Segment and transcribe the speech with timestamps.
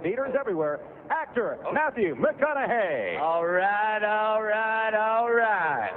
[0.00, 3.20] theaters everywhere, actor Matthew McConaughey.
[3.20, 5.92] All right, all right, all right.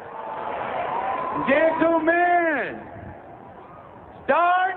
[1.48, 2.82] Gentlemen,
[4.26, 4.76] start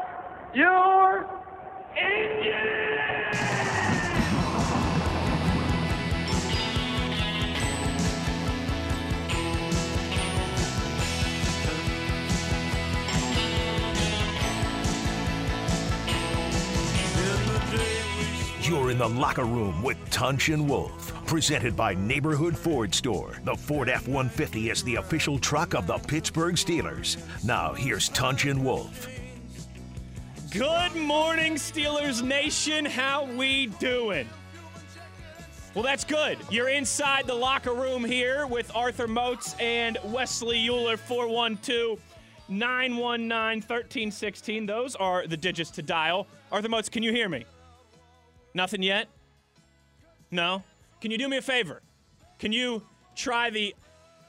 [0.54, 1.26] your
[1.96, 2.91] engine!
[18.72, 21.12] You're in the locker room with Tunch and Wolf.
[21.26, 23.38] Presented by Neighborhood Ford Store.
[23.44, 27.18] The Ford F 150 is the official truck of the Pittsburgh Steelers.
[27.44, 29.10] Now, here's Tunch and Wolf.
[30.50, 32.86] Good morning, Steelers Nation.
[32.86, 34.26] How we doing?
[35.74, 36.38] Well, that's good.
[36.48, 42.00] You're inside the locker room here with Arthur Moats and Wesley Euler, 412
[42.48, 44.64] 919 1316.
[44.64, 46.26] Those are the digits to dial.
[46.50, 47.44] Arthur Moats, can you hear me?
[48.54, 49.08] Nothing yet?
[50.30, 50.62] No?
[51.00, 51.82] Can you do me a favor?
[52.38, 52.82] Can you
[53.14, 53.74] try the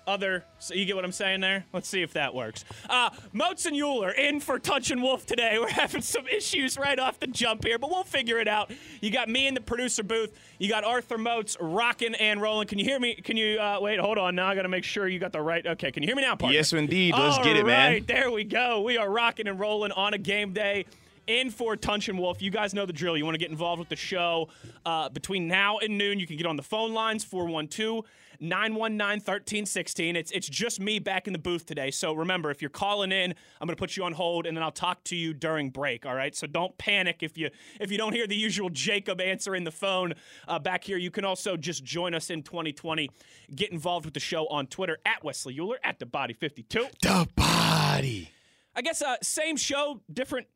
[0.07, 0.43] other.
[0.59, 1.65] So you get what I'm saying there?
[1.73, 2.65] Let's see if that works.
[2.89, 5.57] Uh, Moats and Euler in for Tunch and Wolf today.
[5.59, 8.71] We're having some issues right off the jump here, but we'll figure it out.
[9.01, 10.37] You got me in the producer booth.
[10.59, 12.67] You got Arthur Moats rocking and rolling.
[12.67, 13.15] Can you hear me?
[13.15, 13.99] Can you uh, wait?
[13.99, 14.35] Hold on.
[14.35, 15.65] Now I got to make sure you got the right.
[15.65, 16.55] Okay, can you hear me now, partner?
[16.55, 17.13] Yes, indeed.
[17.17, 17.93] Let's All get it, man.
[17.93, 18.81] right, there we go.
[18.81, 20.85] We are rocking and rolling on a game day.
[21.27, 22.41] In for Tunch and Wolf.
[22.41, 23.15] You guys know the drill.
[23.15, 24.49] You want to get involved with the show
[24.85, 26.19] uh, between now and noon.
[26.19, 28.05] You can get on the phone lines 412
[28.39, 30.15] 919 1316.
[30.17, 31.91] It's it's just me back in the booth today.
[31.91, 34.63] So remember, if you're calling in, I'm going to put you on hold and then
[34.63, 36.05] I'll talk to you during break.
[36.05, 36.35] All right.
[36.35, 40.15] So don't panic if you if you don't hear the usual Jacob answering the phone
[40.47, 40.97] uh, back here.
[40.97, 43.09] You can also just join us in 2020.
[43.55, 46.87] Get involved with the show on Twitter at Wesley Euler at the Body 52.
[47.01, 48.29] The body.
[48.75, 50.47] I guess uh, same show, different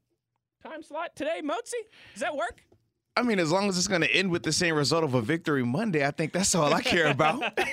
[0.63, 1.41] time slot today.
[1.43, 1.73] Mozi,
[2.13, 2.63] does that work?
[3.15, 5.21] I mean, as long as it's going to end with the same result of a
[5.21, 7.41] victory Monday, I think that's all I care about.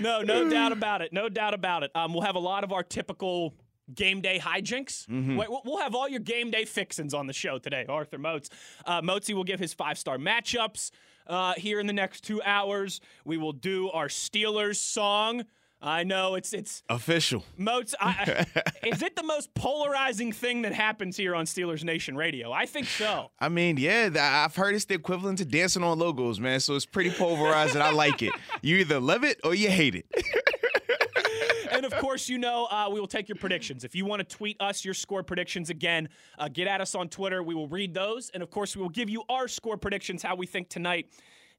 [0.00, 1.12] No, no doubt about it.
[1.12, 1.90] No doubt about it.
[1.94, 3.54] Um, we'll have a lot of our typical
[3.94, 5.06] game day hijinks.
[5.36, 7.84] Wait, We'll have all your game day fixins on the show today.
[7.88, 8.48] Arthur Moats.
[8.86, 10.90] Uh, Moatsy will give his five star matchups
[11.26, 13.00] uh, here in the next two hours.
[13.24, 15.44] We will do our Steelers song.
[15.82, 17.44] I know it's it's Official.
[17.56, 17.94] Moats.
[18.00, 18.46] I,
[18.84, 22.52] is it the most polarizing thing that happens here on Steelers Nation Radio?
[22.52, 23.30] I think so.
[23.40, 24.10] I mean, yeah,
[24.44, 26.60] I've heard it's the equivalent to dancing on logos, man.
[26.60, 27.82] So it's pretty polarizing.
[27.82, 28.32] I like it.
[28.62, 30.06] You either love it or you hate it.
[31.72, 33.82] and of course, you know, uh, we will take your predictions.
[33.82, 37.08] If you want to tweet us your score predictions again, uh, get at us on
[37.08, 37.42] Twitter.
[37.42, 38.30] We will read those.
[38.30, 41.08] And of course, we will give you our score predictions, how we think tonight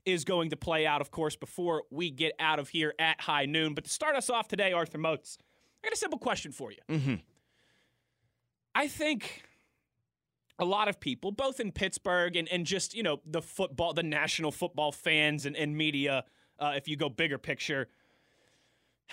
[0.05, 3.45] is going to play out, of course, before we get out of here at high
[3.45, 3.73] noon.
[3.73, 5.37] But to start us off today, Arthur Moats,
[5.83, 6.79] I got a simple question for you.
[6.89, 7.15] Mm-hmm.
[8.75, 9.43] I think
[10.59, 14.03] a lot of people, both in Pittsburgh and, and just, you know, the football, the
[14.03, 16.25] national football fans and, and media,
[16.59, 17.87] uh, if you go bigger picture,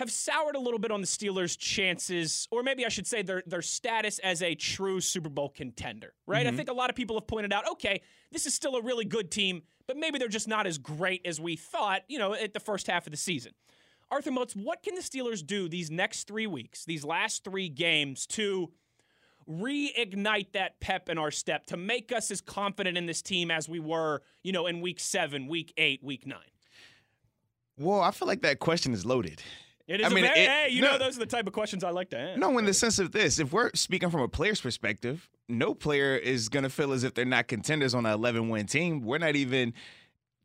[0.01, 3.43] have soured a little bit on the Steelers' chances, or maybe I should say their
[3.45, 6.45] their status as a true Super Bowl contender, right?
[6.45, 6.57] I mm-hmm.
[6.57, 8.01] think a lot of people have pointed out, okay,
[8.31, 11.39] this is still a really good team, but maybe they're just not as great as
[11.39, 13.53] we thought, you know, at the first half of the season.
[14.09, 18.25] Arthur Moats, what can the Steelers do these next three weeks, these last three games,
[18.27, 18.71] to
[19.49, 23.69] reignite that pep in our step, to make us as confident in this team as
[23.69, 26.39] we were, you know, in week seven, week eight, week nine?
[27.77, 29.41] Well, I feel like that question is loaded.
[29.91, 30.91] It is I mean, very, it- hey, you no.
[30.91, 32.39] know, those are the type of questions I like to ask.
[32.39, 36.15] No, in the sense of this, if we're speaking from a player's perspective, no player
[36.15, 39.01] is going to feel as if they're not contenders on an 11 win team.
[39.01, 39.73] We're not even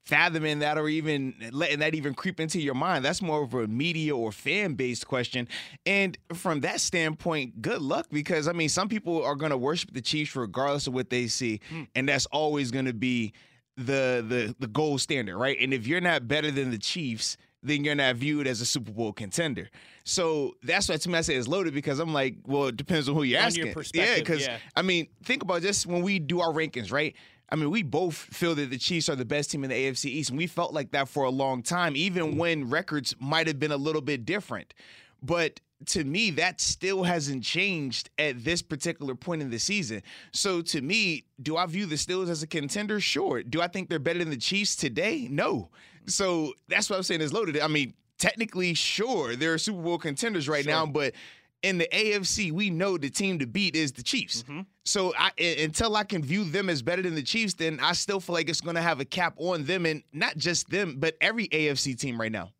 [0.04, 3.04] fathoming that or even letting that even creep into your mind.
[3.04, 5.48] That's more of a media or fan based question.
[5.84, 9.92] And from that standpoint, good luck because, I mean, some people are going to worship
[9.92, 11.60] the Chiefs regardless of what they see.
[11.68, 11.82] Hmm.
[11.94, 13.32] And that's always going to be
[13.76, 15.56] the, the, the gold standard, right?
[15.60, 18.92] And if you're not better than the Chiefs, then you're not viewed as a Super
[18.92, 19.68] Bowl contender.
[20.04, 23.08] So that's why to me I say it's loaded because I'm like, well, it depends
[23.08, 23.66] on who you're On asking.
[23.66, 24.58] your yeah, because yeah.
[24.74, 27.14] I mean, think about just when we do our rankings, right?
[27.48, 30.06] I mean, we both feel that the Chiefs are the best team in the AFC
[30.06, 32.36] East, and we felt like that for a long time, even mm.
[32.36, 34.74] when records might have been a little bit different.
[35.22, 40.02] But to me, that still hasn't changed at this particular point in the season.
[40.32, 42.98] So to me, do I view the Steelers as a contender?
[43.00, 43.42] Sure.
[43.42, 45.28] Do I think they're better than the Chiefs today?
[45.30, 45.70] No.
[46.06, 47.58] So that's what I'm saying is loaded.
[47.60, 51.14] I mean, technically, sure, they're Super Bowl contenders right now, but
[51.62, 54.42] in the AFC, we know the team to beat is the Chiefs.
[54.44, 54.60] Mm-hmm.
[54.84, 58.20] So I, until I can view them as better than the Chiefs, then I still
[58.20, 61.16] feel like it's going to have a cap on them, and not just them, but
[61.20, 62.52] every AFC team right now.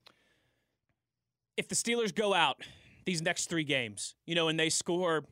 [1.57, 2.61] if the Steelers go out
[3.05, 5.25] these next three games, you know, and they score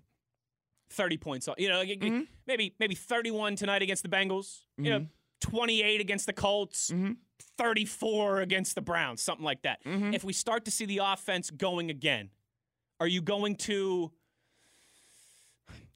[0.91, 2.21] 30 points, you know, Mm-hmm.
[2.47, 5.51] maybe maybe 31 tonight against the Bengals, you know, mm-hmm.
[5.51, 7.13] 28 against the Colts, mm-hmm.
[7.59, 9.81] 34 against the Browns, something like that.
[10.15, 12.31] If we start to see the offense going again,
[13.01, 14.13] are you going to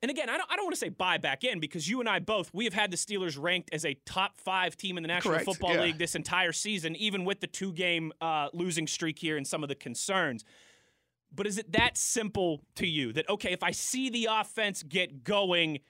[0.01, 2.09] and again, I don't, I don't want to say buy back in because you and
[2.09, 5.09] I both, we have had the Steelers ranked as a top five team in the
[5.09, 5.83] National Correct, Football yeah.
[5.83, 9.63] League this entire season, even with the two game uh, losing streak here and some
[9.63, 10.45] of the concerns.
[11.35, 15.25] But is it that simple to you that, okay, if I see the offense get
[15.25, 15.81] going,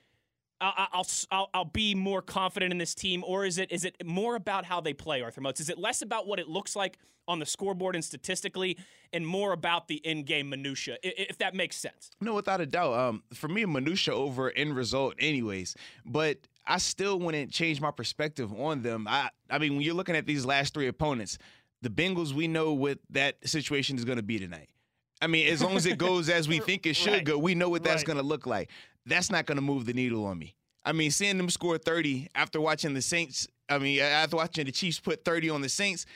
[0.60, 3.22] I'll, I'll, I'll, I'll be more confident in this team?
[3.26, 5.60] Or is it is it more about how they play, Arthur Moats?
[5.60, 8.76] Is it less about what it looks like on the scoreboard and statistically
[9.12, 12.10] and more about the in game minutia, if that makes sense?
[12.20, 12.94] No, without a doubt.
[12.94, 15.76] Um, for me, minutia over end result, anyways.
[16.06, 19.06] But I still wouldn't change my perspective on them.
[19.08, 21.38] I, I mean, when you're looking at these last three opponents,
[21.82, 24.68] the Bengals, we know what that situation is going to be tonight.
[25.20, 27.24] I mean, as long as it goes as we think it should Right.
[27.24, 28.06] go, we know what that's Right.
[28.06, 28.70] going to look like.
[29.08, 30.54] That's not going to move the needle on me.
[30.84, 34.72] I mean, seeing them score 30 after watching the Saints, I mean, after watching the
[34.72, 36.06] Chiefs put 30 on the Saints,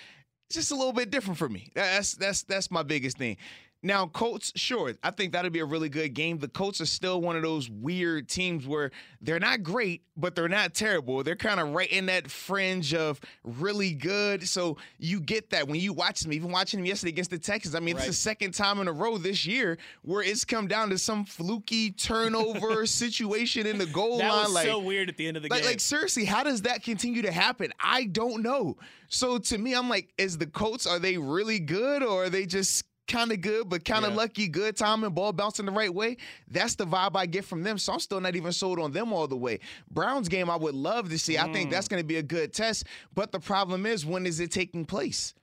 [0.48, 1.70] it's just a little bit different for me.
[1.74, 3.36] That's that's that's my biggest thing.
[3.84, 6.38] Now, Colts, sure, I think that'll be a really good game.
[6.38, 10.49] The Colts are still one of those weird teams where they're not great, but they're
[10.49, 11.25] not terrible.
[11.25, 14.46] They're kind of right in that fringe of really good.
[14.46, 17.75] So you get that when you watch them, even watching them yesterday against the Texans.
[17.75, 20.90] I mean, it's the second time in a row this year where it's come down
[20.90, 24.44] to some fluky turnover situation in the goal That line.
[24.44, 25.70] was like, so weird at the end of the like, game.
[25.70, 27.73] like seriously, how does that continue to happen?
[27.81, 28.76] I don't know.
[29.08, 32.46] So to me, I'm like, is the Colts are they really good or are they
[32.46, 34.17] just kind of good but kind of Yeah.
[34.17, 36.17] lucky, good time and ball bouncing the right way?
[36.50, 37.79] That's the vibe I get from them.
[37.79, 39.61] So I'm still not even sold on them all the way.
[39.91, 41.38] Browns game, I would love to see.
[41.38, 41.73] I think Mm.
[41.73, 42.85] that's going to be a good test.
[43.14, 45.35] But the problem is, when is it taking place?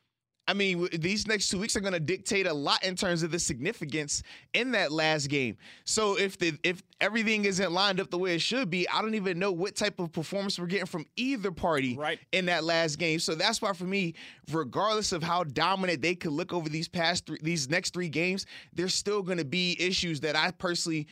[0.49, 3.29] I mean, these next two weeks are going to dictate a lot in terms of
[3.29, 4.23] the significance
[4.55, 5.57] in that last game.
[5.85, 9.13] So if the if everything isn't lined up the way it should be, I don't
[9.13, 12.17] even know what type of performance we're getting from either party Right.
[12.31, 13.19] in that last game.
[13.19, 14.15] So that's why for me,
[14.51, 18.47] regardless of how dominant they could look over these past three, these next three games,
[18.73, 21.05] there's still going to be issues that I personally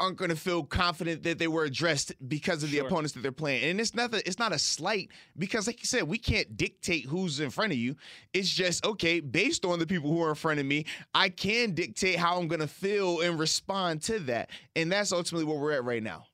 [0.00, 2.86] aren't going to feel confident that they were addressed because of the Sure.
[2.86, 3.62] opponents that they're playing.
[3.70, 4.22] And it's nothing.
[4.26, 7.78] it's not a slight because like you said, we can't dictate who's in front of
[7.78, 7.94] you.
[8.32, 11.74] It's just okay, based on the people who are in front of me, I can
[11.74, 14.50] dictate how I'm going to feel and respond to that.
[14.74, 16.26] And that's ultimately where we're at right now.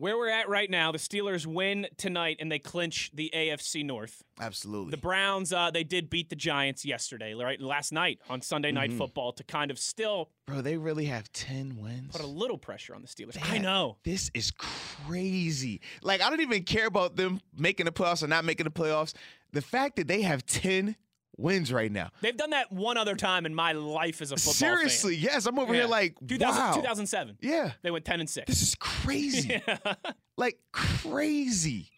[0.00, 4.22] Where we're at right now, the Steelers win tonight and they clinch the AFC North.
[4.40, 4.92] Absolutely.
[4.92, 7.60] The Browns, uh, they did beat the Giants yesterday, right?
[7.60, 8.98] Last night on Sunday Night Mm-hmm.
[8.98, 12.12] Football to kind of still Bro, they really have 10 wins.
[12.12, 13.36] put a little pressure on the Steelers.
[13.52, 13.96] I know.
[14.04, 15.80] This is crazy.
[16.02, 19.14] Like, I don't even care about them making the playoffs or not making the playoffs.
[19.52, 20.94] The fact that they have 10
[21.38, 22.10] wins right now.
[22.20, 25.46] They've done that one other time in my life as a football Seriously, yes.
[25.46, 25.74] I'm over fan.
[25.76, 26.74] here like, 2000 wow.
[26.74, 27.38] 2007.
[27.40, 27.72] Yeah.
[27.82, 28.46] They went 10 and 6.
[28.46, 29.62] This is crazy.
[29.68, 29.94] Yeah.
[30.36, 31.90] Like, crazy.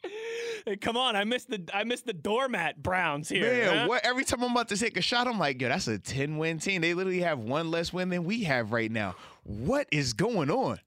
[0.64, 3.52] Hey, Come on, I missed the I missed the doormat Browns here.
[3.52, 3.86] Man, huh?
[3.86, 6.38] what, every time I'm about to take a shot, I'm like, yo, that's a 10
[6.38, 6.80] win team.
[6.80, 9.14] They literally have one less win than we have right now.
[9.44, 10.80] What is going on?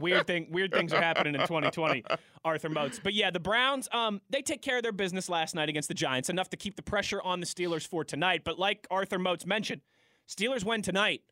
[0.00, 2.04] Weird thing weird things are happening in 2020
[2.44, 5.68] arthur moats but yeah the browns um they take care of their business last night
[5.68, 8.42] against the giants enough to keep the pressure on the steelers for tonight.
[8.44, 9.82] But like arthur moats mentioned
[10.28, 11.22] steelers win tonight.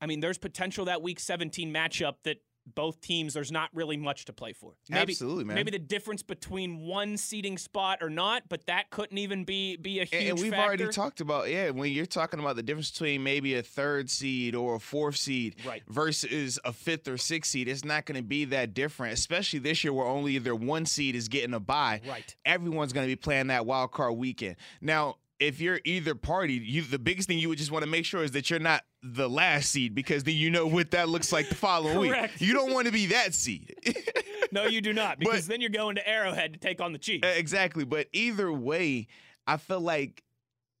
[0.00, 2.38] I mean there's potential that week 17 matchup that
[2.74, 5.54] both teams there's not really much to play for maybe, Absolutely, man.
[5.54, 10.00] maybe the difference between one seating spot or not but that couldn't even be be
[10.00, 10.64] a huge And, and we've factor.
[10.66, 14.54] already talked about, yeah, when you're talking about the difference between maybe a third seed
[14.54, 15.82] or a fourth seed Right.
[15.88, 19.84] versus a fifth or sixth seed, it's not going to be that different, especially this
[19.84, 22.00] year where only either one seed is getting a bye.
[22.08, 22.34] Right.
[22.44, 24.56] Everyone's going to be playing that wild card weekend.
[24.80, 28.04] Now, if you're either party, you the biggest thing you would just want to make
[28.04, 31.32] sure is that you're not the last seed because then you know what that looks
[31.32, 32.40] like the following Correct.
[32.40, 32.48] week.
[32.48, 33.74] You don't want to be that seed.
[34.52, 36.98] no you do not But- because then you're going to arrowhead to take on the
[36.98, 37.84] chiefs Exactly.
[37.84, 39.06] But either way,
[39.46, 40.22] I feel like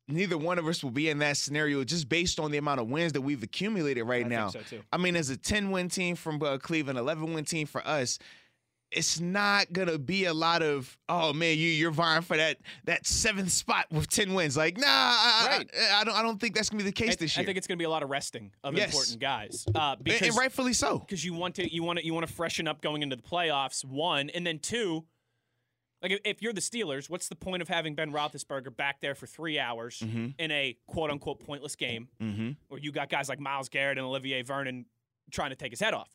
[0.08, 2.88] neither one of us will be in that scenario just based on the amount of
[2.88, 4.48] wins that we've accumulated right I think now.
[4.48, 4.80] so, too.
[4.92, 8.18] I mean, as a 10 win team from uh, Cleveland, 11 win team for us,
[8.90, 13.06] it's not gonna be a lot of oh man you you're vying for that that
[13.06, 15.70] seventh spot with 10 wins like nah I, I- Right.
[15.92, 17.46] I, I don't I don't think that's gonna be the case I, this year I
[17.46, 18.92] think it's going to be a lot of resting of Yes.
[18.94, 22.04] important guys uh, and, because and rightfully so because you want to you want to
[22.06, 23.84] you want to freshen up going into the playoffs.
[23.84, 25.04] One and then two.
[26.00, 29.26] Like if- you're the Steelers, what's the point of having Ben Roethlisberger back there for
[29.26, 30.28] three hours Mm-hmm.
[30.38, 32.56] in a quote unquote pointless game, Mhm.
[32.68, 34.86] where you got guys like Myles Garrett and Olivier Vernon
[35.32, 36.14] trying to take his head off?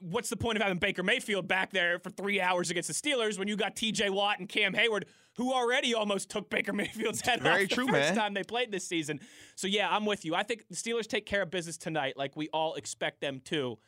[0.00, 3.36] What's the point of having Baker Mayfield back there for three hours against the Steelers
[3.38, 4.10] when you got T.J.
[4.10, 5.04] Watt and Cam Heyward,
[5.36, 8.14] who already almost took Baker Mayfield's head Very off the true, first man.
[8.14, 9.18] time they played this season?
[9.56, 10.34] So yeah, I'm with you.
[10.36, 13.78] I think the Steelers take care of business tonight, like we all expect them to.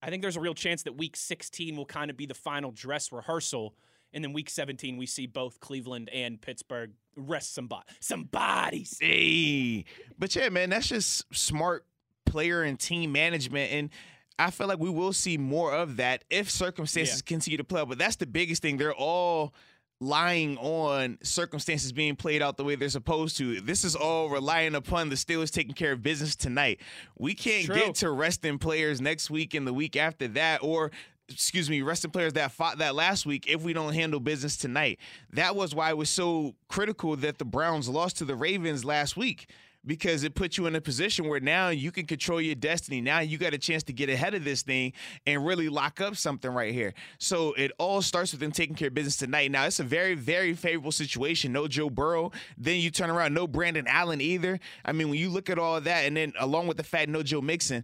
[0.00, 2.70] I think there's a real chance that week 16 will kind of be the final
[2.70, 3.74] dress rehearsal.
[4.12, 8.96] And then week 17, we see both Cleveland and Pittsburgh rest some, bo- some bodies.
[9.00, 9.84] Hey,
[10.16, 11.84] but yeah, man, that's just smart
[12.24, 13.90] player and team management, and
[14.38, 17.80] I feel like we will see more of that if circumstances continue to play.
[17.80, 17.88] out.
[17.88, 18.76] But that's the biggest thing.
[18.76, 19.54] They're all
[20.00, 23.60] lying on circumstances being played out the way they're supposed to.
[23.60, 26.80] This is all relying upon the Steelers taking care of business tonight.
[27.18, 27.74] We can't True.
[27.74, 30.92] get to resting players next week and the week after that, or
[31.28, 34.98] excuse me, resting players that fought that last week if we don't handle business tonight.
[35.32, 39.16] That was why it was so critical that the Browns lost to the Ravens last
[39.16, 39.48] week
[39.88, 43.00] because it puts you in a position where now you can control your destiny.
[43.00, 44.92] Now you got a chance to get ahead of this thing
[45.26, 46.94] and really lock up something right here.
[47.18, 49.50] So it all starts with them taking care of business tonight.
[49.50, 51.52] Now it's a very, very favorable situation.
[51.52, 52.30] No Joe Burrow.
[52.58, 54.60] Then you turn around, no Brandon Allen either.
[54.84, 57.22] I mean, when you look at all that, and then along with the fact no
[57.22, 57.82] Joe Mixon,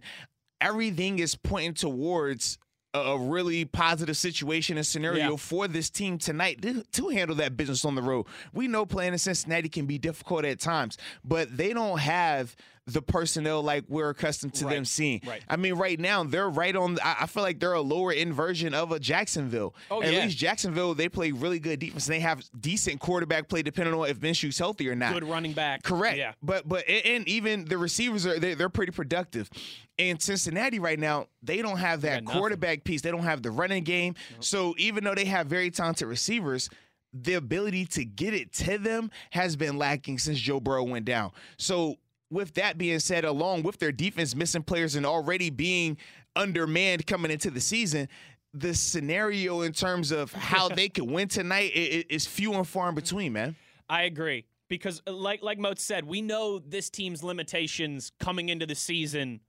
[0.61, 2.59] everything is pointing towards
[2.95, 5.35] a really positive situation and scenario Yeah.
[5.37, 8.25] for this team tonight to, to handle that business on the road.
[8.53, 12.55] We know playing in Cincinnati can be difficult at times, but they don't have
[12.87, 15.19] the personnel like we're accustomed to them seeing.
[15.25, 15.41] Right.
[15.49, 16.99] I mean, right now they're right on.
[17.03, 19.73] I I feel like they're a lower end version of a Jacksonville.
[19.89, 20.25] Oh, At yeah.
[20.25, 22.05] least Jacksonville, they play really good defense.
[22.07, 25.13] And they have decent quarterback play, depending on if Minshew's healthy or not.
[25.13, 25.81] Good running back.
[25.81, 26.17] Correct.
[26.17, 26.33] Yeah.
[26.43, 29.49] But but and- even the receivers are they, they're pretty productive.
[29.97, 33.01] And Cincinnati right now they don't have that quarterback piece.
[33.01, 34.13] They don't have the running game.
[34.41, 36.69] So even though they have very talented receivers.
[37.17, 41.31] The ability to get it to them has been lacking since Joe Burrow went down.
[41.57, 41.95] So,
[42.29, 45.97] with that being said, along with their defense missing players and already being
[46.35, 48.07] undermanned coming into the season,
[48.53, 52.95] the scenario in terms of how they could win tonight is few and far in
[52.95, 53.55] between, man.
[53.89, 58.65] I agree because, uh, like like Moat said, we know this team's limitations coming into
[58.65, 59.41] the season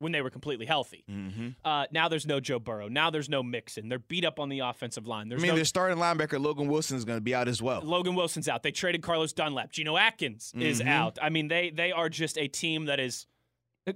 [0.00, 1.04] when they were completely healthy.
[1.10, 1.48] Mm-hmm.
[1.64, 2.88] Uh, now there's no Joe Burrow.
[2.88, 3.88] Now there's no Mixon.
[3.88, 5.26] They're beat up on the offensive line.
[5.26, 7.60] I There's mean, no their starting linebacker Logan Wilson is going to be out as
[7.60, 7.80] well.
[7.82, 8.62] Logan Wilson's out.
[8.62, 9.72] They traded Carlos Dunlap.
[9.72, 10.86] Geno Atkins is Mhm.
[10.88, 11.18] out.
[11.20, 13.26] I mean, they they are just a team that is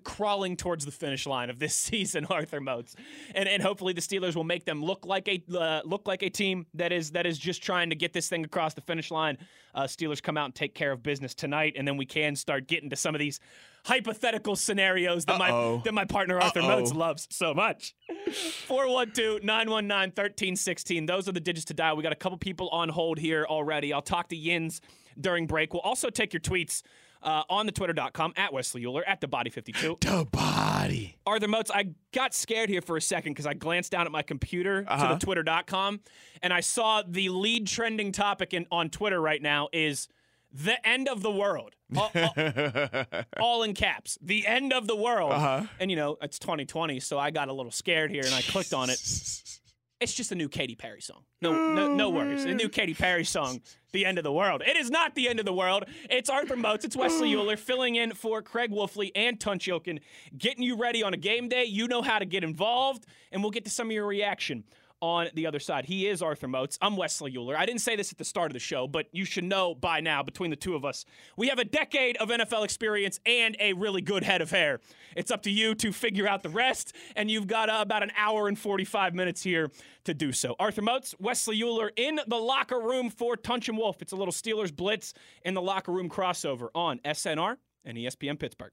[0.04, 2.96] crawling towards the finish line of this season, Arthur Moats,
[3.34, 6.30] and and hopefully the Steelers will make them look like a uh, look like a
[6.30, 9.36] team that is that is just trying to get this thing across the finish line.
[9.74, 12.66] Uh, Steelers come out and take care of business tonight, and then we can start
[12.66, 13.38] getting to some of these
[13.84, 15.82] hypothetical scenarios that my Uh-oh.
[15.84, 16.68] that my partner Arthur Uh-oh.
[16.80, 17.94] Moats loves so much.
[18.68, 21.06] 412-919-1316.
[21.06, 21.96] Those are the digits to dial.
[21.96, 23.92] We got a couple people on hold here already.
[23.92, 24.80] I'll talk to Yins
[25.20, 25.72] during break.
[25.72, 26.82] We'll also take your tweets
[27.22, 29.98] uh, on the twitter.com at Wesley Euler at the body 52.
[30.00, 31.16] The body.
[31.26, 34.22] Arthur Moats, I got scared here for a second because I glanced down at my
[34.22, 35.14] computer to Uh-huh.
[35.14, 36.00] the twitter.com
[36.42, 40.08] and I saw the lead trending topic in, on Twitter right now is
[40.52, 41.74] the end of the world.
[41.96, 43.04] All, all-
[43.38, 44.16] all in caps.
[44.22, 45.32] The end of the world.
[45.32, 45.64] Uh-huh.
[45.78, 48.72] And you know, it's 2020, so I got a little scared here and I clicked
[48.72, 48.98] on it.
[50.02, 51.22] It's just a new Katy Perry song.
[51.40, 52.44] No, no, no worries.
[52.44, 53.60] A new Katy Perry song,
[53.92, 55.84] "The End of the World." It is not the end of the world.
[56.10, 56.84] It's Arthur Moats.
[56.84, 60.00] It's Wesley Euler filling in for Craig Wolfley and Tunch Ilkin,
[60.36, 61.66] getting you ready on a game day.
[61.66, 64.64] You know how to get involved, and we'll get to some of your reaction
[65.02, 65.84] on the other side.
[65.84, 66.78] He is Arthur Moats.
[66.80, 67.58] I'm Wesley Euler.
[67.58, 70.00] I didn't say this at the start of the show, but you should know by
[70.00, 71.04] now, between the two of us,
[71.36, 74.80] we have a decade of NFL experience and a really good head of hair.
[75.16, 78.12] It's up to you to figure out the rest, and you've got uh, about an
[78.16, 79.70] hour and 45 minutes here
[80.04, 80.54] to do so.
[80.60, 84.00] Arthur Moats, Wesley Euler in the locker room for Tunch and Wolf.
[84.00, 88.72] It's a little Steelers blitz in the locker room crossover on SNR and ESPN Pittsburgh.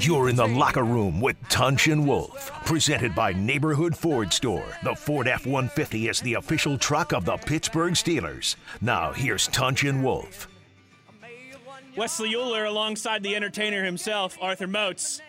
[0.00, 4.64] You're in the locker room with Tunch and Wolf, presented by Neighborhood Ford Store.
[4.82, 8.56] The Ford F 150 is the official truck of the Pittsburgh Steelers.
[8.80, 10.48] Now, here's Tunch and Wolf.
[11.98, 15.20] Wesley Euler alongside the entertainer himself, Arthur Moats.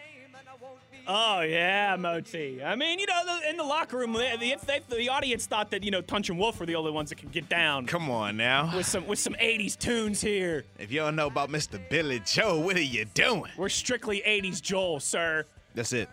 [1.13, 2.63] Oh yeah, Motzi.
[2.63, 5.69] I mean, you know, the, in the locker room, the, the, they, the audience thought
[5.71, 8.09] that you know Tunch and Wolf were the only ones that could get down Come
[8.09, 8.73] on now.
[8.73, 10.63] with some with some '80s tunes here.
[10.79, 11.81] If you don't know about Mr.
[11.89, 13.51] Billy Joel, what are you doing?
[13.57, 15.45] We're strictly '80s Joel, sir.
[15.75, 16.07] That's it.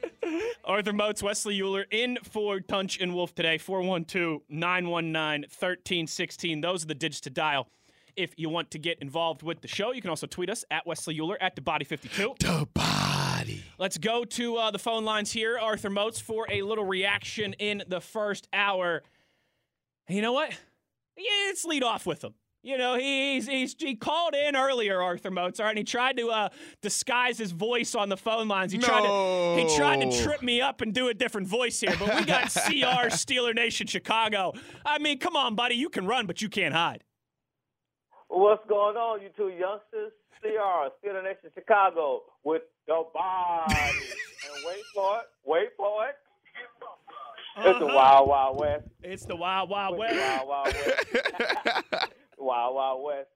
[0.64, 3.58] Arthur Moats, Wesley Euler in for Tunch and Wolf today.
[3.58, 6.60] 412 919 1316.
[6.62, 7.68] Those are the digits to dial.
[8.16, 10.86] If you want to get involved with the show, you can also tweet us at
[10.86, 12.36] Wesley Euler at the Body 52.
[12.38, 12.66] The
[13.42, 13.62] body.
[13.78, 17.82] Let's go to uh, the phone lines here, Arthur Moats, for a little reaction in
[17.88, 19.02] the first hour.
[20.06, 20.50] And you know what?
[21.16, 22.34] Yeah, let's lead off with him.
[22.64, 26.48] You know, he's, he's he called in earlier, Arthur Mozart, and he tried to uh,
[26.80, 28.70] disguise his voice on the phone lines.
[28.70, 31.94] He tried to he tried to trip me up and do a different voice here,
[31.98, 34.52] but we got CR Steeler Nation Chicago.
[34.86, 37.02] I mean, come on, buddy, you can run, but you can't hide.
[38.28, 40.12] What's going on, you two youngsters?
[40.40, 43.74] CR, Steeler Nation Chicago, with the body.
[43.74, 46.14] and wait for it, wait for it.
[47.58, 47.94] It's the Uh-huh.
[47.96, 48.84] Wild Wild West.
[49.02, 50.16] It's the Wild Wild West.
[50.16, 52.08] Wild Wild West.
[52.38, 53.28] Wild Wild West.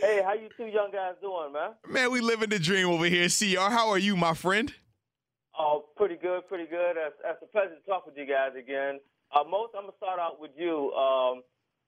[0.00, 1.70] Hey, how you two young guys doing, man?
[1.88, 3.28] Man, we living the dream over here.
[3.28, 4.72] CR, how are you, my friend?
[5.58, 6.94] Oh, pretty good, pretty good.
[6.96, 9.00] It's, it's a pleasure to talk with you guys again.
[9.34, 10.92] Uh, most, I'm gonna start out with you.
[10.92, 11.42] Um,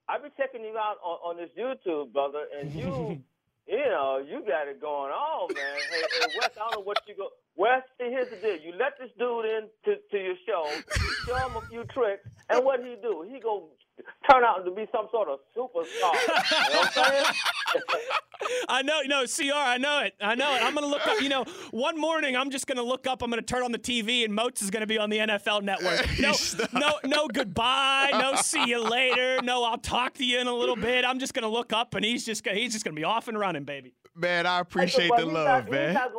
[0.08, 3.22] I've been checking you out on, on this YouTube, brother, and you,
[3.66, 5.76] you know, you got it going on, man.
[5.90, 7.28] Hey, hey Wes, I don't know what you go.
[7.56, 8.56] Wes, here's the deal.
[8.56, 12.26] You let this dude in to, to your show, you show him a few tricks,
[12.48, 13.26] and what he do?
[13.30, 13.68] He go
[14.30, 16.12] turn out to be some sort of superstar.
[16.12, 17.24] You know what I'm saying?
[18.68, 20.14] I know, no, CR, I know it.
[20.20, 20.62] I know it.
[20.62, 23.22] I'm going to look up, you know, one morning I'm just going to look up,
[23.22, 25.18] I'm going to turn on the TV, and Moats is going to be on the
[25.18, 26.06] NFL network.
[26.20, 26.34] No,
[26.72, 30.76] no, no goodbye, no see you later, no I'll talk to you in a little
[30.76, 31.04] bit.
[31.04, 33.04] I'm just going to look up, and he's just, gonna- he's just going to be
[33.04, 33.94] off and running, baby.
[34.14, 35.88] Man, I appreciate the love, not, man.
[35.88, 36.12] He's not,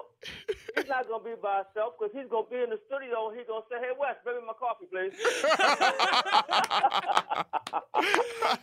[0.75, 3.27] he's not gonna be by himself because he's gonna be in the studio.
[3.29, 5.11] and He's gonna say, "Hey, Wes, bring me my coffee, please."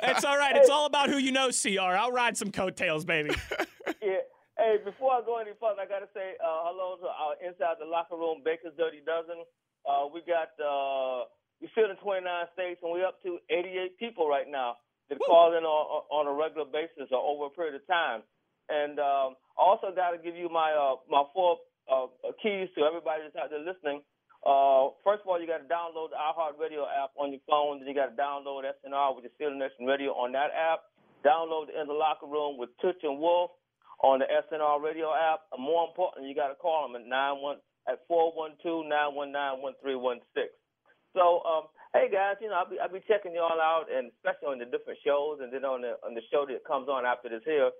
[0.02, 0.56] It's all right.
[0.56, 1.94] It's all about who you know, CR.
[1.94, 3.30] I'll ride some coattails, baby.
[4.02, 4.24] yeah.
[4.58, 7.86] Hey, before I go any further, I gotta say uh, hello to our inside the
[7.86, 9.44] locker room Baker's Dirty Dozen.
[9.86, 11.24] Uh, we got uh,
[11.62, 14.76] we fill in 29 states, and we're up to 88 people right now
[15.08, 18.22] that call in on, on a regular basis or over a period of time.
[18.68, 21.56] And um, also got to give you my uh, my four
[21.90, 22.06] uh,
[22.40, 24.00] keys to everybody that's out there listening.
[24.46, 27.80] Uh, first of all, you got to download the iHeartRadio app on your phone.
[27.80, 30.86] Then you got to download SNR with the Steeler Nation Radio on that app.
[31.26, 33.50] Download the In the Locker Room with Tunch and Wolf
[34.02, 35.50] on the SNR Radio app.
[35.52, 37.58] And more important, you got to call them at nine one
[37.90, 40.54] at four one two nine one nine one three one six.
[41.16, 41.64] So, um,
[41.94, 44.70] hey guys, you know I'll be I'll be checking y'all out, and especially on the
[44.70, 47.70] different shows, and then on the on the show that comes on after this here.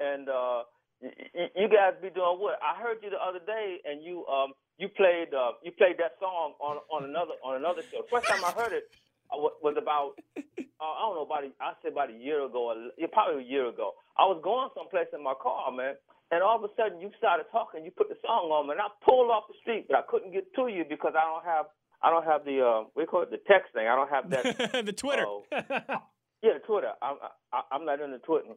[0.00, 0.68] And uh,
[1.02, 2.58] you guys be doing what?
[2.62, 6.16] I heard you the other day, and you um you played uh, you played that
[6.20, 8.02] song on on another on another show.
[8.10, 8.86] First time I heard it
[9.30, 10.40] uh, was about uh,
[10.80, 12.76] I don't know about a, I say about a year ago, or
[13.12, 13.92] probably a year ago.
[14.18, 15.94] I was going someplace in my car, man,
[16.30, 17.84] and all of a sudden you started talking.
[17.84, 20.54] You put the song on, and I pulled off the street, but I couldn't get
[20.54, 21.66] to you because I don't have
[22.02, 23.86] I don't have the uh, we call it the text thing.
[23.86, 24.84] I don't have that.
[24.86, 25.26] the Twitter.
[25.26, 25.44] Oh.
[26.42, 26.92] Yeah, Twitter.
[27.00, 27.16] I'm
[27.52, 28.54] I, I'm not into Twitter.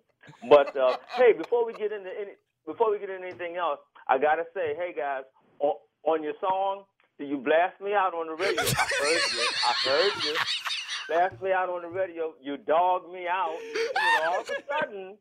[0.49, 2.31] But uh, hey, before we get into any
[2.65, 5.23] before we get into anything else, I gotta say, hey guys,
[5.59, 6.83] on, on your song,
[7.19, 8.61] do you blast me out on the radio?
[8.61, 9.47] I heard you.
[9.67, 10.35] I heard you.
[11.07, 12.33] Blast me out on the radio.
[12.41, 13.53] You dog me out.
[13.53, 15.17] Know, all of a sudden,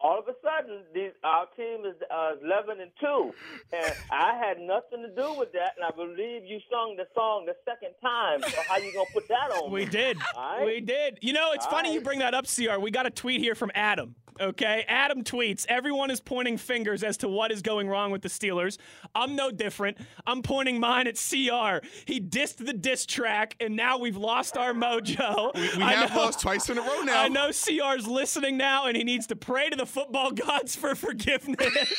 [0.00, 3.32] all of a sudden, these, our team is uh, 11 and two,
[3.72, 5.74] and I had nothing to do with that.
[5.76, 8.42] And I believe you sung the song the second time.
[8.42, 9.70] So how you gonna put that on?
[9.70, 9.90] We me?
[9.90, 10.18] did.
[10.36, 10.64] Right.
[10.64, 11.18] We did.
[11.20, 12.78] You know, it's All funny you bring that up, CR.
[12.78, 14.14] We got a tweet here from Adam.
[14.40, 18.28] Okay, Adam tweets, everyone is pointing fingers as to what is going wrong with the
[18.28, 18.78] Steelers.
[19.14, 19.98] I'm no different.
[20.26, 21.84] I'm pointing mine at CR.
[22.04, 25.54] He dissed the diss track, and now we've lost our mojo.
[25.76, 27.20] We I have know- lost twice in a row now.
[27.22, 30.94] I know CR's listening now, and he needs to pray to the football gods for
[30.94, 31.58] forgiveness.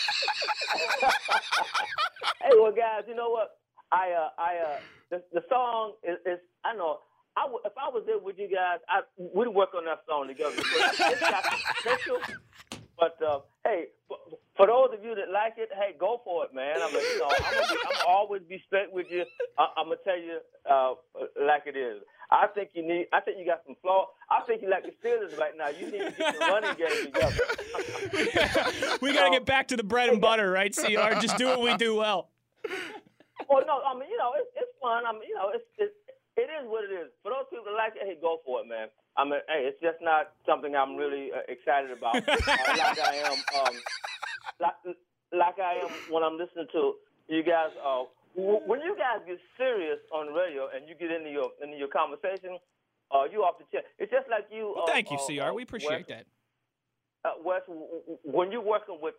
[2.41, 3.49] Hey, well, guys, you know what?
[3.91, 4.79] I, uh, I, uh,
[5.11, 6.99] the, the song is, is, I know,
[7.39, 10.27] I w- if I was there with you guys, I we'd work on that song
[10.27, 10.55] together.
[10.59, 11.43] It's got
[11.79, 12.19] potential.
[12.99, 14.17] But uh, hey, for,
[14.57, 16.75] for those of you that like it, hey, go for it, man.
[16.83, 19.23] I'm, you know, I'm, gonna be, I'm always be straight with you.
[19.57, 20.95] I, I'm gonna tell you uh,
[21.39, 22.01] like it is.
[22.29, 23.07] I think you need.
[23.13, 24.07] I think you got some flaw.
[24.29, 25.69] I think you like the Steelers right now.
[25.69, 27.39] You need to get your running game together.
[29.01, 31.19] we got to get back to the bread and butter, right, CR?
[31.21, 32.29] Just do what we do well.
[33.49, 35.05] Well, no, I mean, you know, it's, it's fun.
[35.07, 35.95] I mean, you know, it's, it's
[36.39, 37.11] it is what it is.
[37.23, 38.87] For those people that like it, hey, go for it, man.
[39.17, 42.37] I mean, hey, it's just not something I'm really uh, excited about, uh,
[42.79, 43.75] like I am, um,
[44.59, 44.77] like,
[45.35, 46.95] like I am when I'm listening to
[47.27, 47.71] you guys.
[47.83, 51.51] Uh, w- when you guys get serious on the radio and you get into your
[51.61, 52.57] into your conversation,
[53.11, 53.83] uh, you off the chair.
[53.99, 54.73] It's just like you.
[54.75, 55.49] Well, uh, thank you, uh, CR.
[55.51, 56.25] uh, We appreciate Wes, that.
[57.25, 59.15] uh, Wes, w- w- when you're working with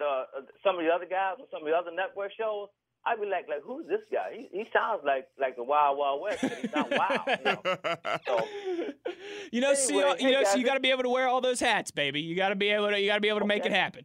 [0.65, 2.69] some of the other guys on some of the other network shows,
[3.07, 4.33] I'd be like, like, who's this guy?
[4.37, 7.21] He, he sounds like like the Wild Wild West, but he's not wild.
[7.29, 8.17] You know?
[8.27, 8.41] So,
[9.53, 11.27] You know, CR, Anyway, you hey, know, so you got to be able to wear
[11.29, 12.21] all those hats, baby.
[12.21, 14.05] You got to be able to, you got to be able to make it happen.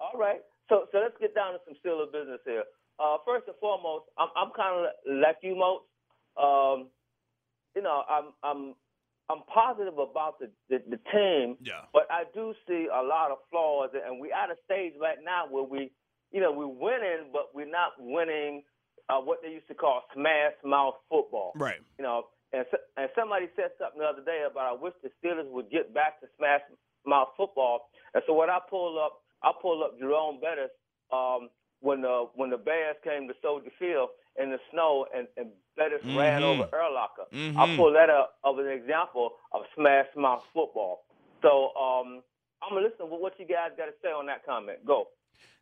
[0.00, 0.40] all right.
[0.68, 2.64] So, so let's get down to some Steeler business here.
[2.98, 5.84] Uh, first and foremost, I'm, I'm kind of like you, Moats.
[6.36, 6.88] Um,
[7.74, 8.74] you know, I'm, I'm,
[9.30, 11.56] I'm positive about the, the the team.
[11.62, 11.84] Yeah.
[11.92, 15.44] But I do see a lot of flaws, and we're at a stage right now
[15.50, 15.90] where we,
[16.32, 18.62] you know, we're winning, but we're not winning
[19.08, 21.52] uh, what they used to call smash mouth football.
[21.56, 21.80] Right.
[21.98, 25.10] You know, and so, and somebody said something the other day about I wish the
[25.22, 26.60] Steelers would get back to smash
[27.06, 27.88] mouth football.
[28.14, 30.70] And so when I pull up, I pull up Jerome Bettis
[31.12, 31.48] um,
[31.80, 34.10] when the when the Bears came to Soldier Field
[34.40, 36.44] in the snow and, and Bettis ran Mhm.
[36.44, 37.26] over Urlacher.
[37.56, 37.76] I Mhm.
[37.76, 41.04] pulled that up of an example of smash mouth football.
[41.42, 42.22] So um,
[42.62, 44.84] I'm gonna listen to what you guys got to say on that comment.
[44.84, 45.08] Go.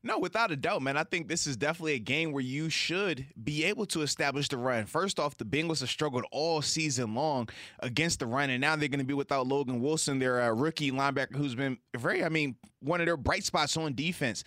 [0.06, 0.96] No, without a doubt, man.
[0.96, 4.56] I think this is definitely a game where you should be able to establish the
[4.56, 4.86] run.
[4.86, 7.48] First off, the Bengals have struggled all season long
[7.80, 10.92] against the run, and now they're going to be without Logan Wilson, their uh, rookie
[10.92, 14.44] linebacker, who's been very, I mean, one of their bright spots on defense.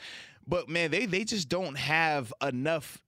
[0.48, 3.02] But man, they they just don't have enough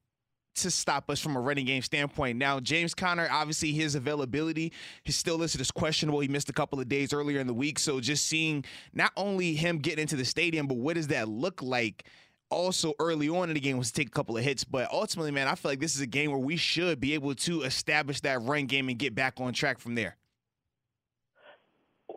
[0.55, 2.37] to stop us from a running game standpoint.
[2.37, 4.73] Now, James Conner, obviously his availability
[5.05, 6.19] is still listed as questionable.
[6.19, 7.79] He missed a couple of days earlier in the week.
[7.79, 11.61] So just seeing not only him getting into the stadium, but what does that look
[11.61, 12.05] like?
[12.51, 15.31] Also, early on in the game was to take a couple of hits, but ultimately,
[15.31, 18.19] man, I feel like this is a game where we should be able to establish
[18.21, 20.17] that run game and get back on track from there.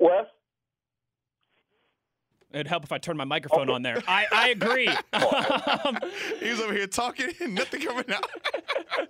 [0.01, 0.27] Wes.
[2.55, 4.03] It'd help if I turned my microphone on there.
[4.07, 4.89] I, I agree.
[4.89, 5.99] Um,
[6.41, 8.25] He was over here talking, and nothing coming out.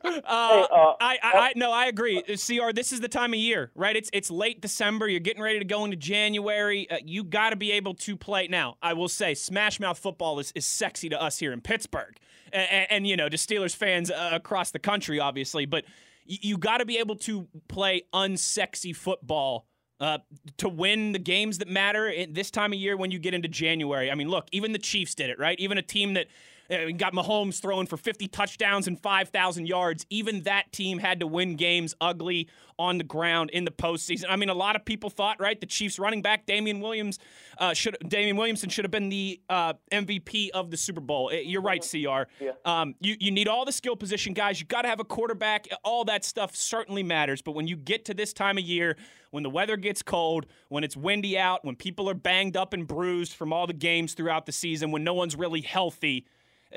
[0.06, 2.18] Uh, uh, I, I, I no, I agree.
[2.18, 3.94] Uh, Cr, this is the time of year, right?
[3.96, 5.08] It's it's late December.
[5.08, 6.88] You're getting ready to go into January.
[6.90, 8.48] Uh, you got to be able to play.
[8.48, 12.16] Now, I will say, Smash Mouth football is, is sexy to us here in Pittsburgh,
[12.52, 15.66] and, and, you know, to Steelers fans uh, across the country, obviously.
[15.66, 15.84] But
[16.28, 19.66] y- you got to be able to play unsexy football.
[20.00, 20.18] Uh,
[20.56, 23.46] to win the games that matter at this time of year when you get into
[23.46, 24.10] January.
[24.10, 25.58] I mean, look, even the Chiefs did it, right?
[25.60, 26.26] Even a team that
[26.70, 30.06] uh, got Mahomes throwing for 50 touchdowns and 5,000 yards.
[30.10, 32.48] Even that team had to win games ugly
[32.78, 34.24] on the ground in the postseason.
[34.28, 37.18] I mean, a lot of people thought, right, the Chiefs running back Damien Williams
[37.58, 41.30] uh, should Damian Williamson should have been the uh, MVP of the Super Bowl.
[41.32, 41.96] Uh, You're right, Cr.
[42.42, 42.52] Yeah.
[42.64, 44.60] Um, you you need all the skill position guys.
[44.60, 45.68] You got to have a quarterback.
[45.84, 47.42] All that stuff certainly matters.
[47.42, 48.96] But when you get to this time of year,
[49.30, 52.86] when the weather gets cold, when it's windy out, when people are banged up and
[52.86, 56.26] bruised from all the games throughout the season, when no one's really healthy,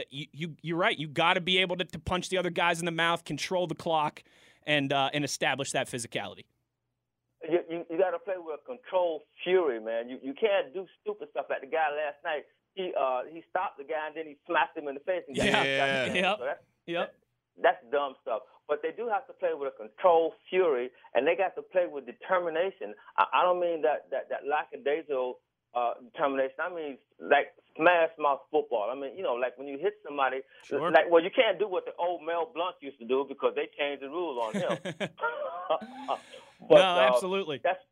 [0.10, 0.98] you, you you're right.
[0.98, 3.68] You got to be able to, to punch the other guys in the mouth, control
[3.68, 4.24] the clock,
[4.66, 6.46] and uh, and establish that physicality.
[7.48, 10.10] You, you, you got to play with controlled fury, man.
[10.10, 12.44] You you can't do stupid stuff like the guy last night.
[12.74, 15.24] He uh he stopped the guy and then he smacked him in the face.
[15.28, 15.64] And got Yeah.
[15.64, 16.16] him back down.
[16.16, 16.38] Yep.
[16.40, 17.16] So that's, Yep.
[17.64, 18.42] that's dumb stuff.
[18.68, 21.86] But they do have to play with a controlled fury, and they got to play
[21.88, 22.94] with determination.
[23.18, 25.40] I, I don't mean that that that lackadaisical
[25.78, 26.58] uh, determination.
[26.60, 28.90] I mean like smash mouth football.
[28.92, 30.92] I mean you know like when you hit somebody, Sure.
[30.92, 33.70] like well you can't do what the old Mel Blount used to do because they
[33.78, 34.78] changed the rule on him.
[36.70, 37.62] but, no, uh, absolutely.
[37.64, 37.84] that's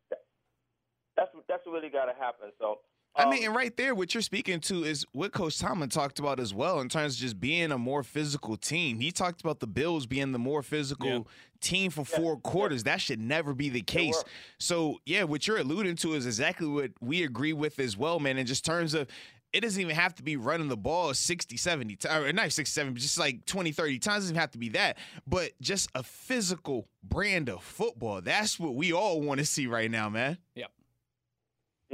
[1.16, 2.50] that's that's really got to happen.
[2.58, 2.80] So
[3.16, 6.18] I um, mean, and right there, what you're speaking to is what Coach Tomlin talked
[6.18, 9.00] about as well in terms of just being a more physical team.
[9.00, 11.20] He talked about the Bills being the more physical Yeah.
[11.60, 12.84] team for four quarters.
[12.84, 14.22] That should never be the case.
[14.58, 18.36] So, yeah, what you're alluding to is exactly what we agree with as well, man.
[18.36, 19.08] In just terms of
[19.52, 22.70] it doesn't even have to be running the ball 60, 70 times, or not 60,
[22.70, 24.16] 70, just like 20, 30 times.
[24.16, 28.20] It doesn't even have to be that, but just a physical brand of football.
[28.20, 30.36] That's what we all want to see right now, man.
[30.56, 30.70] Yep.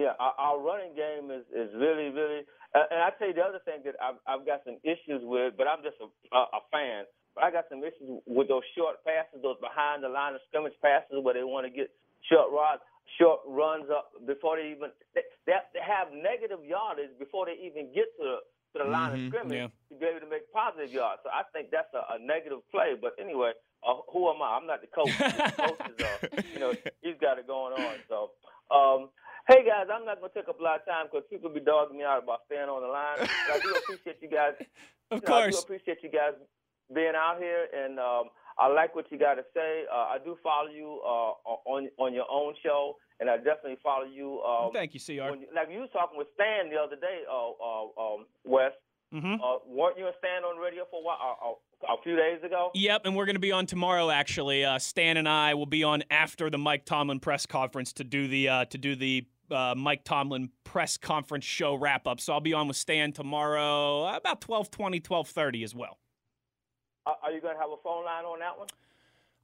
[0.03, 2.43] Yeah, our, our running game is is really really.
[2.75, 5.55] Uh, and I tell you the other thing that I've I've got some issues with,
[5.57, 7.05] but I'm just a, a, a fan.
[7.35, 10.77] But I got some issues with those short passes, those behind the line of scrimmage
[10.83, 11.89] passes, where they want to get
[12.29, 12.77] short rod,
[13.21, 18.09] short runs up before they even they, they have- negative yardage before they even get
[18.19, 18.37] to the
[18.73, 19.69] to the line Mhm, of scrimmage yeah.
[19.93, 21.21] to be able to make positive yards.
[21.25, 22.97] So I think that's a, a negative play.
[22.97, 23.53] But anyway,
[23.85, 24.57] uh, who am I?
[24.57, 25.13] I'm not the coach.
[25.13, 26.73] The coach is, uh, you know,
[27.05, 28.01] he's got it going on.
[28.09, 28.33] So,
[28.73, 29.11] um,
[29.49, 31.99] hey guys, I'm not gonna take up a lot of time because people be dogging
[31.99, 33.19] me out about staying on the line.
[33.19, 34.55] But I do appreciate you guys.
[35.13, 35.63] Of you know, I do course.
[35.65, 36.33] appreciate you guys
[36.95, 38.25] being out here, and um,
[38.59, 39.85] I like what you got to say.
[39.93, 44.07] Uh, I do follow you uh, on on your own show, and I definitely follow
[44.07, 44.41] you.
[44.41, 45.13] Um, Thank you, Cr.
[45.13, 48.73] you, like you was talking with Stan the other day, uh, uh, um, Wes.
[49.13, 51.19] hmm Uh, weren't you and Stan on radio for a while?
[51.21, 51.55] Uh, uh,
[51.99, 52.71] a few days ago.
[52.75, 54.09] Yep, and we're going to be on tomorrow.
[54.09, 58.05] Actually, uh, Stan and I will be on after the Mike Tomlin press conference to
[58.05, 62.21] do the uh, to do the uh, Mike Tomlin press conference show wrap up.
[62.21, 65.99] So I'll be on with Stan tomorrow uh, about 12:20, 12:30 as well.
[67.07, 68.69] Uh, are you gonna have a phone line on that one?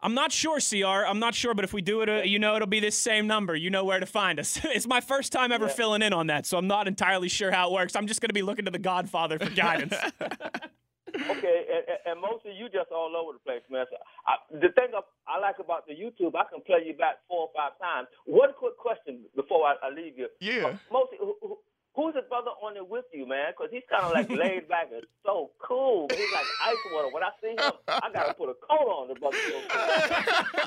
[0.01, 1.05] I'm not sure, CR.
[1.07, 3.27] I'm not sure, but if we do it, uh, you know, it'll be this same
[3.27, 3.57] number.
[3.57, 4.57] You know where to find us.
[4.65, 5.73] it's my first time ever Yeah.
[5.73, 7.97] filling in on that, so I'm not entirely sure how it works.
[7.97, 9.95] I'm just going to be looking to the Godfather for guidance.
[11.15, 13.87] Okay, and, and- most of you just all over the place, man.
[13.91, 17.17] So I, the thing, of, I like about the YouTube, I can play you back
[17.29, 18.09] four or five times.
[18.27, 20.29] One quick question before I, I leave you.
[20.41, 20.77] Yeah.
[20.91, 21.59] Mostly, who, who,
[21.95, 23.53] who's the brother on there with you, man?
[23.57, 26.09] Because he's kind of like laid back and so cool.
[26.11, 27.09] He's like ice water.
[27.13, 29.37] When I see him, I gotta put a coat on the brother.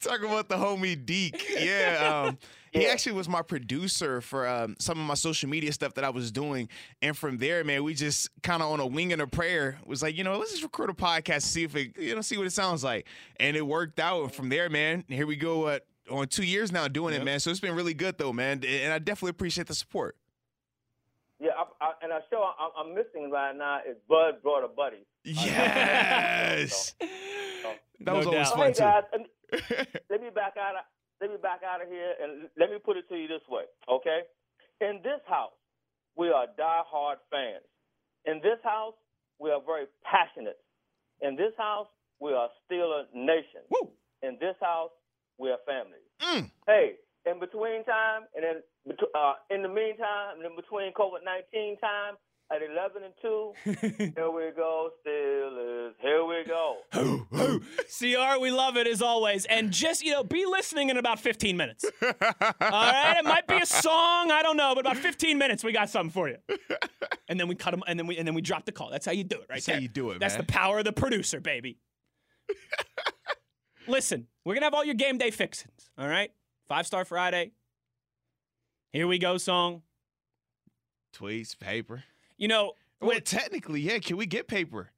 [0.00, 1.42] Talk about the homie Deke.
[1.58, 2.24] Yeah.
[2.28, 2.38] Um,
[2.74, 2.88] He Yeah.
[2.88, 6.32] actually was my producer for um, some of my social media stuff that I was
[6.32, 6.68] doing.
[7.00, 10.02] And from there, man, we just kind of on a wing and a prayer was
[10.02, 12.46] like, you know, let's just record a podcast, see if it, you know, see what
[12.48, 13.06] it sounds like.
[13.38, 14.22] And it worked out.
[14.24, 15.78] And from there, man, here we go uh,
[16.10, 17.38] on two years now doing it, man.
[17.38, 18.62] So it's been really good, though, man.
[18.66, 20.16] And I definitely appreciate the support.
[21.40, 24.68] Yeah, I, I, and a show I'm, I'm missing right now is Bud Brought a
[24.68, 25.06] Buddy.
[25.22, 26.94] Yes.
[28.00, 28.56] That was No always doubt.
[28.56, 28.80] fun, hey too.
[28.80, 29.02] guys,
[29.92, 30.74] me, let me back out.
[31.20, 33.64] Let me back out of here, and let me put it to you this way,
[33.88, 34.22] okay?
[34.80, 35.54] In this house,
[36.16, 37.64] we are diehard fans.
[38.26, 38.94] In this house,
[39.38, 40.58] we are very passionate.
[41.22, 41.86] In this house,
[42.20, 43.62] we are still a Nation.
[43.70, 43.90] Woo.
[44.22, 44.90] In this house,
[45.38, 46.02] we are family.
[46.20, 46.50] Mm.
[46.66, 46.94] Hey,
[47.26, 52.14] in between time, and betw- uh, in the meantime, and in between COVID nineteen time,
[52.54, 55.92] at eleven and two, here we go, Steelers.
[56.00, 56.78] Here we go.
[57.98, 59.44] CR, we love it as always.
[59.46, 61.84] And just, you know, be listening in about 15 minutes.
[62.02, 62.12] All
[62.70, 63.16] right?
[63.18, 66.10] It might be a song, I don't know, but about 15 minutes, we got something
[66.12, 66.36] for you.
[67.28, 68.90] And then we cut them, and then we and then we drop the call.
[68.90, 69.76] That's how you do it, right That's there.
[69.76, 70.46] how you do it, That's man.
[70.46, 71.78] the power of the producer, baby.
[73.88, 75.90] Listen, we're gonna have all your game day fixings.
[75.98, 76.30] All right?
[76.68, 77.52] Five Star Friday.
[78.92, 79.82] Here we go, song.
[81.16, 82.04] Tweets, paper.
[82.36, 83.98] You know, Well, technically, yeah.
[83.98, 84.90] Can we get paper?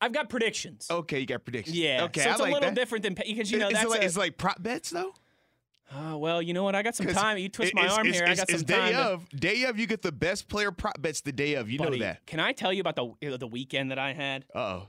[0.00, 0.86] I've got predictions.
[0.90, 1.76] Okay, you got predictions.
[1.76, 2.04] Yeah.
[2.04, 2.74] Okay, so I it's like a little that.
[2.74, 5.14] different than because you know is, that's it like, a- it's like prop bets though.
[5.94, 6.74] Oh, well, you know what?
[6.74, 7.38] I got some time.
[7.38, 8.24] You twist my arm here.
[8.26, 8.92] I got some it's day time.
[8.92, 9.28] to- of.
[9.30, 11.70] Day of, you get the best player prop bets the day of.
[11.70, 12.26] You Buddy, know that.
[12.26, 14.44] Can I tell you about the the weekend that I had?
[14.54, 14.88] Uh oh.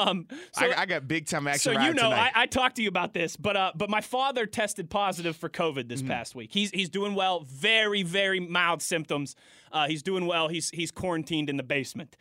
[0.00, 1.74] Um, so, I, I got big time action.
[1.74, 2.32] so you know, I.
[2.34, 5.88] I talked to you about this, but uh, but my father tested positive for COVID
[5.88, 6.50] this past week.
[6.52, 7.40] He's he's doing well.
[7.48, 9.36] Very very mild symptoms.
[9.76, 10.48] Uh, he's doing well.
[10.48, 12.16] He's he's quarantined in the basement.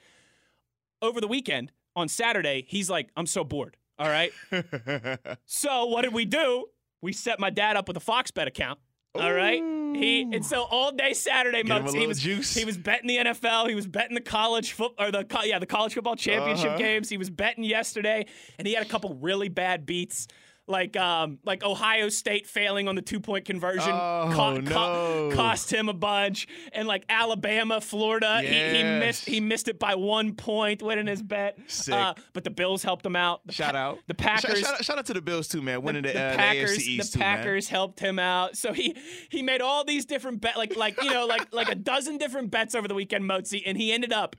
[1.02, 3.78] Over the weekend on Saturday, he's like, I'm so bored.
[3.98, 4.32] All right.
[5.46, 6.66] so what did we do?
[7.02, 8.80] We set my dad up with a Fox Bet account.
[9.14, 9.62] All right.
[9.96, 12.54] He and so all day Saturday, Get him a Moats, he was juice.
[12.54, 13.70] he was betting the NFL.
[13.70, 16.78] He was betting the college foot or the co- yeah the college football championship Uh-huh.
[16.78, 17.08] games.
[17.08, 18.26] He was betting yesterday,
[18.60, 20.28] and he had a couple really bad beats.
[20.68, 25.30] Like um like Ohio State failing on the two point conversion Oh, no.
[25.36, 29.94] cost him a bunch, and like Alabama, Florida, he, he missed he missed it by
[29.94, 31.60] one point winning his bet.
[31.92, 33.46] Uh, but the Bills helped him out.
[33.46, 34.00] The shout Pa- out.
[34.08, 35.84] the Packers Shout, out, shout out to the Bills too, man.
[35.84, 37.24] Winning the, the uh, the Packers, AFC East the too,
[37.68, 38.58] helped him out.
[38.58, 38.98] So he
[39.30, 42.50] he made all these different bet like like you know like like a dozen different
[42.50, 44.36] bets over the weekend, Mozi, and he ended up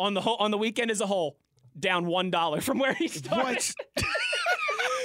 [0.00, 1.36] on the whole on the weekend as a whole
[1.78, 3.44] down one dollar from where he started.
[3.44, 3.74] What?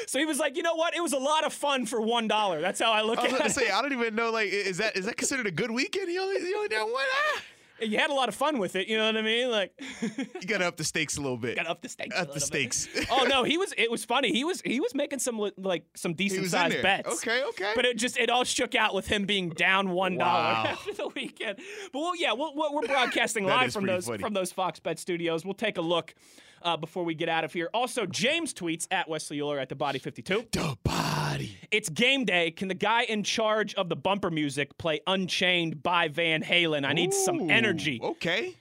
[0.08, 0.96] So he was like, you know what?
[0.96, 2.62] It was a lot of fun for one dollar.
[2.62, 3.44] That's how I look I was at it.
[3.44, 4.32] to say, I don't even know.
[4.32, 6.10] Like, is that is that considered a good weekend?
[6.10, 7.06] He only he only down one.
[7.12, 7.42] Ah.
[7.82, 8.88] you had a lot of fun with it.
[8.88, 9.52] You know what I mean?
[9.52, 9.74] Like,
[10.18, 11.58] You got to up the stakes a little bit.
[11.58, 12.16] got up the stakes.
[12.16, 12.88] a Up the stakes.
[13.12, 13.74] oh no, he was.
[13.78, 14.32] It was funny.
[14.32, 14.62] He was.
[14.62, 17.22] He was making some like some decent sized bets.
[17.22, 17.74] Okay, okay.
[17.76, 20.64] But it just it all shook out with him being down one dollar Wow.
[20.70, 21.58] after the weekend.
[21.92, 24.20] But well, yeah, we'll, we're we're broadcasting live from those funny.
[24.20, 25.44] from those Fox Bet studios.
[25.44, 26.16] We'll take a look
[26.66, 27.70] uh, before we get out of here.
[27.74, 30.46] Also, James tweets at Wesley Euler at the Body Fifty Two.
[30.52, 31.56] the body.
[31.72, 32.52] It's game day.
[32.52, 36.86] Can the guy in charge of the bumper music play Unchained by Van Halen?
[36.86, 38.00] I need some energy.
[38.04, 38.56] Okay.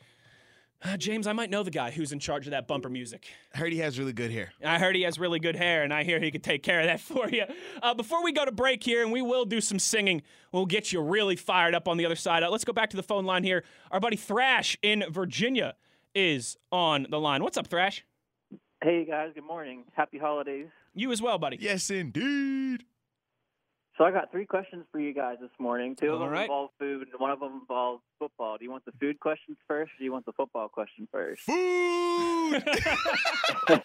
[0.87, 3.29] Uh, James, I might know the guy who's in charge of that bumper music.
[3.55, 4.53] I heard he has really good hair.
[4.63, 6.87] I heard he has really good hair, and I hear he could take care of
[6.87, 7.45] that for you.
[7.83, 10.21] Uh, before we go to break here, and we will do some singing,
[10.53, 12.43] we'll get you really fired up on the other side.
[12.43, 13.65] Uh, let's go back to the phone line here.
[13.91, 15.75] Our buddy Thrash in Virginia
[16.15, 17.43] is on the line.
[17.43, 18.05] What's up, Thrash?
[18.83, 19.85] Hey guys, good morning.
[19.95, 20.67] Happy holidays.
[20.95, 21.57] You as well, buddy.
[21.61, 22.85] Yes, indeed.
[23.97, 25.95] So I got three questions for you guys this morning.
[25.95, 26.43] Two of All them right.
[26.43, 28.59] involve food, and one of them involves football.
[28.59, 31.43] Do you want the food questions first, or do you want the football question first?
[31.43, 32.65] Food.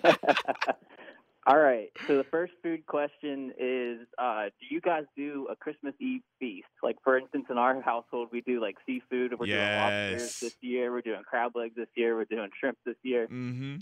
[1.49, 1.89] All right.
[2.07, 6.67] So the first food question is: uh, Do you guys do a Christmas Eve feast?
[6.83, 9.33] Like, for instance, in our household, we do like seafood.
[9.39, 10.39] We're doing lobsters Yes.
[10.39, 10.91] this year.
[10.91, 12.15] We're doing crab legs this year.
[12.15, 13.25] We're doing shrimp this year.
[13.25, 13.77] Mm-hmm.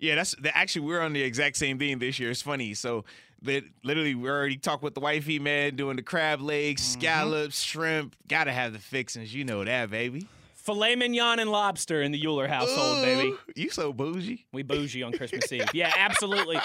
[0.00, 2.30] Yeah, that's that actually we're on the exact same thing this year.
[2.32, 2.74] It's funny.
[2.74, 3.04] So
[3.42, 7.00] that literally we already talked with the wifey man doing the crab legs, Mm-hmm.
[7.00, 8.16] scallops, shrimp.
[8.26, 9.32] Gotta have the fixings.
[9.32, 10.26] You know that, baby.
[10.68, 13.32] Filet mignon and lobster in the Euler household, baby.
[13.56, 14.46] You so bougie.
[14.52, 15.64] We bougie on Christmas Eve.
[15.72, 16.58] Yeah, absolutely.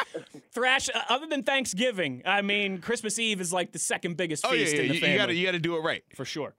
[0.52, 4.50] Thrash, uh, other than Thanksgiving, I mean, Christmas Eve is like the second biggest Oh
[4.52, 4.82] feast yeah.
[4.82, 5.36] in the You, family.
[5.36, 6.04] you you gotta do it right.
[6.16, 6.54] for sure.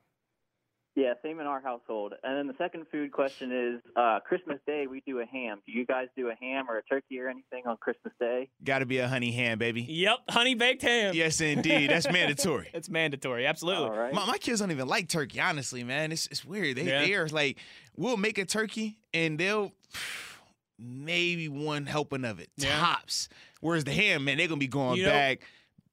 [0.97, 2.15] Yeah, same in our household.
[2.23, 5.61] And then the second food question is uh, Christmas Day, we do a ham.
[5.67, 8.49] Do you guys do a ham or a turkey or anything on Christmas Day?
[8.63, 9.83] Got to be a honey ham, baby.
[9.83, 11.13] Yep, honey baked ham.
[11.15, 11.91] Yes, indeed.
[11.91, 12.71] That's mandatory.
[12.73, 13.45] It's mandatory.
[13.45, 13.85] Absolutely.
[13.89, 14.15] All right.
[14.15, 16.13] My, my kids don't even like turkey, honestly, man.
[16.13, 16.77] It's it's weird.
[16.77, 17.05] They Yeah.
[17.05, 17.59] they are like,
[17.97, 19.73] we'll make a turkey and they'll
[20.79, 22.79] maybe one helping of it Yeah.
[22.79, 23.29] tops.
[23.61, 25.41] Whereas the ham, man, they're gonna be going You know- Oh, back,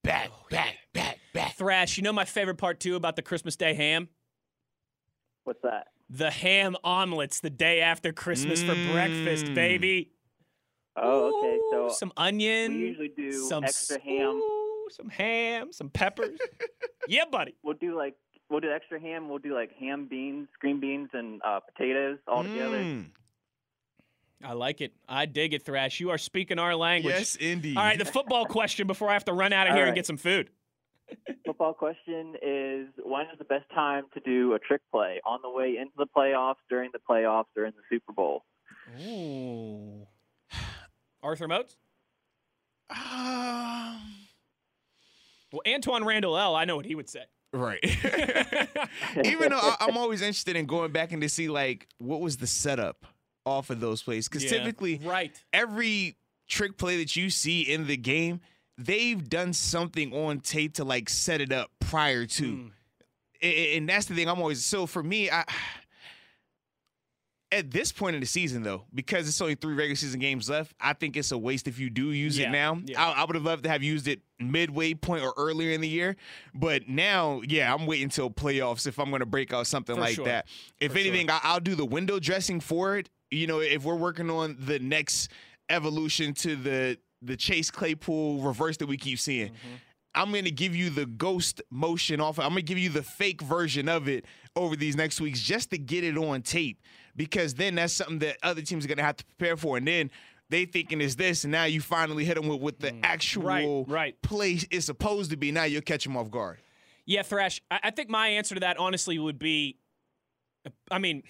[0.03, 1.55] back, back, back, back.
[1.55, 4.09] Thrash, you know my favorite part too about the Christmas Day ham?
[5.43, 5.87] What's that?
[6.09, 9.55] The ham omelets the day after Christmas for breakfast, Mm.
[9.55, 10.11] baby.
[10.97, 11.55] Oh, okay.
[11.55, 12.73] Ooh, So some onion.
[12.73, 14.27] we usually do some extra s- ham.
[14.35, 16.37] ooh, some ham, some peppers.
[17.07, 17.55] yeah, buddy.
[17.63, 18.15] We'll do like
[18.49, 19.29] we'll do extra ham.
[19.29, 22.79] We'll do like ham, beans, green beans, and uh, potatoes all together.
[22.79, 23.05] Mm.
[24.43, 24.93] I like it.
[25.07, 25.99] I dig it, Thrash.
[25.99, 27.13] You are speaking our language.
[27.13, 27.77] Yes, indeed.
[27.77, 29.95] All right, the football question before I have to run out of All here and
[29.95, 30.49] get some food.
[31.45, 35.19] Football question is: When is the best time to do a trick play?
[35.25, 38.43] On the way into the playoffs, during the playoffs, or in the Super Bowl?
[38.99, 40.07] Ooh.
[41.23, 41.77] Arthur Moats?
[42.89, 44.01] Um,
[45.51, 47.23] Well, Antwaan Randle El., I know what he would say.
[47.53, 47.79] right.
[49.25, 52.37] Even though I, I'm always interested in going back and to see like what was
[52.37, 53.05] the setup
[53.45, 55.37] off of those plays, because Yeah, typically Right.
[55.53, 58.41] every trick play that you see in the game,
[58.77, 62.43] they've done something on tape to like set it up prior to.
[62.43, 62.71] Mm.
[63.77, 65.43] And that's the thing I'm always so for me, I
[67.53, 70.73] at this point in the season though, because it's only three regular season games left,
[70.79, 72.79] I think it's a waste if you do use Yeah, it now.
[72.85, 73.03] yeah.
[73.03, 75.87] I, I would have loved to have used it midway point or earlier in the
[75.89, 76.15] year,
[76.53, 80.01] but now, yeah, I'm waiting till playoffs if I'm going to break out something For
[80.01, 80.25] like sure.
[80.25, 80.47] that.
[80.79, 81.07] If For sure.
[81.09, 83.09] anything, I, I'll do the window dressing for it.
[83.31, 85.29] You know, if we're working on the next
[85.69, 89.49] evolution to the the Chase Claypool reverse that we keep seeing.
[89.49, 89.75] Mm-hmm.
[90.13, 92.37] I'm going to give you the ghost motion off.
[92.37, 95.69] I'm going to give you the fake version of it over these next weeks just
[95.71, 96.81] to get it on tape
[97.15, 99.77] because then that's something that other teams are going to have to prepare for.
[99.77, 100.11] And then
[100.49, 103.85] they thinking is this, and now you finally hit them with what the actual Mm.
[103.87, 104.21] Right, right.
[104.21, 105.51] play is supposed to be.
[105.51, 106.57] Now you'll catch them off guard.
[107.05, 107.61] Yeah, Thrash.
[107.71, 109.77] I, I think my answer to that honestly would be,
[110.91, 111.23] I mean,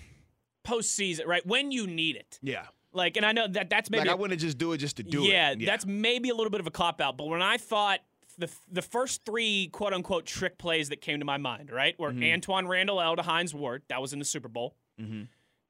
[0.65, 1.45] postseason, right?
[1.45, 2.39] When you need it.
[2.41, 2.65] Yeah.
[2.93, 5.04] Like, and I know that that's maybe like I wouldn't just do it just to
[5.04, 5.62] do yeah, it.
[5.62, 7.17] Yeah, that's maybe a little bit of a cop out.
[7.17, 7.99] But when I thought
[8.38, 12.12] the the first three quote unquote trick plays that came to my mind, right, were
[12.12, 12.23] Mm-hmm.
[12.23, 14.75] Antwaan Randle El to Hines Ward, that was in the Super Bowl.
[14.99, 15.27] Mhm.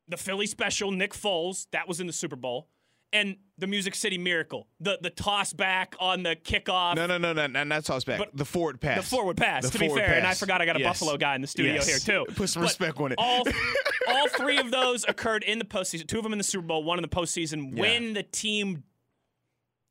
[0.07, 2.67] The Philly special, Nick Foles, that was in the Super Bowl.
[3.13, 6.95] And the Music City Miracle, the the toss back on the kickoff.
[6.95, 8.19] no, no, no, no, no, not toss back.
[8.19, 8.97] But the forward pass.
[8.97, 10.13] The forward pass, The to be forward fair.
[10.15, 10.88] And I forgot I got a Yes.
[11.00, 11.88] Buffalo guy in the studio Yes.
[11.88, 12.32] here, too.
[12.34, 13.15] Put some But respect on it.
[13.17, 13.43] All,
[14.08, 16.08] all three of those occurred in the postseason.
[16.08, 17.82] Two of them in the Super Bowl, one in the postseason, Yeah.
[17.82, 18.84] when the team,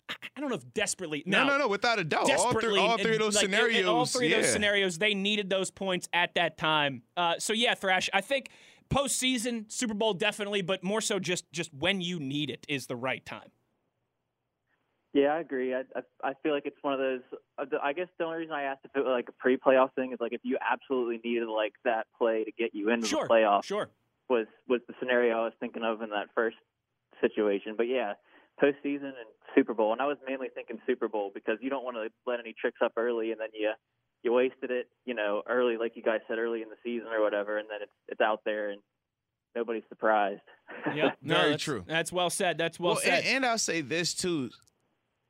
[0.09, 1.23] I- don't know if desperately.
[1.27, 2.23] no, no, no, without a doubt.
[2.23, 3.87] All Desperately, three, all three of those like, scenarios.
[3.87, 7.03] all three of those scenarios, they needed those points at that time.
[7.17, 8.09] Uh, so yeah, Thrash.
[8.13, 8.49] I think
[8.91, 12.97] postseason, Super Bowl definitely, but more so just just when you need it is the
[12.97, 13.51] right time.
[15.13, 15.75] Yeah, I agree.
[15.75, 17.21] I, I I feel like it's one of those.
[17.59, 20.13] uh, I guess the only reason I asked if it was like a pre-playoff thing
[20.13, 23.35] is like if you absolutely needed like that play to get you into Sure, the
[23.35, 23.89] playoffs sure.
[24.29, 26.57] was was the scenario I was thinking of in that first
[27.21, 27.75] situation.
[27.77, 28.15] But yeah,
[28.63, 31.97] postseason and Super Bowl, and I was mainly thinking Super Bowl because you don't want
[31.97, 33.73] to let any tricks up early, and then you
[34.23, 37.23] you wasted it, you know, early, like you guys said, early in the season or
[37.23, 38.81] whatever, and then it's it's out there and
[39.57, 40.43] nobody's surprised.
[40.95, 41.85] Yeah, no, Very that's- true.
[41.87, 42.59] That's well said.
[42.59, 43.25] That's well, Well, said.
[43.25, 44.51] and, and I'll say this too.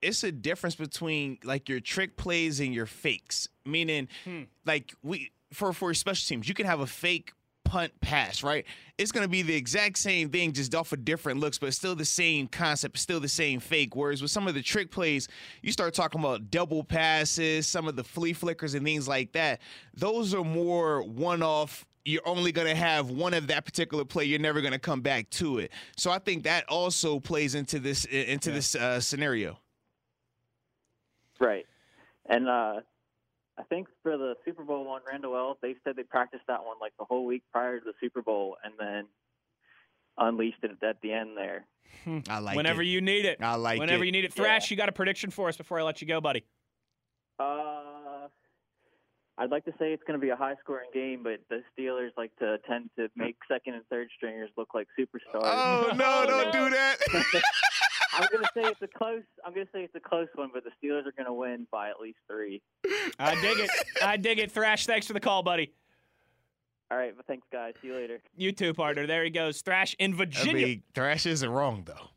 [0.03, 3.49] It's a difference between like your trick plays and your fakes.
[3.67, 4.43] Meaning, Hmm.
[4.65, 7.33] like we for for special teams, you can have a fake
[7.71, 8.67] punt pass, right?
[8.99, 12.05] It's gonna be the exact same thing, just off of different looks, but still the
[12.05, 13.95] same concept, still the same fake.
[13.95, 15.29] Whereas with some of the trick plays,
[15.63, 19.61] you start talking about double passes, some of the flea flickers and things like that.
[19.95, 24.25] Those are more one off you're only going to have one of that particular play.
[24.25, 25.71] You're never going to come back to it.
[25.99, 29.59] So I think that also plays into this into this uh, scenario.
[31.39, 31.67] Right.
[32.27, 32.81] And uh
[33.61, 36.77] I think for the Super Bowl one, Randle El, they said they practiced that one
[36.81, 39.05] like the whole week prior to the Super Bowl and then
[40.17, 41.67] unleashed it at the end there.
[42.29, 42.57] I like it.
[42.57, 42.87] Whenever it.
[42.87, 43.39] you need it.
[43.43, 43.81] I like it.
[43.81, 44.07] Whenever it.
[44.07, 44.33] you need it.
[44.33, 46.45] Thrash, you got a prediction for us before I let you go, buddy?
[47.39, 48.29] Uh
[49.37, 52.11] I'd like to say it's going to be a high scoring game, but the Steelers
[52.19, 55.41] like to tend to make second and third stringers look like superstars.
[55.45, 56.05] Oh no!
[56.05, 56.69] Oh, Don't no.
[56.69, 56.97] do that.
[58.13, 59.23] I'm going to say it's a close.
[59.45, 61.67] I'm going to say it's a close one, but the Steelers are going to win
[61.71, 62.61] by at least three.
[63.19, 63.71] I dig it.
[64.03, 64.51] I dig it.
[64.51, 65.73] Thrash, thanks for the call, buddy.
[66.91, 67.75] All right, well, thanks, guys.
[67.81, 68.21] See you later.
[68.37, 69.07] You too, partner.
[69.07, 69.63] There he goes.
[69.63, 70.67] Thrash in I Virginia.
[70.67, 72.09] mean, Thrash isn't wrong though.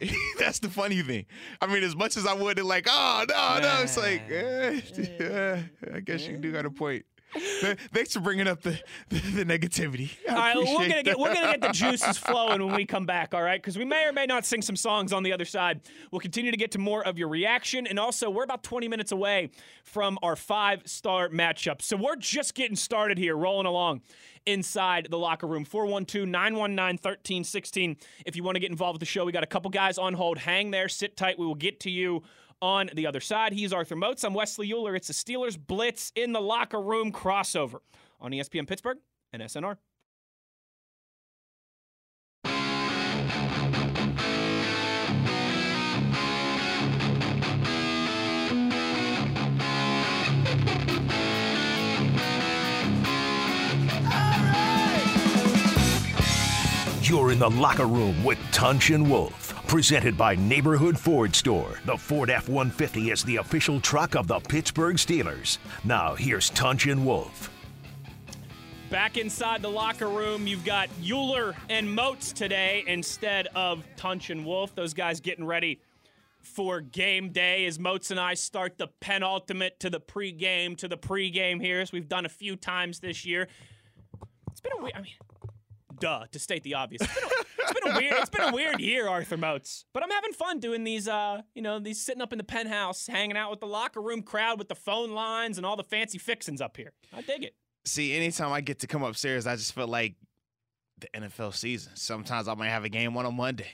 [0.38, 1.26] That's the funny thing.
[1.60, 5.60] I mean, as much as I would, like, oh no, no, it's like, eh,
[5.94, 7.04] I guess you do got a point.
[7.32, 8.78] Th- Thanks for bringing up the
[9.08, 10.10] the, the negativity.
[10.28, 13.06] I All right, we're gonna get we're gonna get the juices flowing when we come
[13.06, 13.34] back.
[13.34, 15.80] All right, because we may or may not sing some songs on the other side.
[16.10, 19.12] We'll continue to get to more of your reaction, and also we're about 20 minutes
[19.12, 19.50] away
[19.84, 21.82] from our five star matchup.
[21.82, 24.02] So we're just getting started here, rolling along
[24.46, 25.64] inside the locker room.
[25.64, 27.96] 412 919 1316.
[28.26, 30.14] If you want to get involved with the show, we got a couple guys on
[30.14, 30.38] hold.
[30.38, 31.38] Hang there, sit tight.
[31.38, 32.22] We will get to you
[32.62, 33.52] on the other side.
[33.52, 34.24] He's Arthur Moats.
[34.24, 34.94] I'm Wesley Euler.
[34.94, 37.80] It's the Steelers Blitz in the locker room crossover
[38.20, 38.98] on ESPN Pittsburgh
[39.32, 39.76] and SNR.
[57.10, 59.66] You're in the locker room with Tunch and Wolf.
[59.66, 61.80] Presented by Neighborhood Ford Store.
[61.84, 65.58] The Ford F 150 is the official truck of the Pittsburgh Steelers.
[65.82, 67.50] Now, here's Tunch and Wolf.
[68.90, 74.46] Back inside the locker room, you've got Euler and Moats today instead of Tunch and
[74.46, 74.76] Wolf.
[74.76, 75.80] Those guys getting ready
[76.38, 80.96] for game day as Moats and I start the penultimate to the pregame to the
[80.96, 83.48] pregame here, as we've done a few times this year.
[84.52, 84.94] It's been a weird.
[84.94, 85.12] I mean,
[86.00, 86.24] duh.
[86.32, 87.32] To state the obvious, it's been a,
[87.62, 88.14] it's been a weird.
[88.18, 89.84] It's been a weird year, Arthur Moats.
[89.92, 91.06] But I'm having fun doing these.
[91.06, 94.22] Uh, you know, these sitting up in the penthouse, hanging out with the locker room
[94.22, 96.92] crowd, with the phone lines and all the fancy fixings up here.
[97.16, 97.54] I dig it.
[97.84, 100.16] See, anytime I get to come upstairs, I just feel like
[101.00, 101.92] the NFL season.
[101.94, 103.70] Sometimes I might have a game on a Monday,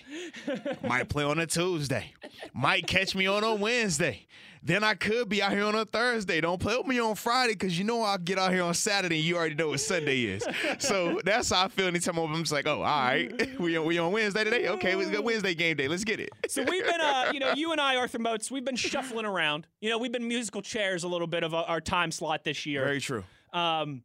[0.83, 2.13] might play on a Tuesday,
[2.53, 4.27] might catch me on a Wednesday.
[4.63, 6.41] Then I could be out here on a Thursday.
[6.41, 9.19] Don't play with me on Friday because you know I'll get out here on Saturday.
[9.19, 10.45] You already know what Sunday is.
[10.81, 13.99] So that's how I feel anytime I'm just like, oh, all right, we on, we
[13.99, 14.67] on Wednesday today.
[14.71, 15.87] Okay, we got Wednesday game day.
[15.87, 16.31] Let's get it.
[16.49, 19.69] So we've been, uh, you know, you and I, Arthur Moats, we've been shuffling around.
[19.81, 22.67] You know, we've been musical chairs a little bit of our, our time slot this
[22.67, 22.83] year.
[22.83, 23.23] Very true.
[23.53, 24.03] Um,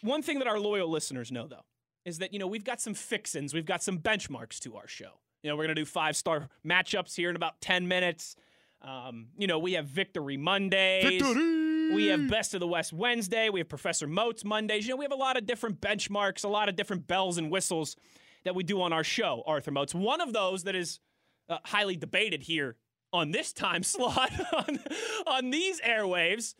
[0.00, 1.65] one thing that our loyal listeners know, though,
[2.06, 5.20] is that you know we've got some fixins, we've got some benchmarks to our show.
[5.42, 8.36] You know, we're gonna do five star matchups here in about ten minutes.
[8.80, 11.04] Um, you know, we have Victory Mondays.
[11.04, 11.94] Victory!
[11.94, 13.48] We have Best of the West Wednesday.
[13.48, 14.86] We have Professor Moats Mondays.
[14.86, 17.50] You know, we have a lot of different benchmarks, a lot of different bells and
[17.50, 17.96] whistles
[18.44, 19.94] that we do on our show, Arthur Moats.
[19.94, 21.00] One of those that is
[21.48, 22.76] uh, highly debated here
[23.12, 24.80] on this time slot on,
[25.26, 26.54] on these airwaves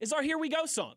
[0.00, 0.94] is our Here We Go song.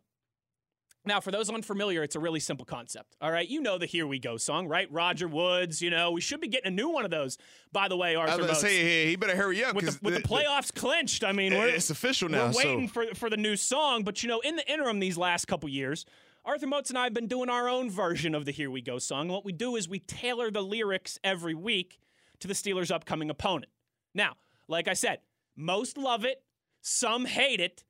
[1.06, 3.18] Now, for those unfamiliar, it's a really simple concept.
[3.20, 4.90] All right, you know the "Here We Go" song, right?
[4.92, 5.82] Roger Woods.
[5.82, 7.38] You know we should be getting a new one of those.
[7.72, 8.44] By the way, Arthur.
[8.44, 11.24] I was say, hey, he better hurry up with the, with the playoffs clinched.
[11.24, 12.48] I mean, we're, it's official now.
[12.48, 12.94] we're waiting so.
[12.94, 14.04] for for the new song.
[14.04, 16.06] But you know, in the interim, these last couple years,
[16.46, 18.98] Arthur Moats and I have been doing our own version of the "Here We Go"
[18.98, 19.28] song.
[19.28, 22.00] What we do is we tailor the lyrics every week
[22.40, 23.72] to the Steelers' upcoming opponent.
[24.14, 24.36] Now,
[24.70, 25.20] like I said,
[25.56, 26.44] most love it,
[26.82, 27.84] some hate it.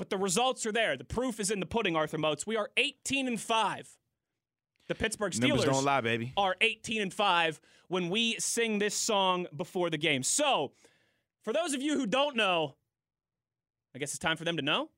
[0.00, 0.96] But the results are there.
[0.96, 2.46] The proof is in the pudding, Arthur Moats.
[2.46, 3.98] We are 18 and 5.
[4.88, 6.32] The Pittsburgh Numbers Steelers don't lie, baby.
[6.38, 10.22] are 18 and 5 when we sing this song before the game.
[10.22, 10.72] So,
[11.42, 12.76] for those of you who don't know,
[13.94, 14.88] I guess it's time for them to know.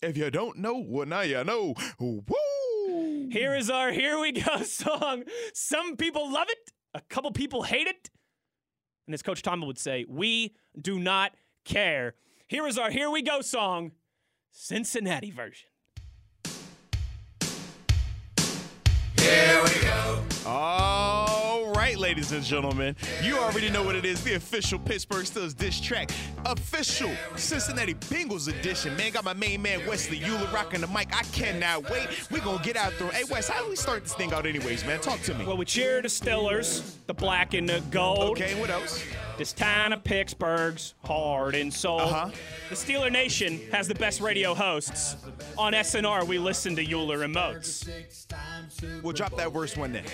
[0.00, 1.74] If you don't know, well, now you know.
[1.98, 3.28] Woo!
[3.30, 5.24] Here is our Here We Go song.
[5.52, 8.08] Some people love it, a couple people hate it.
[9.06, 11.34] And as Coach Tomlin would say, we do not
[11.66, 12.14] care.
[12.48, 13.92] Here is our Here We Go song,
[14.52, 15.68] Cincinnati version.
[19.18, 20.22] Here we go.
[20.46, 24.24] All right, ladies and gentlemen, you already know what it is.
[24.24, 26.10] The official Pittsburgh Steelers diss track,
[26.46, 28.96] official Cincinnati Bengals edition.
[28.96, 31.14] Man, got my main man Wesley Euler rocking the mic.
[31.14, 32.08] I cannot wait.
[32.30, 33.08] We gonna get out there.
[33.08, 35.00] Hey, Wes, how do we start this thing out, anyways, man?
[35.00, 35.44] Talk to me.
[35.44, 38.30] Well, we cheer the Steelers, the black and the gold.
[38.30, 39.04] okay, what else?
[39.40, 42.00] This town of Pittsburgh's heart and soul.
[42.00, 42.30] Uh-huh.
[42.68, 45.16] The Steeler Nation has the best radio hosts.
[45.56, 47.88] On SNR, we listen to Euler and Moats.
[49.02, 50.04] We'll drop that verse one day.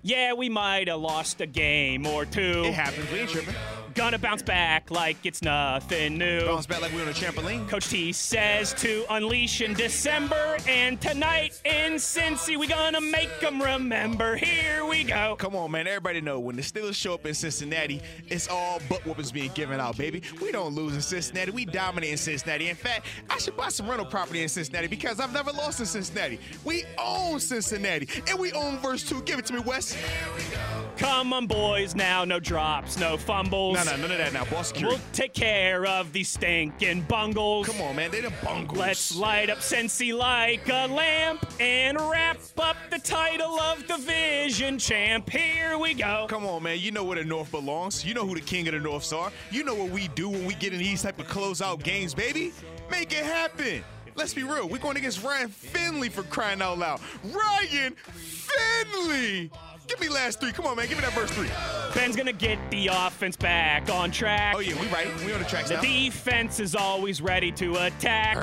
[0.00, 2.62] Yeah, we might have lost a game or two.
[2.64, 3.12] It happens.
[3.12, 3.54] We ain't tripping.
[3.94, 6.46] Gonna bounce back like it's nothing new.
[6.46, 7.68] Bounce back like we on a trampoline.
[7.68, 13.60] Coach T says to unleash in December, and tonight in Cincy, we gonna make them
[13.60, 14.36] remember.
[14.36, 15.36] Here we go.
[15.38, 15.86] Come on, man.
[15.86, 19.78] Everybody know when the Steelers show up in Cincinnati, it's all butt whoopings being given
[19.78, 20.22] out, baby.
[20.40, 21.50] We don't lose in Cincinnati.
[21.50, 22.70] We dominate in Cincinnati.
[22.70, 25.86] In fact, I should buy some rental property in Cincinnati because I've never lost in
[25.86, 26.40] Cincinnati.
[26.64, 28.08] We own Cincinnati.
[28.28, 29.20] And we own verse two.
[29.22, 29.92] Give it to me, Wes.
[29.92, 30.58] Here we go.
[30.96, 33.81] Come on, boys, now no drops, no fumbles.
[33.84, 34.44] No, no, none of that now.
[34.44, 34.96] Boss security.
[34.96, 37.66] We'll take care of these stinking bungles.
[37.66, 38.10] Come on, man.
[38.12, 38.78] They the bungles.
[38.78, 45.28] Let's light up Cincy like a lamp and wrap up the title of division champ.
[45.28, 46.26] Here we go.
[46.28, 46.78] Come on, man.
[46.78, 48.04] You know where the North belongs.
[48.04, 49.32] You know who the king of the Norths are.
[49.50, 52.52] You know what we do when we get in these type of closeout games, baby.
[52.90, 53.82] Make it happen.
[54.14, 54.68] Let's be real.
[54.68, 57.00] We're going against Ryan Finley for crying out loud.
[57.24, 59.50] Ryan Finley!
[59.92, 60.52] Give me last three.
[60.52, 60.88] Come on, man.
[60.88, 61.50] Give me that verse three.
[61.94, 64.54] Ben's gonna get the offense back on track.
[64.56, 65.06] Oh, yeah, we right.
[65.26, 65.66] We on the track.
[65.66, 65.82] The now.
[65.82, 68.38] defense is always ready to attack.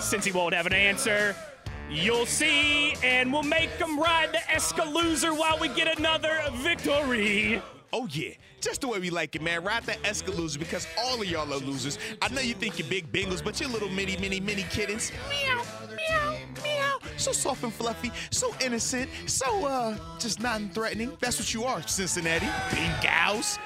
[0.00, 1.34] Since he won't have an answer,
[1.90, 7.60] you'll see, and we'll make him ride the Escalooser while we get another victory.
[7.92, 8.30] Oh yeah,
[8.60, 9.64] just the way we like it, man.
[9.64, 11.98] Ride that Escalooser because all of y'all are losers.
[12.22, 15.10] I know you think you're big Bengals, but you're little mini, mini, mini kittens.
[15.28, 16.75] Meow, meow, meow.
[17.16, 21.16] So soft and fluffy, so innocent, so uh, just non-threatening.
[21.20, 22.46] That's what you are, Cincinnati.
[22.70, 23.58] Bengals.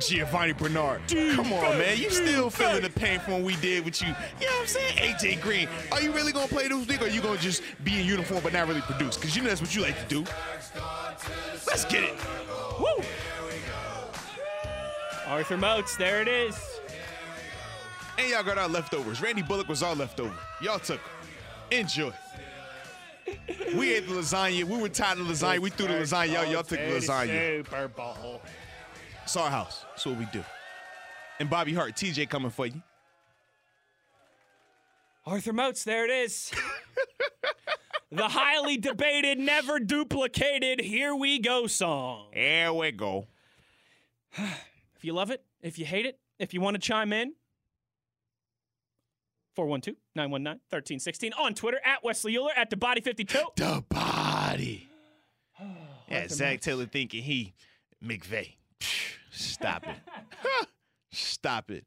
[0.00, 1.02] Giovani Bernard.
[1.08, 1.98] Come on, man.
[1.98, 4.08] You still feeling the pain from what we did with you.
[4.40, 4.96] You know what I'm saying?
[4.96, 5.68] AJ Green.
[5.92, 8.42] Are you really gonna play this week or are you gonna just be in uniform
[8.42, 9.16] but not really produce?
[9.16, 10.24] Because you know that's what you like to do.
[11.66, 12.14] Let's get it.
[12.80, 13.04] Woo!
[15.26, 16.58] Arthur Moats, there it is.
[18.18, 19.22] And y'all got our leftovers.
[19.22, 20.34] Randy Bullock was our leftover.
[20.60, 21.00] Y'all took.
[21.70, 22.12] Enjoy.
[23.76, 24.64] We ate the lasagna.
[24.64, 25.58] We were tired of lasagna.
[25.60, 26.32] We threw the lasagna.
[26.32, 27.56] Y'all, y'all took the lasagna.
[27.58, 28.42] Super Bowl.
[29.24, 29.84] It's our house.
[29.90, 30.44] That's what we do.
[31.40, 32.82] And Bobby Hart, TJ coming for you.
[35.24, 36.50] Arthur Moats, there it is.
[38.10, 42.26] the highly debated, never duplicated Here We Go song.
[42.32, 43.26] Here we go.
[44.96, 47.32] If you love it, if you hate it, if you want to chime in,
[49.54, 53.38] 412 919 1316 on Twitter at Wesley Euler at the body 52.
[53.56, 54.88] The body.
[56.08, 57.54] Yeah, Zac Taylor thinking he
[58.04, 58.54] McVay.
[59.30, 59.96] Stop it.
[61.12, 61.84] Stop it.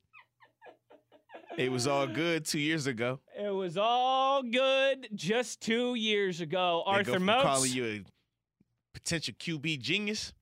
[1.58, 3.20] It was all good two years ago.
[3.40, 6.84] It was all good just two years ago.
[6.86, 7.44] They Arthur from Moats.
[7.44, 8.04] calling you a
[8.94, 10.34] potential QB genius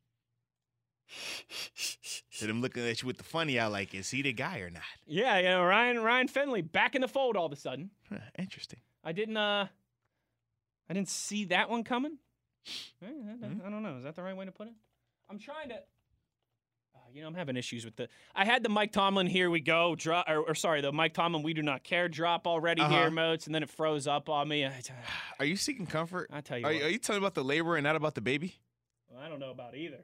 [2.40, 4.70] to them looking at you with the funny eye like, is he the guy or
[4.70, 4.82] not?
[5.06, 7.90] Yeah, yeah, Ryan Ryan Finley back in the fold all of a sudden.
[8.10, 8.80] Huh, Interesting.
[9.04, 9.68] I didn't uh
[10.90, 12.18] I didn't see that one coming.
[13.02, 13.66] Eh, I- I, Mm-hmm.
[13.66, 13.98] I don't know.
[13.98, 14.74] Is that the right way to put it?
[15.30, 18.08] I'm trying to uh, you know, I'm having issues with the.
[18.36, 21.42] I had the Mike Tomlin "Here We Go" drop, or, or sorry, the Mike Tomlin
[21.44, 22.94] "We Do Not Care" drop already Uh-huh.
[22.94, 24.64] here, moats, and then it froze up on me.
[25.40, 26.30] Are you seeking comfort?
[26.32, 28.56] I tell you Are, are you telling about the labor and not about the baby?
[29.22, 29.98] I don't know about either.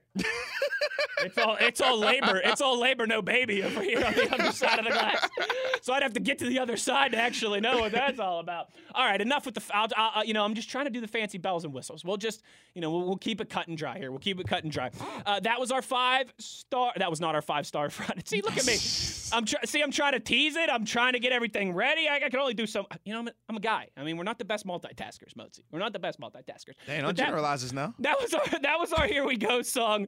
[1.24, 2.42] it's all it's all labor.
[2.44, 5.28] It's all labor, no baby over here on the other side of the glass.
[5.82, 8.40] So I'd have to get to the other side to actually know what that's all
[8.40, 8.68] about.
[8.94, 9.64] All right, enough with the.
[9.74, 12.04] I'll, I'll, you know, I'm just trying to do the fancy bells and whistles.
[12.06, 12.42] We'll just,
[12.74, 14.12] you know, we'll, we'll keep it cut and dry here.
[14.12, 14.92] We'll keep it cut and dry.
[15.26, 16.94] Uh, that was our five star.
[16.98, 18.28] That was not our five star front.
[18.28, 18.78] See, look at me.
[19.32, 19.66] I'm trying.
[19.66, 20.70] See, I'm trying to tease it.
[20.70, 22.08] I'm trying to get everything ready.
[22.08, 22.86] I, I can only do so.
[23.04, 23.88] You know, I'm a, I'm a guy.
[23.98, 25.62] I mean, we're not the best multitaskers, Mozi.
[25.72, 26.74] We're not the best multitaskers.
[26.88, 27.94] Dang, don't that- generalize this now.
[28.00, 30.08] that was our that was our here we go song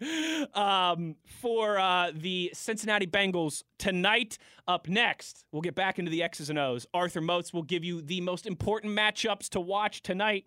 [0.53, 4.37] um, for uh, the Cincinnati Bengals tonight.
[4.67, 6.85] Up next, we'll get back into the X's and O's.
[6.93, 10.45] Arthur Moats will give you the most important matchups to watch tonight.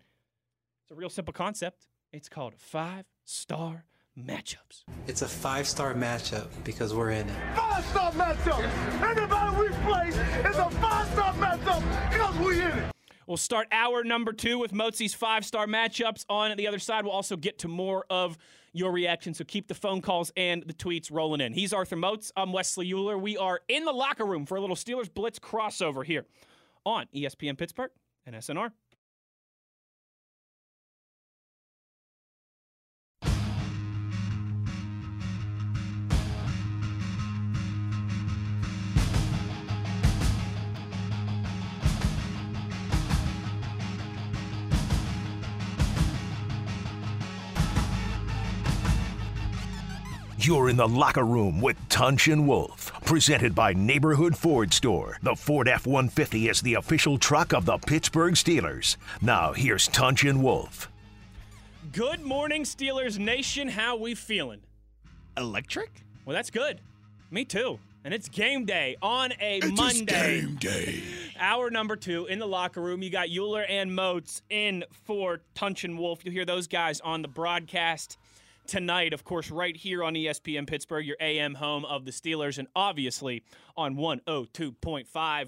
[0.82, 1.86] It's a real simple concept.
[2.12, 3.84] It's called five star
[4.18, 4.84] matchups.
[5.06, 7.56] It's a five star matchup because we're in it.
[7.56, 8.62] Five-star matchup.
[9.02, 12.93] Anybody we play is a five-star matchup because we're in it.
[13.26, 16.24] We'll start hour number two with Mozi's five star matchups.
[16.28, 18.36] On the other side, we'll also get to more of
[18.72, 19.32] your reaction.
[19.32, 21.52] So keep the phone calls and the tweets rolling in.
[21.52, 22.32] He's Arthur Moats.
[22.36, 23.16] I'm Wesley Euler.
[23.16, 26.26] We are in the locker room for a little Steelers Blitz crossover here
[26.84, 27.90] on ESPN Pittsburgh
[28.26, 28.72] and SNR.
[50.44, 55.16] You're in the locker room with Tunch and Wolf, presented by Neighborhood Ford Store.
[55.22, 58.98] The Ford F 150 is the official truck of the Pittsburgh Steelers.
[59.22, 60.90] Now, here's Tunch and Wolf.
[61.92, 63.68] Good morning, Steelers Nation.
[63.68, 64.60] How we feeling?
[65.38, 66.02] Electric?
[66.26, 66.78] Well, that's good.
[67.30, 67.78] Me too.
[68.04, 70.42] And it's game day on a Monday.
[70.42, 71.02] Game day.
[71.40, 73.02] Hour number two in the locker room.
[73.02, 76.22] You got Euler and Moats in for Tunch and Wolf.
[76.22, 78.18] You'll hear those guys on the broadcast
[78.66, 82.68] tonight, of course, right here on ESPN Pittsburgh, your AM home of the Steelers, and
[82.74, 83.42] obviously
[83.76, 85.06] on 102.5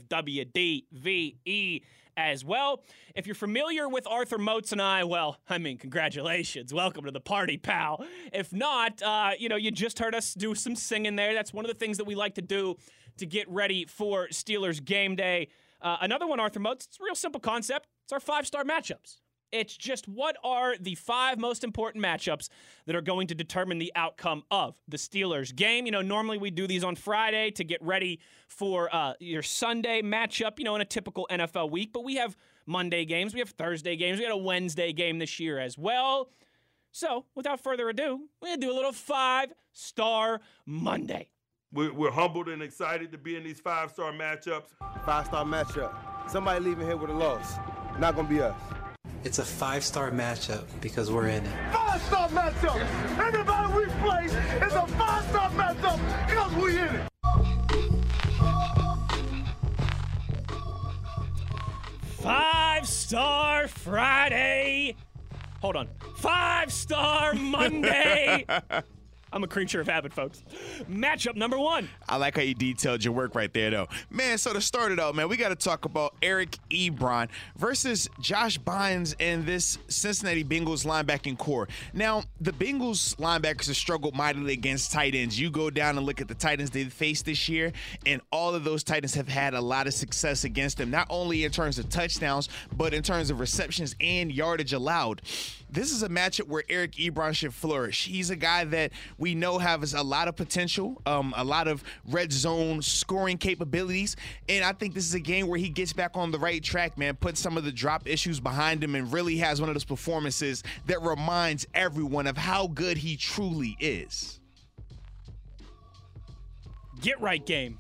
[0.09, 1.83] WDVE
[2.17, 2.83] as well.
[3.15, 6.73] If you're familiar with Arthur Moats and I, well, I mean, congratulations.
[6.73, 8.05] Welcome to the party, pal.
[8.33, 11.35] If not, uh, you know, you just heard us do some singing there.
[11.35, 12.77] That's one of the things that we like to do
[13.19, 15.49] to get ready for Steelers game day.
[15.81, 17.89] Uh, another one, Arthur Moats, it's a real simple concept.
[18.05, 19.19] It's our five star matchups.
[19.53, 22.49] It's just what are the five most important matchups
[22.87, 25.87] that are going to determine the outcome of the Steelers game.
[25.87, 30.03] You know, normally we do these on Friday to get ready for uh, your Sunday
[30.03, 32.37] matchup, you know, in a typical NFL week, but we have
[32.67, 36.31] Monday games, we have Thursday games, we got a Wednesday game this year as well.
[36.91, 41.29] So, without further ado, we're going to do a little five star Monday.
[41.73, 44.69] We're, we're humbled and excited to be in these five star matchups.
[45.05, 45.95] Five star matchup.
[46.31, 47.57] Somebody leaving here with a loss.
[47.99, 48.57] Not gonna be us.
[49.27, 51.73] It's a five star matchup because we're in it.
[51.73, 52.77] Five star matchup.
[53.19, 55.99] Anybody we play is a five star matchup
[56.29, 57.11] because we in it.
[62.23, 64.95] Five star Friday.
[65.61, 65.89] Hold on.
[66.19, 68.47] Five star Monday.
[69.37, 70.43] I'm a creature of habit, folks.
[70.91, 71.91] Matchup number one.
[72.09, 73.87] I like how you detailed your work right there, though.
[74.09, 77.29] Man, so to start it out, man, we got to talk about Eric Ebron
[77.59, 81.69] versus Josh Bynes and this Cincinnati Bengals linebacking corps.
[81.93, 85.39] Now, the Bengals linebackers have struggled mightily against tight ends.
[85.39, 87.75] You go down and look at the Titans they've faced this year,
[88.07, 91.45] and all of those Titans have had a lot of success against them, not only
[91.45, 95.21] in terms of touchdowns, but in terms of receptions and yardage allowed.
[95.69, 98.07] This is a matchup where Eric Ebron should flourish.
[98.07, 101.83] He's a guy that we know has a lot of potential, um, a lot of
[102.09, 104.17] red zone scoring capabilities,
[104.49, 106.97] and I think this is a game where he gets back on the right track,
[106.97, 107.17] man.
[107.17, 110.63] Put some of the drop issues behind him, and really has one of those performances
[110.87, 114.41] that reminds everyone of how good he truly is.
[117.01, 117.79] Get right game.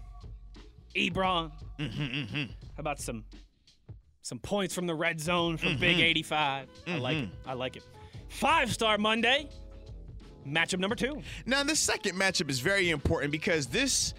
[0.94, 1.52] Ebron.
[1.78, 3.24] Mm-hmm, How about some
[4.26, 6.06] some points from the red zone from Big mm-hmm.
[6.06, 6.68] 85?
[6.88, 7.24] I like mm-hmm.
[7.26, 7.30] it.
[7.46, 7.84] I like it.
[8.28, 9.48] Five star Monday.
[10.44, 11.22] Matchup number two.
[11.44, 14.14] Now, this second matchup is very important because this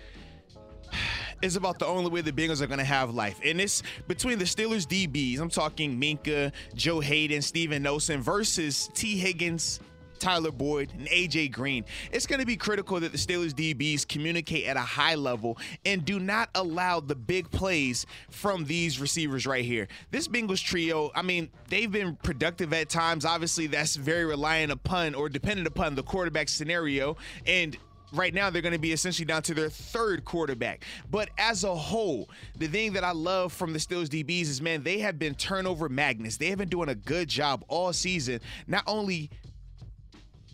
[1.42, 3.42] is about the only way the Bengals are going to have life.
[3.44, 5.40] And it's between the Steelers DBs.
[5.40, 9.82] I'm talking Minkah, Joe Haden, Steven Nelson versus Tee Higgins,
[10.20, 11.86] Tyler Boyd, and AJ Green.
[12.12, 16.04] It's going to be critical that the Steelers DBs communicate at a high level and
[16.04, 19.88] do not allow the big plays from these receivers right here.
[20.12, 23.26] This Bengals trio, I mean, they've been productive at times.
[23.26, 27.18] Obviously, that's very reliant upon or dependent upon the quarterback scenario.
[27.46, 27.78] And
[28.14, 30.84] right now they're going to be essentially down to their third quarterback.
[31.10, 34.84] But as a whole, the thing that I love from the Steelers DBs is, man,
[34.84, 36.38] they have been turnover magnets.
[36.38, 39.30] They have been doing a good job all season, not only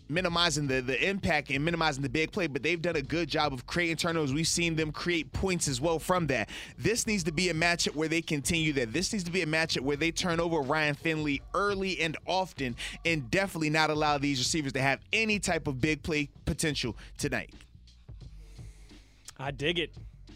[0.08, 3.52] minimizing the, the impact and minimizing the big play, but they've done a good job
[3.52, 4.32] of creating turnovers.
[4.32, 6.48] We've seen them create points as well from that.
[6.78, 8.92] This needs to be a matchup where they continue that.
[8.92, 12.76] This needs to be a matchup where they turn over Ryan Finley early and often
[13.04, 17.52] and definitely not allow these receivers to have any type of big play potential tonight.
[19.38, 19.92] I dig it.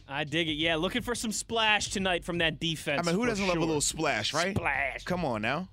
[0.08, 0.54] I dig it.
[0.54, 3.06] Yeah, looking for some splash tonight from that defense.
[3.06, 4.56] I mean, who doesn't love a little splash, right?
[4.56, 5.04] Splash.
[5.04, 5.68] Come on now.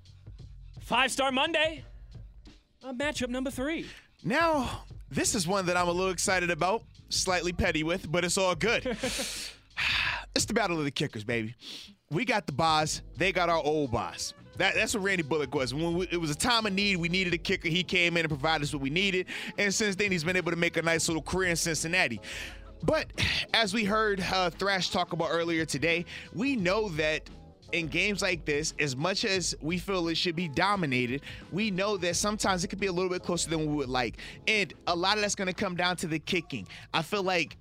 [0.81, 1.85] Five star Monday.
[2.86, 3.88] Uh, matchup number three.
[4.23, 8.38] Now, this is one that I'm a little excited about, slightly petty with, but it's
[8.38, 8.86] all good.
[10.36, 11.55] it's the battle of the kickers, baby.
[12.11, 14.36] We got the boss, they got our old boss.
[14.57, 15.73] That, that's what Randy Bullock was.
[15.73, 17.69] When we, it was a time of need, we needed a kicker.
[17.69, 19.25] He came in and provided us what we needed.
[19.57, 22.21] And since then, he's been able to make a nice little career in Cincinnati.
[22.83, 23.07] But
[23.55, 26.05] as we heard uh, Thrash talk about earlier today,
[26.36, 27.27] we know that
[27.72, 31.97] in games like this, as much as we feel it should be dominated, we know
[31.97, 34.18] that sometimes it could be a little bit closer than we would like.
[34.47, 36.68] And a lot of that's going to come down to the kicking.
[36.93, 37.57] I feel like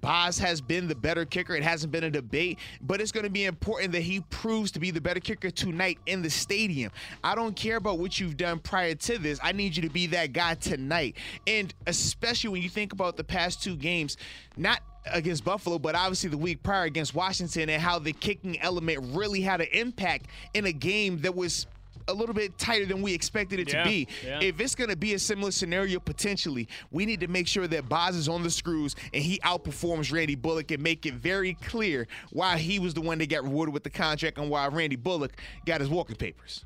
[0.00, 1.54] Boz has been the better kicker.
[1.54, 4.80] It hasn't been a debate, but it's going to be important that he proves to
[4.80, 6.92] be the better kicker tonight in the stadium.
[7.24, 9.38] I don't care about what you've done prior to this.
[9.42, 11.16] I need you to be that guy tonight.
[11.46, 14.16] And especially when you think about the past two games,
[14.56, 14.80] not
[15.12, 19.40] against Buffalo, but obviously the week prior against Washington, and how the kicking element really
[19.40, 21.66] had an impact in a game that was
[22.08, 24.08] a little bit tighter than we expected it Yeah, to be.
[24.24, 24.40] yeah.
[24.40, 27.88] If it's going to be a similar scenario potentially, we need to make sure that
[27.88, 32.06] Boz is on the screws and he outperforms Randy Bullock and make it very clear
[32.30, 35.32] why he was the one that got rewarded with the contract and why Randy Bullock
[35.64, 36.64] got his walking papers.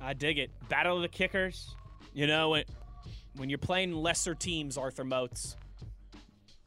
[0.00, 0.50] I dig it.
[0.68, 1.74] Battle of the kickers.
[2.12, 2.64] You know, when,
[3.36, 5.56] when you're playing lesser teams, Arthur Moats,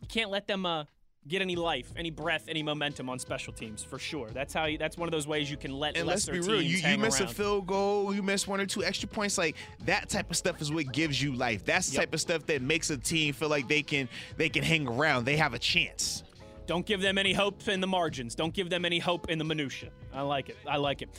[0.02, 0.86] you can't let them uh,
[1.30, 4.28] get any life, any breath, any momentum on special teams for sure.
[4.30, 4.66] That's how.
[4.66, 6.98] You, that's one of those ways you can let And let's be real, you, you
[6.98, 7.30] miss around.
[7.30, 9.56] a field goal, you miss one or two extra points, like
[9.86, 11.64] that type of stuff is what gives you life.
[11.64, 12.02] That's the Yep.
[12.02, 15.26] type of stuff that makes a team feel like they can they can hang around.
[15.26, 16.24] They have a chance.
[16.68, 18.36] Don't give them any hope in the margins.
[18.36, 19.90] Don't give them any hope in the minutia.
[20.14, 20.58] I like it.
[20.68, 21.10] I like it.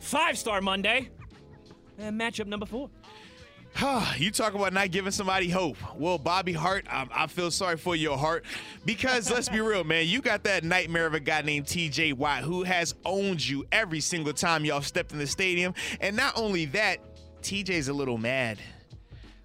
[0.00, 1.08] Five star Monday.
[1.98, 2.88] And matchup number four.
[4.16, 5.76] you talk about not giving somebody hope.
[5.96, 8.44] Well, Bobby Hart, I, I feel sorry for your heart
[8.84, 10.06] because let's be real, man.
[10.06, 14.00] You got that nightmare of a guy named TJ Watt who has owned you every
[14.00, 15.74] single time y'all stepped in the stadium.
[16.00, 16.98] And not only that,
[17.42, 18.58] TJ's a little mad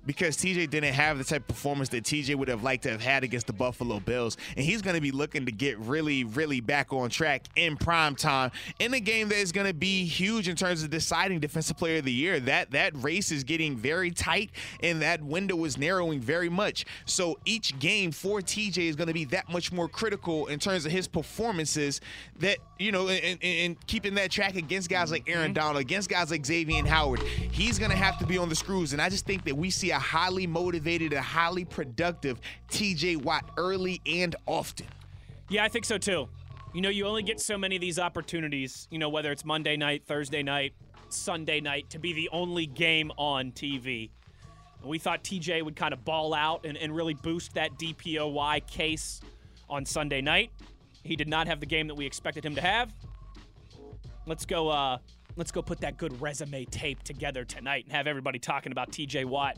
[0.06, 3.02] because TJ didn't have the type of performance that TJ would have liked to have
[3.02, 4.38] had against the Buffalo Bills.
[4.56, 8.16] And he's going to be looking to get really, really back on track in prime
[8.16, 11.78] time in a game that is going to be huge in terms of deciding Defensive
[11.78, 12.40] Player of the Year.
[12.40, 14.52] That that race is getting very tight
[14.82, 16.86] and that window is narrowing very much.
[17.06, 20.86] So each game for TJ is going to be that much more critical in terms
[20.86, 22.02] of his performances
[22.40, 25.54] that, you know, and, and keeping that track against guys like Aaron mm-hmm.
[25.54, 27.22] Donald, against guys like Xavier Howard.
[27.22, 28.94] He's going to have to be on the screws.
[28.94, 32.40] And I just think that we see a highly motivated, a highly productive
[32.70, 34.88] TJ Watt early and often.
[35.50, 36.28] Yeah, I think so too.
[36.74, 39.78] You know, you only get so many of these opportunities, you know, whether it's Monday
[39.78, 40.74] night, Thursday night,
[41.08, 44.10] Sunday night, to be the only game on TV.
[44.82, 48.68] And we thought TJ would kind of ball out and, and really boost that DPOY
[48.68, 49.22] case
[49.70, 50.52] on Sunday night.
[51.04, 52.94] He did not have the game that we expected him to have.
[54.26, 54.98] Let's go uh
[55.36, 59.26] let's go put that good resume tape together tonight and have everybody talking about TJ
[59.26, 59.58] Watt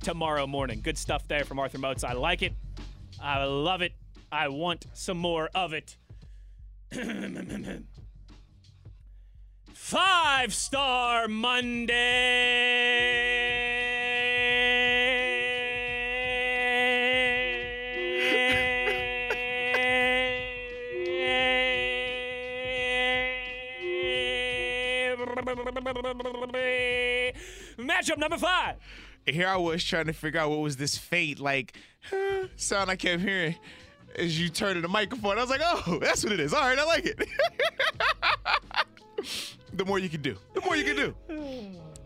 [0.00, 0.80] tomorrow morning.
[0.82, 2.04] Good stuff there from Arthur Moats.
[2.04, 2.54] I like it.
[3.20, 3.92] I love it.
[4.30, 5.96] I want some more of it.
[9.72, 11.92] Five star Monday.
[28.02, 28.76] Matchup number five.
[29.26, 31.76] Here I was trying to figure out what was this fate like
[32.56, 33.54] sound I kept hearing
[34.16, 35.38] as you turned in the microphone.
[35.38, 36.52] I was like, oh, that's what it is.
[36.52, 37.28] All right, I like it.
[39.72, 41.14] the more you can do, the more you can do.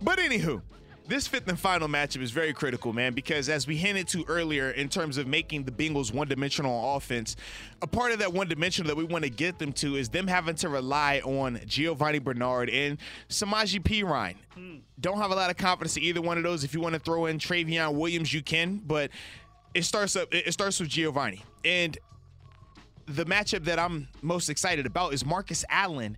[0.02, 0.60] But anywho,
[1.08, 4.70] this fifth and final matchup is very critical, man, because as we hinted to earlier
[4.70, 7.36] in terms of making the Bengals one dimensional offense,
[7.82, 10.26] a part of that one dimensional that we want to get them to is them
[10.26, 12.98] having to rely on Giovani Bernard and
[13.28, 14.36] Samaje Perine.
[14.54, 14.76] Hmm.
[15.00, 16.64] Don't have a lot of confidence in either one of those.
[16.64, 19.10] If you want to throw in Trayveon Williams, you can, but
[19.74, 21.42] it starts up it starts with Giovani.
[21.64, 21.96] And
[23.06, 26.16] the matchup that I'm most excited about is Marcus Allen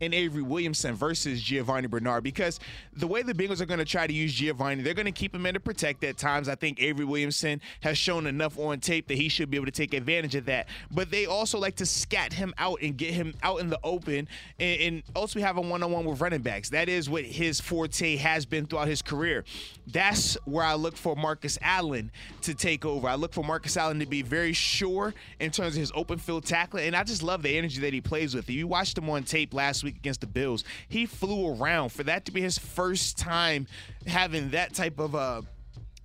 [0.00, 2.60] and Avery Williamson versus Giovani Bernard because
[2.92, 5.34] the way the Bengals are going to try to use Giovani, they're going to keep
[5.34, 6.48] him in to protect at times.
[6.48, 9.72] I think Avery Williamson has shown enough on tape that he should be able to
[9.72, 10.68] take advantage of that.
[10.90, 14.28] But they also like to scat him out and get him out in the open
[14.58, 16.70] and, and also we have a one on one with running backs.
[16.70, 19.44] That is what his forte has been throughout his career.
[19.92, 22.10] That's where I look for Marcus Allen
[22.42, 23.08] to take over.
[23.08, 26.44] I look for Marcus Allen to be very sure in terms of his open field
[26.44, 26.86] tackling.
[26.86, 28.44] And I just love the energy that he plays with.
[28.48, 31.90] If you watched him on tape last week against the Bills, he flew around.
[31.90, 33.66] For that to be his first time
[34.06, 35.42] having that type of uh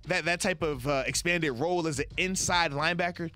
[0.06, 3.30] that that type of uh, expanded role as an inside linebacker,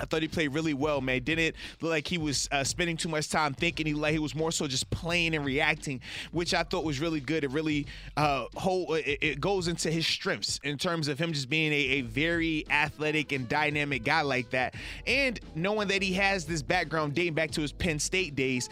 [0.00, 1.22] I thought he played really well, man.
[1.22, 3.86] Didn't look like he was uh, spending too much time thinking.
[3.86, 6.00] He like he was more so just playing and reacting,
[6.32, 7.44] which I thought was really good.
[7.44, 7.86] It really
[8.16, 11.76] uh, whole it, it goes into his strengths in terms of him just being a,
[11.76, 14.74] a very athletic and dynamic guy like that,
[15.06, 18.68] and knowing that he has this background dating back to his Penn State days.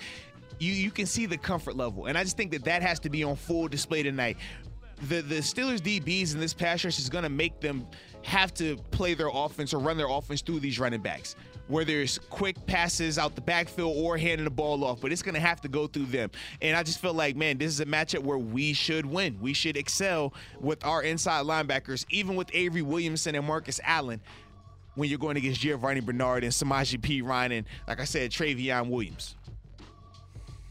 [0.59, 3.11] You, you can see the comfort level, and I just think that that has to
[3.11, 4.37] be on full display tonight
[5.09, 7.87] the the Steelers DBs in this pass rush is going to make them
[8.23, 11.37] have to play their offense or run their offense through these running backs.
[11.69, 15.37] Where there's quick passes out the backfield or handing the ball off, but it's going
[15.37, 16.31] to have to go through them.
[16.61, 19.39] And I just feel like, man, this is a matchup where we should win.
[19.41, 24.21] We should excel with our inside linebackers, even with Avery Williamson and Marcus Allen,
[24.97, 29.37] when you're going against Giovani Bernard and Samaje Perine and, like I said, Trayveon Williams.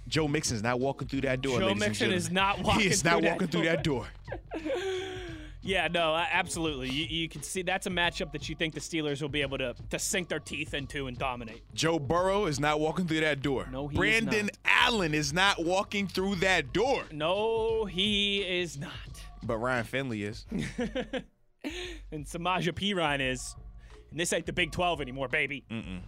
[0.08, 1.60] Joe Mixon's not walking through that door.
[1.60, 4.08] Joe Mixon is not walking He is through not that walking through that door.
[5.64, 6.90] Yeah, no, absolutely.
[6.90, 9.58] You, you can see that's a matchup that you think the Steelers will be able
[9.60, 11.62] to to sink their teeth into and dominate.
[11.74, 13.68] Joe Burrow is not walking through that door.
[13.72, 14.58] No, he is Brandon not.
[14.66, 17.04] Allen is not walking through that door.
[17.12, 18.92] No, he is not.
[19.44, 20.46] But Ryan Finley is.
[22.12, 23.56] And Samaje Perine is.
[24.10, 25.64] And this ain't the Big 12 anymore, baby.
[25.72, 26.02] Mm-mm.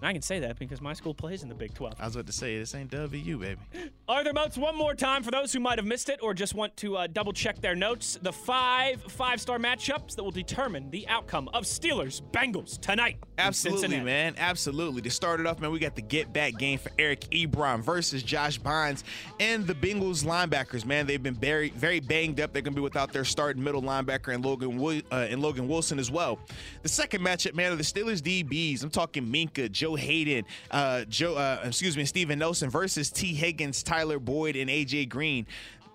[0.00, 1.94] And I can say that because my school plays in the Big 12.
[1.98, 3.60] I was about to say this ain't WU, baby.
[4.08, 6.76] Arthur Moats, one more time for those who might have missed it or just want
[6.76, 8.16] to uh, double check their notes.
[8.22, 13.18] The five five star matchups that will determine the outcome of Steelers Bengals tonight.
[13.38, 14.34] Absolutely, man.
[14.38, 15.02] Absolutely.
[15.02, 18.22] To start it off, man, we got the get back game for Eric Ebron versus
[18.22, 19.02] Josh Bynes
[19.40, 20.84] and the Bengals linebackers.
[20.84, 22.52] Man, they've been very, very banged up.
[22.52, 26.10] They're gonna be without their starting middle linebacker and Logan uh, and Logan Wilson as
[26.10, 26.38] well.
[26.82, 28.84] The second matchup, man, are the Steelers DBs.
[28.84, 33.82] I'm talking Minkah, Joe Haden, uh, Joe, uh, excuse me, Steven Nelson versus Tee Higgins,
[33.82, 35.46] Tyler Boyd, and AJ Green.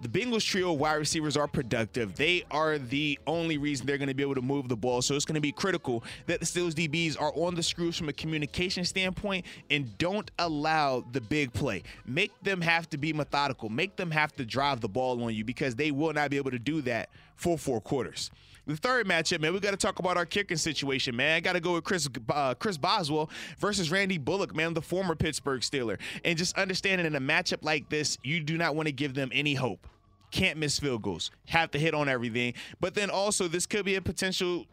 [0.01, 2.15] the Bengals trio wide receivers are productive.
[2.15, 5.01] They are the only reason they're going to be able to move the ball.
[5.01, 8.09] So it's going to be critical that the Steelers DBs are on the screws from
[8.09, 11.83] a communication standpoint and don't allow the big play.
[12.05, 13.69] Make them have to be methodical.
[13.69, 16.51] Make them have to drive the ball on you because they will not be able
[16.51, 18.29] to do that for four quarters.
[18.65, 21.35] The third matchup, man, we got to talk about our kicking situation, man.
[21.35, 25.15] I got to go with Chris uh, Chris Boswell versus Randy Bullock, man, the former
[25.15, 25.99] Pittsburgh Steeler.
[26.23, 29.29] And just understanding in a matchup like this, you do not want to give them
[29.33, 29.87] any hope.
[30.31, 31.29] Can't miss field goals.
[31.47, 32.53] Have to hit on everything.
[32.79, 34.65] But then also, this could be a potential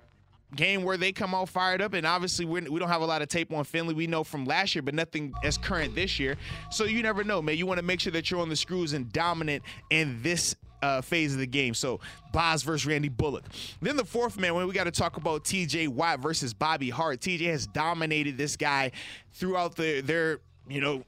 [0.54, 1.92] game where they come out fired up.
[1.92, 3.92] And obviously, we're, we do not have a lot of tape on Finley.
[3.92, 6.36] We know from last year, but nothing as current this year.
[6.70, 7.58] So you never know, man.
[7.58, 11.00] You want to make sure that you're on the screws and dominant in this uh,
[11.00, 11.74] phase of the game.
[11.74, 12.00] So
[12.32, 13.44] Boz versus Randy Bullock.
[13.80, 17.20] Then the fourth man, when we got to talk about TJ Watt versus Bobby Hart.
[17.20, 18.92] TJ has dominated this guy
[19.32, 21.04] throughout the, their, you know,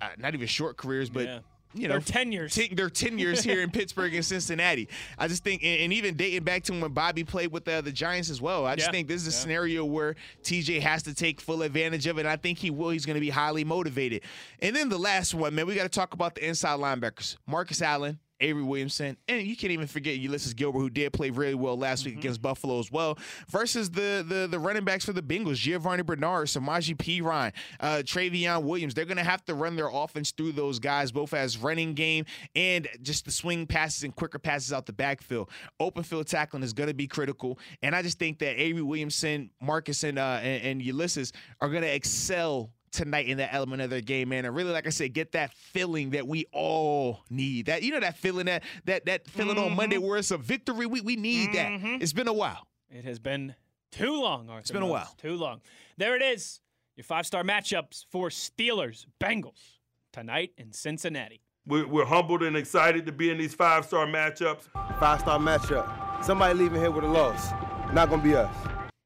[0.00, 1.24] uh, not even short careers, but.
[1.26, 1.38] Yeah.
[1.74, 2.54] You know, Their tenures.
[2.54, 4.88] Ten, their tenures here in Pittsburgh and Cincinnati.
[5.18, 7.92] I just think, and, and even dating back to when Bobby played with the, the
[7.92, 8.64] Giants as well.
[8.64, 8.92] I just Yeah.
[8.92, 9.42] think this is a Yeah.
[9.42, 12.20] scenario where TJ has to take full advantage of it.
[12.22, 12.88] And I think he will.
[12.88, 14.22] He's going to be highly motivated.
[14.60, 17.82] And then the last one, man, we got to talk about the inside linebackers Marcus
[17.82, 21.76] Allen, Avery Williamson, and you can't even forget Ulysses Gilbert, who did play really well
[21.76, 23.18] last week against Buffalo as well,
[23.48, 28.62] versus the the the running backs for the Bengals, Giovani Bernard, Samaje Perine, uh, Trayveon
[28.62, 28.94] Williams.
[28.94, 32.24] They're going to have to run their offense through those guys, both as running game
[32.54, 35.50] and just the swing passes and quicker passes out the backfield.
[35.80, 39.50] Open field tackling is going to be critical, and I just think that Avery Williamson,
[39.60, 43.90] Marcus, and uh, and, and Ulysses are going to excel tonight in that element of
[43.90, 44.44] their game, man.
[44.44, 47.66] And really, like I said, get that feeling that we all need.
[47.66, 50.06] That you know that feeling that that that feeling on Monday mm-hmm.
[50.06, 50.86] where it's a victory.
[50.86, 51.70] We we need that.
[51.70, 52.02] Mm-hmm.
[52.02, 52.66] It's been a while.
[52.90, 53.54] It has been
[53.92, 54.60] too long, Arthur.
[54.60, 55.14] It's been a while.
[55.18, 55.60] Too long.
[55.96, 56.60] There it is.
[56.96, 59.78] Your five star matchups for Steelers, Bengals
[60.12, 61.42] tonight in Cincinnati.
[61.66, 64.68] We're, we're humbled and excited to be in these five star matchups.
[64.98, 66.24] Five star matchup.
[66.24, 67.52] Somebody leaving here with a loss.
[67.92, 68.50] Not gonna be us.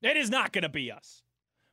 [0.02, 1.21] It is not going to be us.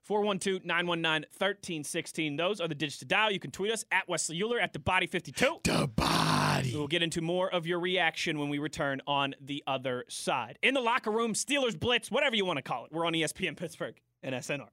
[0.09, 2.35] 412 919 1316.
[2.35, 3.31] Those are the digits to dial.
[3.31, 5.59] You can tweet us at Wesley Euler at the body 52.
[5.63, 6.71] The body.
[6.73, 10.57] We'll get into more of your reaction when we return on the other side.
[10.63, 12.91] In the locker room, Steelers Blitz, whatever you want to call it.
[12.91, 14.69] We're on ESPN Pittsburgh and SNR.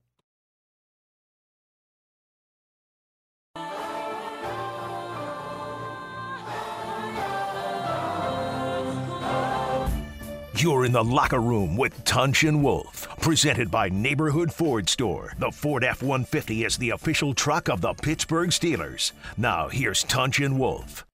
[10.59, 15.35] You're in the locker room with Tunch and Wolf, presented by Neighborhood Ford Store.
[15.39, 19.13] The Ford F 150 is the official truck of the Pittsburgh Steelers.
[19.37, 21.05] Now, here's Tunch and Wolf.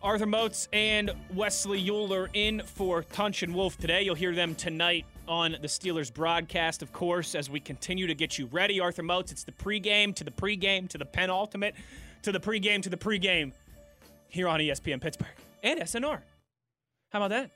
[0.00, 4.02] Arthur Moats and Wesley Euler in for Tunch and Wolf today.
[4.02, 8.38] You'll hear them tonight on the Steelers broadcast, of course, as we continue to get
[8.38, 8.78] you ready.
[8.78, 11.74] Arthur Moats, it's the pregame to the pregame to the penultimate
[12.22, 13.50] to the pregame to the pregame
[14.28, 15.26] here on ESPN Pittsburgh
[15.62, 16.22] and SNR.
[17.10, 17.50] How about that?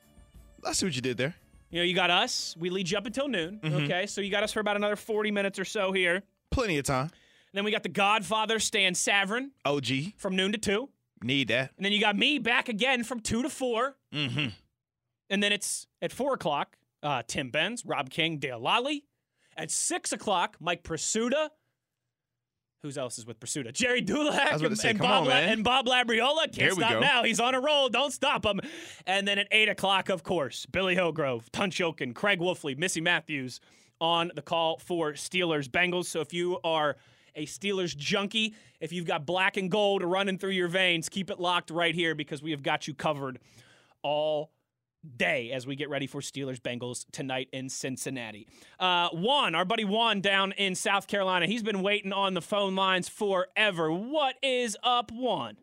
[0.64, 1.34] I see what you did there.
[1.70, 2.54] You know, you got us.
[2.58, 3.60] We lead you up until noon.
[3.62, 3.84] Mhm.
[3.84, 6.22] Okay, so you got us for about another 40 minutes or so here.
[6.50, 7.10] Plenty of time.
[7.54, 10.14] Then we got the Godfather, Stan Savran, OG.
[10.16, 10.88] from noon to 2.
[11.22, 11.72] Need that.
[11.76, 13.96] And then you got me back again from 2 to 4.
[14.12, 14.48] Mm-hmm.
[15.30, 19.02] And then it's at 4 o'clock, uh, Tim Benz, Rob King, Dale Lolley.
[19.56, 21.50] At 6 o'clock, Mike Prisuta.
[22.82, 23.72] Who's else is with Prisuta?
[23.72, 26.52] Jerry Dulac I was about to and, say, and Bob on, La- and Bob Labriola.
[26.52, 27.22] Can't stop now.
[27.22, 27.88] He's on a roll.
[27.88, 28.60] Don't stop him.
[29.06, 33.60] And then at 8 o'clock, of course, Billy Hillgrove, Tunch Ilkin, Craig Wolfley, Missy Matthews
[34.00, 36.06] on the call for Steelers Bengals.
[36.06, 36.96] So if you are
[37.36, 41.38] a Steelers junkie, if you've got black and gold running through your veins, keep it
[41.38, 43.38] locked right here because we have got you covered
[44.02, 44.50] all
[45.16, 48.46] day as we get ready for Steelers Bengals tonight in Cincinnati.
[48.78, 52.74] Uh, Juan, our buddy Juan down in South Carolina, he's been waiting on the phone
[52.74, 53.90] lines forever.
[53.90, 55.56] What is up, Juan?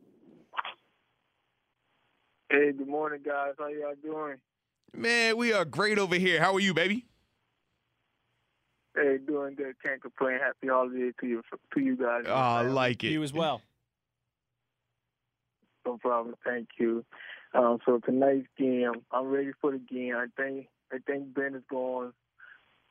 [2.49, 3.53] Hey, good morning, guys.
[3.57, 4.37] How y'all doing?
[4.95, 6.41] Man, we are great over here.
[6.41, 7.05] How are you, baby?
[8.95, 9.75] Hey, doing good.
[9.85, 10.39] Can't complain.
[10.39, 12.23] Happy holiday to you, to you guys.
[12.27, 13.09] Oh, I like it.
[13.09, 13.61] You as well.
[15.85, 16.35] No problem.
[16.43, 17.05] Thank you.
[17.53, 20.15] Um, so tonight's game, I'm ready for the game.
[20.15, 22.13] I think I think Ben is going to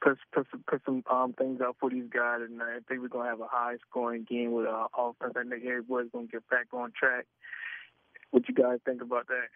[0.03, 2.77] put put some, put some um, things out for these guys tonight.
[2.77, 5.35] I think we're gonna have a high scoring game with our offense.
[5.37, 7.27] I think everybody's gonna get back on track.
[8.31, 9.49] What you guys think about that?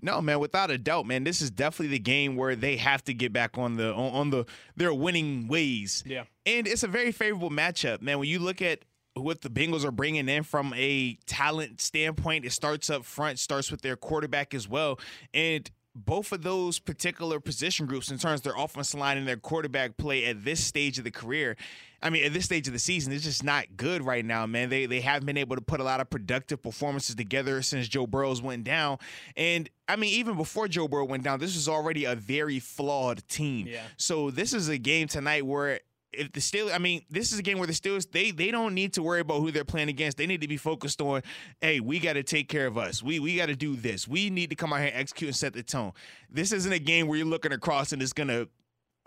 [0.00, 3.14] No, man, without a doubt, man, this is definitely the game where they have to
[3.14, 4.44] get back on the on, on the
[4.76, 6.04] their winning ways.
[6.06, 6.24] Yeah.
[6.46, 8.18] And it's a very favorable matchup, man.
[8.18, 8.80] When you look at
[9.20, 13.70] what the Bengals are bringing in from a talent standpoint, it starts up front, starts
[13.70, 14.98] with their quarterback as well.
[15.32, 19.36] And both of those particular position groups, in terms of their offensive line and their
[19.36, 21.56] quarterback play at this stage of the career,
[22.00, 24.68] I mean, at this stage of the season, it's just not good right now, man.
[24.68, 28.06] They they haven't been able to put a lot of productive performances together since Joe
[28.06, 28.98] Burrows went down.
[29.36, 33.26] And I mean, even before Joe Burrow went down, this was already a very flawed
[33.28, 33.66] team.
[33.66, 33.82] Yeah.
[33.96, 35.80] So this is a game tonight where
[36.12, 38.74] if the Steelers, I mean, this is a game where the Steelers they they don't
[38.74, 40.16] need to worry about who they're playing against.
[40.16, 41.22] They need to be focused on,
[41.60, 43.02] hey, we got to take care of us.
[43.02, 44.08] We we got to do this.
[44.08, 45.92] We need to come out here execute and set the tone.
[46.30, 48.46] This isn't a game where you're looking across and it's gonna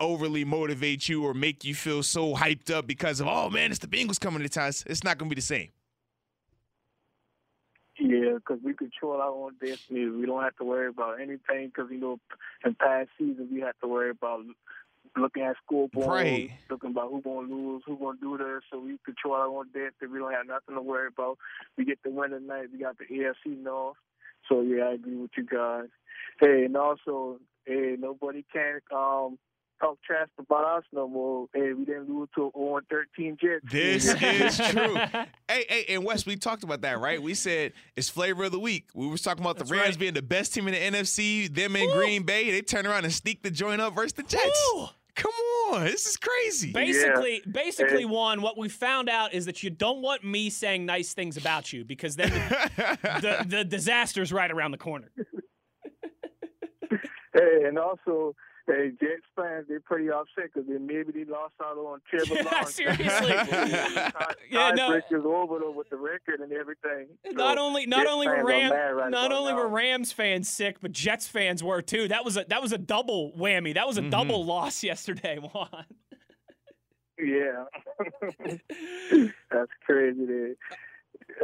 [0.00, 3.80] overly motivate you or make you feel so hyped up because of oh man, it's
[3.80, 4.68] the Bengals coming to town.
[4.68, 5.70] It's- It's not gonna be the same.
[7.98, 10.06] Yeah, because we control our own destiny.
[10.08, 12.18] We don't have to worry about anything because, you know,
[12.64, 14.40] in past seasons, we had to worry about
[15.16, 16.50] looking at scoreboard, Right.
[16.70, 18.62] looking about who's going to lose, who's going to do this.
[18.70, 20.10] So we control our own destiny.
[20.12, 21.38] We don't have nothing to worry about.
[21.76, 22.68] We get the win tonight.
[22.72, 23.96] We got the AFC North.
[24.48, 25.88] So, yeah, I agree with you guys.
[26.40, 29.38] Hey, and also, hey, nobody can um,
[29.80, 31.46] talk trash about us no more.
[31.54, 33.64] Hey, we didn't lose to 0-13 Jets.
[33.70, 34.96] This is true.
[34.96, 35.26] hey,
[35.68, 37.22] hey, and Wes, we talked about that, right?
[37.22, 38.88] We said it's flavor of the week.
[38.94, 39.98] We were talking about the Rams right.
[39.98, 41.52] being the best team in the NFC.
[41.54, 44.70] Them in Green Bay, they turn around and sneak the joint up versus the Jets.
[44.74, 44.86] Woo!
[45.14, 45.32] Come
[45.70, 46.72] on, this is crazy.
[46.72, 51.12] Basically, basically, Juan, what we found out is that you don't want me saying nice
[51.12, 55.10] things about you because then the, the, the disaster's right around the corner.
[57.34, 58.34] Hey, and also,
[58.66, 62.42] hey, Jets fans, they're pretty upset because they maybe they lost out on Trevor Yeah,
[62.50, 62.74] Lawrence.
[62.74, 63.02] seriously.
[63.32, 64.90] Tie- Yeah, no.
[64.90, 67.08] Tiebreakers over though with the record and everything.
[67.32, 69.52] Not So, only not Jets only were fans are Ram, mad right not about only
[69.52, 69.58] now.
[69.58, 72.08] were Rams fans sick, but Jets fans were too.
[72.08, 73.74] That was a that was a double whammy.
[73.74, 74.10] That was a Mhm.
[74.10, 75.84] double loss yesterday, Juan.
[77.18, 77.64] Yeah,
[79.50, 80.24] that's crazy.
[80.26, 80.54] There.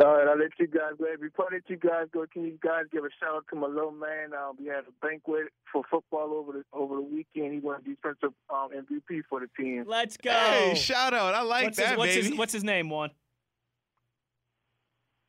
[0.00, 1.06] All right, I'll let you guys go.
[1.20, 3.66] Before I let you guys go, can you guys give a shout out to my
[3.66, 4.32] little man?
[4.32, 7.54] Um, we had a banquet for football over the over the weekend.
[7.54, 9.84] He won defensive um, MVP for the team.
[9.86, 10.30] Let's go.
[10.30, 11.34] Hey, shout out.
[11.34, 12.28] I like what's that, his, what's baby.
[12.28, 13.10] his what's his name, Juan?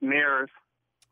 [0.01, 0.53] Nearest.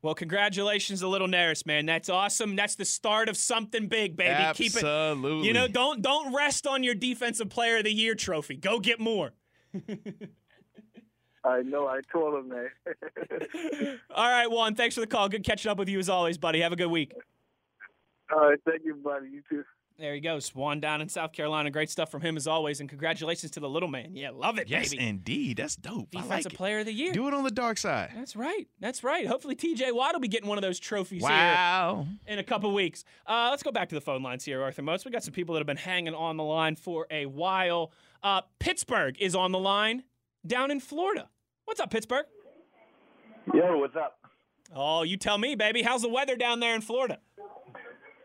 [0.02, 1.86] Well, congratulations to Little Neris, man.
[1.86, 2.56] That's awesome.
[2.56, 4.36] That's the start of something big, baby.
[4.54, 4.84] Keep it.
[4.84, 5.48] Absolutely.
[5.48, 8.56] You know, don't don't rest on your defensive player of the year trophy.
[8.56, 9.34] Go get more.
[11.48, 11.88] I know.
[11.88, 13.98] I told him that.
[14.16, 14.76] All right, Juan.
[14.76, 15.30] Thanks for the call.
[15.30, 16.62] Good catching up with you as always, buddy.
[16.62, 17.14] Have a good week.
[18.34, 19.30] All right, thank you, buddy.
[19.30, 19.64] You too.
[20.00, 20.54] There he goes.
[20.54, 21.72] Juan down in South Carolina.
[21.72, 22.80] Great stuff from him as always.
[22.82, 24.16] And congratulations to the little man.
[24.16, 25.08] Yeah, love it, yes, baby.
[25.08, 25.58] indeed.
[25.58, 26.10] That's dope.
[26.16, 26.58] I Defensive like it.
[26.58, 27.14] player of the year.
[27.14, 28.12] Do it on the dark side.
[28.16, 28.68] That's right.
[28.80, 29.26] That's right.
[29.26, 32.06] Hopefully TJ Watt will be getting one of those trophies Wow.
[32.28, 33.06] here in a couple weeks.
[33.26, 35.04] Uh, let's go back to the phone lines here, Arthur Moats.
[35.04, 37.92] We got some people that have been hanging on the line for a while.
[38.22, 40.04] Uh, Pittsburgh is on the line
[40.46, 41.28] down in Florida.
[41.68, 42.26] What's up, Pittsburgh?
[43.54, 44.18] Yo, what's up?
[44.74, 45.82] Oh, you tell me, baby.
[45.82, 47.20] How's the weather down there in Florida?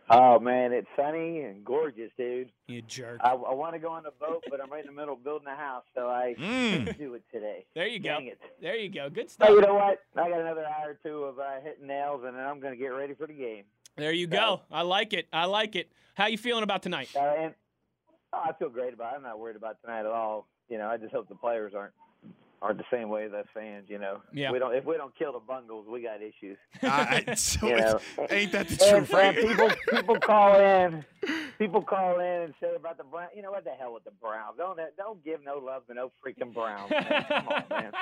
[0.08, 2.52] Oh man, it's sunny and gorgeous, dude.
[2.68, 3.18] You jerk.
[3.20, 5.24] I, I want to go on a boat, but I'm right in the middle of
[5.24, 6.84] building a house, so I Mm.
[6.84, 7.64] couldn't do it today.
[7.74, 8.10] There you go.
[8.10, 8.38] Dang it.
[8.60, 9.10] There you go.
[9.10, 9.48] Good stuff.
[9.50, 9.98] Oh, you know what?
[10.16, 12.78] I got another hour or two of uh, hitting nails, and then I'm going to
[12.78, 13.64] get ready for the game.
[13.96, 14.60] There you go.
[14.70, 15.26] I like it.
[15.32, 15.90] I like it.
[16.14, 17.08] How you feeling about tonight?
[17.16, 17.54] Uh, and
[18.32, 19.14] oh, I feel great about.
[19.14, 19.16] it.
[19.16, 20.46] I'm not worried about tonight at all.
[20.68, 21.92] You know, I just hope the players aren't
[22.62, 23.86] aren't the same way as us fans.
[23.88, 24.52] You know, Yeah.
[24.52, 26.56] We don't if we don't kill the Bungles, we got issues.
[26.82, 28.00] I- so You know.
[28.30, 29.34] ain't that the truth, right?
[29.36, 31.04] people people call in,
[31.58, 33.32] people call in and say about the Browns.
[33.36, 34.56] You know what the hell with the Browns?
[34.58, 36.90] Don't don't give no love to no freaking Browns.
[36.90, 37.24] Man.
[37.28, 37.92] Come on, man.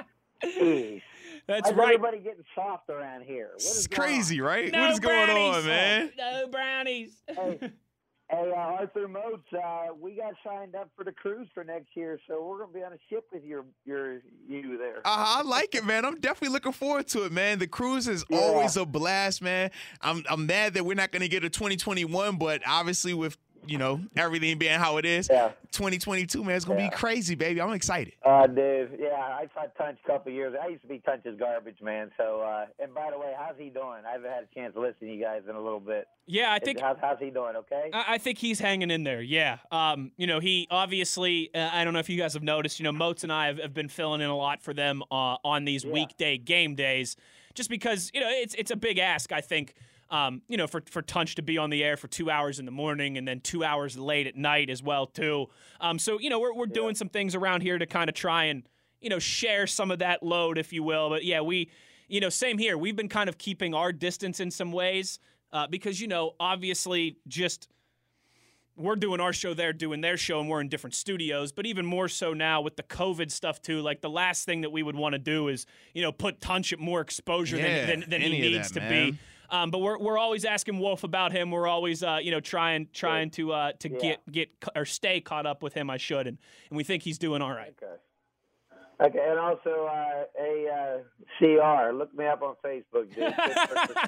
[0.44, 1.02] Jeez.
[1.46, 1.94] That's Why's right.
[1.94, 3.48] Everybody getting soft around here.
[3.48, 3.94] What It's is on?
[3.96, 4.72] crazy, right?
[4.72, 6.10] No what is going on, man?
[6.16, 7.12] No brownies.
[7.28, 7.58] Hey,
[8.30, 12.18] hey uh, Arthur Moats, uh, we got signed up for the cruise for next year,
[12.28, 14.98] so we're gonna be on a ship with your your you there.
[14.98, 16.04] Uh, I like it, man.
[16.04, 17.58] I'm definitely looking forward to it, man.
[17.58, 18.38] The cruise is Yeah.
[18.38, 19.70] always a blast, man.
[20.00, 23.36] I'm I'm mad that we're not going to get a 2021, but obviously with
[23.66, 25.52] you know everything being how it is, Yeah.
[25.72, 26.90] 2022, man, it's gonna Yeah.
[26.90, 27.60] be crazy, baby.
[27.60, 28.14] I'm excited.
[28.24, 30.54] Uh, dude, yeah, I saw Tunch a couple years.
[30.60, 32.10] I used to be Tunch's garbage man.
[32.16, 34.02] So, uh, and by the way, how's he doing?
[34.08, 36.08] I haven't had a chance to listen to you guys in a little bit.
[36.26, 37.56] Yeah, I think how's, how's he doing?
[37.56, 37.90] Okay.
[37.92, 39.20] I I think he's hanging in there.
[39.22, 39.58] Yeah.
[39.70, 42.84] Um, you know, he obviously, uh, I don't know if you guys have noticed, you
[42.84, 45.64] know, Moats and I have, have been filling in a lot for them uh, on
[45.64, 47.16] these weekday game days,
[47.54, 49.74] just because, you know, it's it's a big ask, I think.
[50.10, 52.64] Um, you know, for for Tunch to be on the air for two hours in
[52.64, 55.46] the morning and then two hours late at night as well too.
[55.80, 58.44] Um, so you know, we're we're doing some things around here to kind of try
[58.44, 58.64] and
[59.00, 61.10] you know share some of that load, if you will.
[61.10, 61.70] But yeah, we,
[62.08, 62.76] you know, same here.
[62.76, 65.20] We've been kind of keeping our distance in some ways
[65.52, 67.68] uh, because you know, obviously, just
[68.76, 71.52] we're doing our show, they're doing their show, and we're in different studios.
[71.52, 73.80] But even more so now with the COVID stuff too.
[73.80, 76.72] Like the last thing that we would want to do is, you know, put Tunch
[76.72, 79.10] at more exposure Yeah, than, than, than he needs that, to man.
[79.12, 79.18] be.
[79.50, 81.50] Um, but we're we're always asking Wolf about him.
[81.50, 83.98] We're always uh, you know trying trying to uh, to Yeah.
[83.98, 85.90] get get or stay caught up with him.
[85.90, 86.38] I should, and
[86.68, 87.74] and we think he's doing all right.
[87.82, 87.96] Okay.
[89.02, 90.98] Okay, and also uh, a uh,
[91.38, 91.92] CR.
[91.94, 93.34] Look me up on Facebook, dude.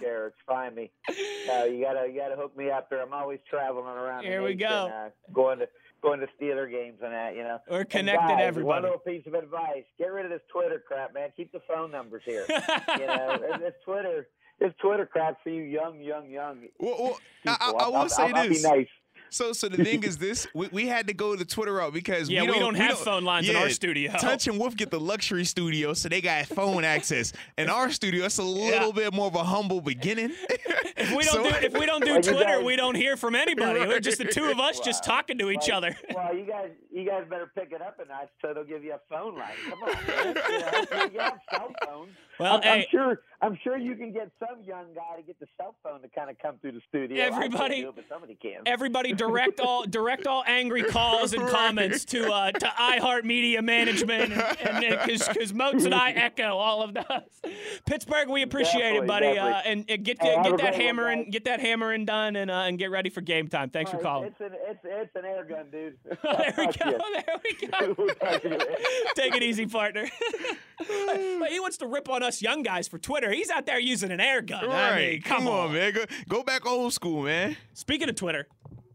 [0.01, 0.90] For Find me.
[1.09, 3.01] Uh, you gotta you gotta hook me up there.
[3.01, 4.24] I'm always traveling around.
[4.24, 4.66] Here we go.
[4.93, 5.68] Uh, going to
[6.03, 7.34] going to Steeler games and that.
[7.34, 7.59] You know.
[7.70, 8.66] We're And connected, guys, everybody.
[8.66, 11.30] One little piece of advice: get rid of this Twitter crap, man.
[11.36, 12.45] Keep the phone numbers here.
[12.99, 14.28] you know, this Twitter.
[14.63, 16.69] This Twitter crap for you young, young, young.
[16.79, 17.71] Well, well, I, I.
[17.71, 18.63] I will I'll- say I'll- I'll be this.
[18.63, 18.87] nice.
[19.33, 21.95] So, so the thing is this: we, we had to go to the Twitter route
[21.95, 24.12] because Yeah, we we don't, don't have phone lines in our studio.
[24.20, 27.33] Tunch and Wolf get the luxury studio, so they got phone access.
[27.57, 30.33] In our studio, it's a little bit more of a humble beginning.
[30.97, 33.35] If we don't So- do if we don't do Twitter, guys- we don't hear from
[33.35, 33.80] anybody.
[33.80, 34.85] We're just the two of us Wow.
[34.85, 35.97] just talking to each Well, other.
[36.14, 38.93] Well, you guys, you guys better pick it up a notch so they'll give you
[38.95, 39.49] a phone line.
[39.68, 40.35] Come on, man.
[41.12, 42.11] you, have cell phones.
[42.39, 45.47] Well, I'm, I'm sure, I'm sure you can get some young guy to get the
[45.57, 47.22] cell phone to kind of come through the studio.
[47.22, 48.62] Everybody- do it, but somebody can.
[48.66, 54.81] Everybody direct all direct all angry calls and comments to uh, to iHeartMedia management and
[54.81, 57.05] because because Moats and I echo all of those.
[57.87, 59.39] Pittsburgh, we appreciate it, buddy.
[59.39, 62.51] Uh, and, and get Hey, get that great one, hammering get that hammering done and
[62.51, 63.70] uh, and get ready for game time.
[63.70, 64.29] Thanks for calling.
[64.29, 65.97] It's an, it's, it's an air gun, dude.
[66.23, 66.99] there we go.
[67.14, 67.95] There we go.
[67.99, 68.77] We'll talk to you later.
[69.14, 70.09] Take it easy, partner.
[70.79, 73.31] But he wants to rip on us young guys for Twitter.
[73.33, 74.64] He's out there using an air gun.
[74.64, 75.12] I right?
[75.12, 75.73] mean, come, on.
[75.73, 75.93] man.
[75.93, 77.57] Go, go back old school, man.
[77.75, 78.47] Speaking of Twitter,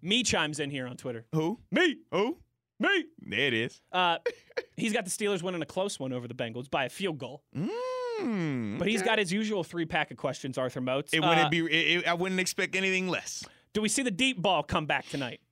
[0.02, 1.26] me chimes in here on Twitter.
[1.34, 1.60] Who?
[1.72, 1.98] Me.
[2.12, 2.38] Who?
[2.80, 3.06] Me.
[3.22, 3.82] There it is.
[3.92, 4.18] Uh,
[4.78, 7.44] he's got the Steelers winning a close one over the Bengals by a field goal.
[7.56, 11.14] Mm, But he's got his usual three pack of questions, Arthur Moats.
[11.14, 11.60] It Uh, wouldn't be.
[11.60, 13.44] It, it- I wouldn't expect anything less.
[13.74, 15.40] do we see the deep ball come back tonight?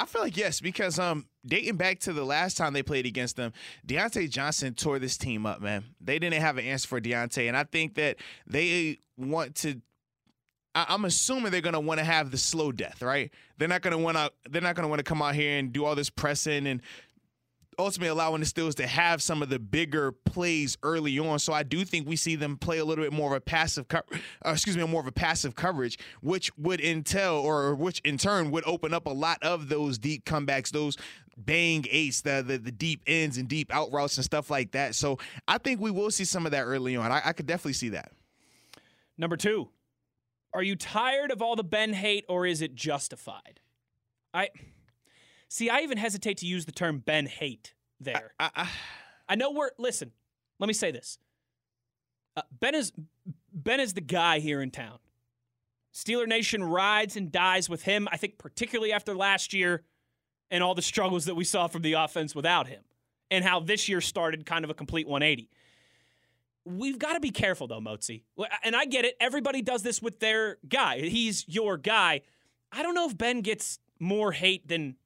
[0.00, 3.34] I feel like yes, because um, dating back to the last time they played against
[3.34, 3.52] them,
[3.84, 5.86] Diontae Johnson tore this team up, man.
[6.00, 8.16] They didn't have an answer for Diontae, and I think that
[8.46, 9.80] they want to.
[10.78, 13.32] I, I'm assuming they're gonna want to have the slow death, right?
[13.56, 14.30] They're not gonna want to.
[14.48, 16.80] They're not gonna want to come out here and do all this pressing and
[17.80, 21.40] ultimately allowing the Steelers to have some of the bigger plays early on.
[21.40, 23.88] So I do think we see them play a little bit more of a passive,
[23.88, 24.02] co-
[24.44, 28.50] uh, excuse me, more of a passive coverage, which would entail or which in turn
[28.52, 30.96] would open up a lot of those deep comebacks, those
[31.36, 34.94] bang eights, the the, the deep ends and deep out routes and stuff like that.
[34.94, 35.18] So
[35.48, 37.10] I think we will see some of that early on.
[37.10, 38.12] I, I could definitely see that.
[39.16, 39.68] Number two,
[40.52, 43.60] are you tired of all the Ben hate or is it justified?
[44.32, 44.48] I
[45.48, 45.70] see.
[45.70, 48.32] I even hesitate to use the term Ben hate there.
[48.38, 48.68] I, I,
[49.30, 50.12] I know we're listen.
[50.58, 51.18] Let me say this.
[52.36, 52.92] Uh, ben is
[53.52, 54.98] Ben is the guy here in town.
[55.94, 58.08] Steeler Nation rides and dies with him.
[58.12, 59.82] I think particularly after last year
[60.50, 62.82] and all the struggles that we saw from the offense without him,
[63.30, 65.50] and how this year started kind of a complete 180.
[66.68, 68.22] We've got to be careful though, Motzi.
[68.62, 69.16] And I get it.
[69.20, 71.00] Everybody does this with their guy.
[71.00, 72.22] He's your guy.
[72.70, 74.96] I don't know if Ben gets more hate than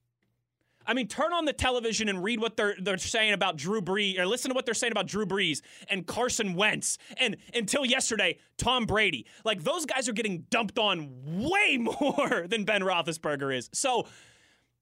[0.86, 4.18] I mean, turn on the television and read what they're they're saying about Drew Brees,
[4.18, 8.38] or listen to what they're saying about Drew Brees and Carson Wentz, and until yesterday,
[8.56, 9.26] Tom Brady.
[9.44, 13.70] Like those guys are getting dumped on way more than Ben Roethlisberger is.
[13.72, 14.06] So,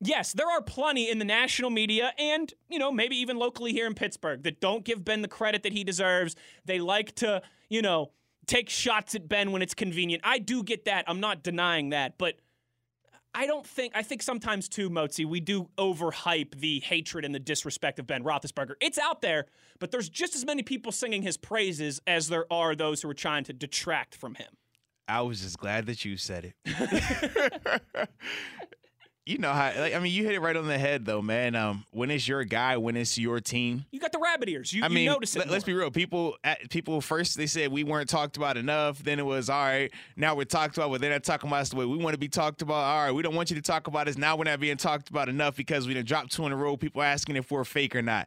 [0.00, 3.86] yes, there are plenty in the national media and you know maybe even locally here
[3.86, 6.36] in Pittsburgh that don't give Ben the credit that he deserves.
[6.64, 8.12] They like to you know
[8.46, 10.22] take shots at Ben when it's convenient.
[10.24, 11.04] I do get that.
[11.06, 12.36] I'm not denying that, but.
[13.32, 17.38] I don't think I think sometimes too, Mozi, we do overhype the hatred and the
[17.38, 18.72] disrespect of Ben Roethlisberger.
[18.80, 19.46] It's out there,
[19.78, 23.14] but there's just as many people singing his praises as there are those who are
[23.14, 24.48] trying to detract from him.
[25.06, 27.82] I was just glad that you said it.
[29.26, 29.72] you know how?
[29.78, 31.54] Like, I mean, you hit it right on the head, though, man.
[31.54, 34.72] Um, when it's your guy, when it's your team, You got the rabbit ears.
[34.72, 35.40] You, I you mean, notice it.
[35.40, 35.90] let, us be real.
[35.90, 38.98] People, at, people first they said we weren't talked about enough.
[38.98, 39.92] Then it was all right.
[40.16, 42.18] Now we're talked about, but they're not talking about us the way we want to
[42.18, 42.74] be talked about.
[42.74, 44.16] All right, we don't want you to talk about us.
[44.16, 46.76] Now we're not being talked about enough because we done dropped two in a row.
[46.76, 48.26] People asking if we're fake or not.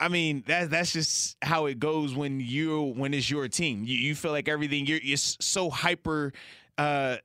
[0.00, 3.82] I mean, that that's just how it goes when you when it's your team.
[3.84, 6.32] You, you feel like everything you're you're so hyper.
[6.76, 7.16] Uh,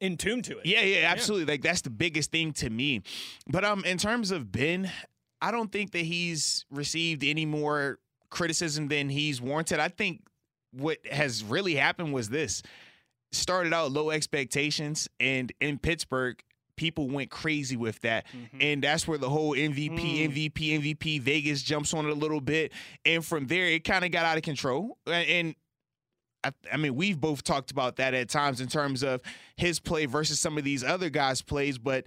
[0.00, 0.66] in tune to it.
[0.66, 1.52] yeah, yeah, absolutely.
[1.52, 3.02] Like that's the biggest thing to me.
[3.48, 4.90] But um, in terms of Ben,
[5.40, 7.98] I don't think that he's received any more
[8.30, 9.80] criticism than he's warranted.
[9.80, 10.22] I think
[10.72, 12.62] what has really happened was this:
[13.32, 16.42] started out low expectations, and in Pittsburgh.
[16.76, 18.24] People went crazy with that.
[18.60, 22.70] And that's where the whole MVP, MVP, MVP, Vegas jumps on it a little bit.
[23.04, 24.96] And from there, it kind of got out of control.
[25.04, 25.56] And
[26.44, 29.20] I, I mean, we've both talked about that at times in terms of
[29.56, 32.04] his play versus some of these other guys' plays, but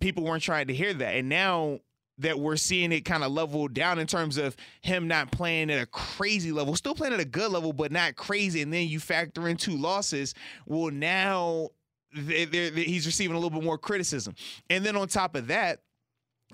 [0.00, 1.14] people weren't trying to hear that.
[1.16, 1.80] And now
[2.18, 5.82] that we're seeing it kind of level down in terms of him not playing at
[5.82, 8.62] a crazy level, still playing at a good level, but not crazy.
[8.62, 10.34] And then you factor in two losses.
[10.66, 11.70] Well, now
[12.14, 14.34] they they he's receiving a little bit more criticism.
[14.70, 15.80] And then on top of that,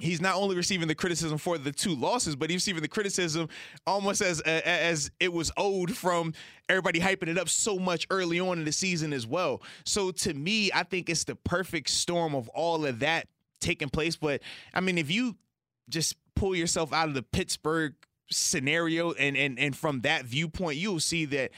[0.00, 3.48] he's not only receiving the criticism for the two losses, but he's receiving the criticism
[3.86, 6.32] almost as as it was owed from
[6.68, 9.62] everybody hyping it up so much early on in the season as well.
[9.84, 13.28] So to me, I think it's the perfect storm of all of that
[13.60, 14.16] taking place.
[14.16, 14.40] But
[14.74, 15.36] I mean, if you
[15.88, 17.94] just pull yourself out of the Pittsburgh
[18.30, 21.50] scenario and and and from that viewpoint, you'll see that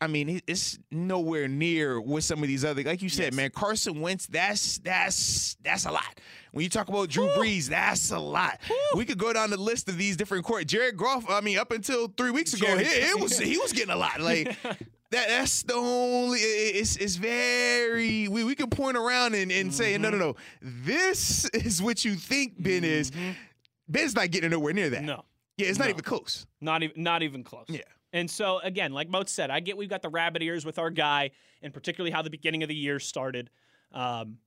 [0.00, 2.82] I mean, it's nowhere near with some of these other.
[2.82, 3.34] Like you said, yes.
[3.34, 4.26] man, Carson Wentz.
[4.26, 6.20] That's that's that's a lot.
[6.52, 7.34] When you talk about Drew Woo.
[7.34, 8.60] Brees, that's a lot.
[8.68, 8.76] Woo.
[8.98, 10.66] We could go down the list of these different court.
[10.66, 11.28] Jared Goff.
[11.28, 14.20] I mean, up until three weeks ago, it, it was he was getting a lot.
[14.20, 15.28] Like that.
[15.28, 16.40] That's the only.
[16.40, 18.28] It's it's very.
[18.28, 19.70] We we can point around and and mm-hmm.
[19.70, 20.36] say no no no.
[20.60, 22.84] This is what you think Ben mm-hmm.
[22.84, 23.12] is.
[23.88, 25.02] Ben's not getting nowhere near that.
[25.02, 25.24] No.
[25.56, 25.84] Yeah, it's no.
[25.84, 26.46] not even close.
[26.60, 27.66] Not even not even close.
[27.68, 27.82] Yeah.
[28.14, 30.88] And so, again, like Moat said, I get we've got the rabbit ears with our
[30.88, 31.32] guy,
[31.62, 33.50] and particularly how the beginning of the year started.
[33.90, 34.38] Um,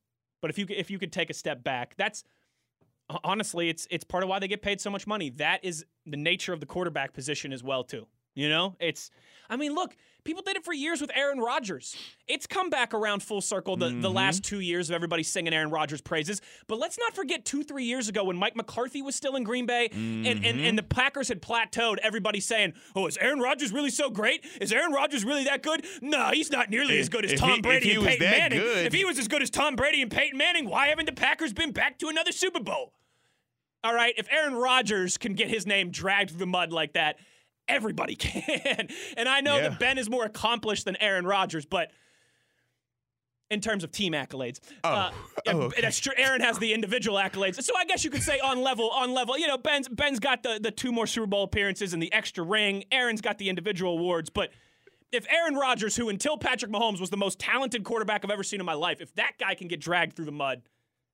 [0.42, 2.24] but if you if you could take a step back, that's
[3.26, 5.30] honestly, it's it's part of why they get paid so much money.
[5.32, 8.08] That is the nature of the quarterback position as well, too.
[8.38, 9.10] You know, it's,
[9.50, 11.96] I mean, look, people did it for years with Aaron Rodgers.
[12.28, 14.02] It's come back around full circle the, mm-hmm.
[14.02, 16.40] the last two years of everybody singing Aaron Rodgers praises.
[16.68, 19.66] But let's not forget two, three years ago when Mike McCarthy was still in Green
[19.66, 20.28] Bay mm-hmm.
[20.28, 24.12] and, and, and the Packers had plateaued, everybody saying, oh, is Aaron Rodgers really so
[24.12, 24.46] great?
[24.62, 25.84] Is Aaron Rodgers really that good?
[26.04, 28.60] No, he's not nearly if, as good as Tom he, Brady and Peyton Manning.
[28.60, 28.86] Good.
[28.86, 31.54] If he was as good as Tom Brady and Peyton Manning, why haven't the Packers
[31.54, 32.94] been back to another Super Bowl?
[33.84, 37.18] All right, if Aaron Rodgers can get his name dragged through the mud like that,
[37.68, 38.88] everybody can.
[39.16, 39.70] and I know yeah.
[39.70, 41.92] that Ben is more accomplished than Aaron Rodgers, but
[43.50, 44.60] in terms of team accolades.
[44.84, 45.12] Oh, uh,
[45.48, 45.82] oh okay.
[45.82, 46.14] that's true.
[46.18, 49.38] Aaron has the individual accolades, so I guess you could say on level, on level.
[49.38, 52.44] You know, Ben's Ben's got the the two more Super Bowl appearances and the extra
[52.44, 52.84] ring.
[52.92, 54.52] Aaron's got the individual awards, but.
[55.10, 58.60] If Aaron Rodgers, who until Patrick Mahomes was the most talented quarterback I've ever seen
[58.60, 60.64] in my life, if that guy can get dragged through the mud,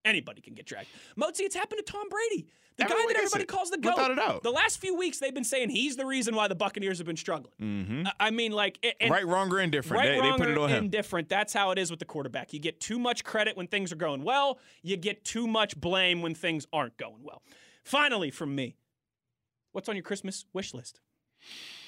[0.06, 0.90] Anybody can get dragged.
[1.18, 2.48] Motzi, it's happened to Tom Brady.
[2.78, 3.48] The Everyone guy that everybody it.
[3.48, 3.96] calls the GOAT.
[3.96, 4.44] Without a doubt.
[4.44, 7.18] The last few weeks, they've been saying he's the reason why the Buccaneers have been
[7.18, 7.54] struggling.
[7.62, 8.08] Mm-hmm.
[8.20, 8.84] I mean, like.
[9.08, 10.04] Right, wrong, or indifferent.
[10.04, 10.86] Right, they, wrong, they put it on him.
[10.86, 11.30] indifferent.
[11.30, 12.52] That's how it is with the quarterback.
[12.52, 16.22] You get too much credit when things are going well, you get too much blame
[16.24, 17.44] when things aren't going well.
[17.84, 18.76] Finally, from me,
[19.72, 21.00] what's on your Christmas wish list?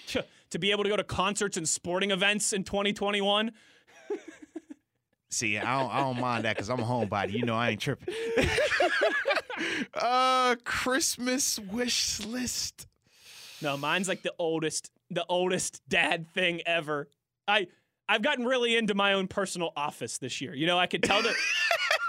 [0.51, 3.51] to be able to go to concerts and sporting events in 2021?
[5.35, 7.33] See, I don't, I don't mind that because I'm a homebody.
[7.33, 8.15] You know, I ain't tripping.
[9.93, 12.87] uh, Christmas wish list.
[13.61, 17.09] No, mine's like the oldest, the oldest dad thing ever.
[17.49, 17.67] I
[18.07, 20.55] I've gotten really into my own personal office this year.
[20.55, 21.35] You know, I could tell that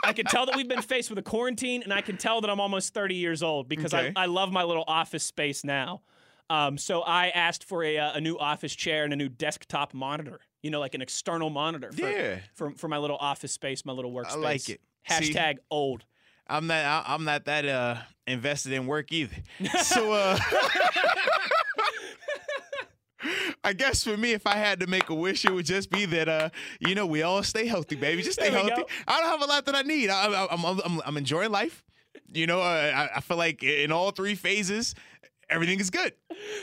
[0.05, 2.49] I can tell that we've been faced with a quarantine, and I can tell that
[2.49, 4.13] I'm almost 30 years old because okay.
[4.15, 6.03] I, I love my little office space now.
[6.49, 9.95] Um, so I asked for a, uh, a new office chair and a new desktop
[9.95, 12.39] monitor you know, like an external monitor for, yeah.
[12.55, 14.33] for, for my little office space, my little workspace.
[14.33, 14.81] I like it.
[15.09, 16.05] Hashtag See, old.
[16.49, 19.37] I'm not I'm not that uh, invested in work either.
[19.85, 20.37] So uh
[23.63, 26.05] I guess for me, if I had to make a wish, it would just be
[26.07, 28.23] that, uh, you know, we all stay healthy, baby.
[28.23, 28.71] Just stay healthy.
[28.71, 28.87] Go.
[29.09, 30.09] I don't have a lot that I need.
[30.09, 31.83] I, am I'm, I'm, I'm enjoying life.
[32.33, 34.95] You know, I, I feel like in all three phases,
[35.51, 36.13] everything is good.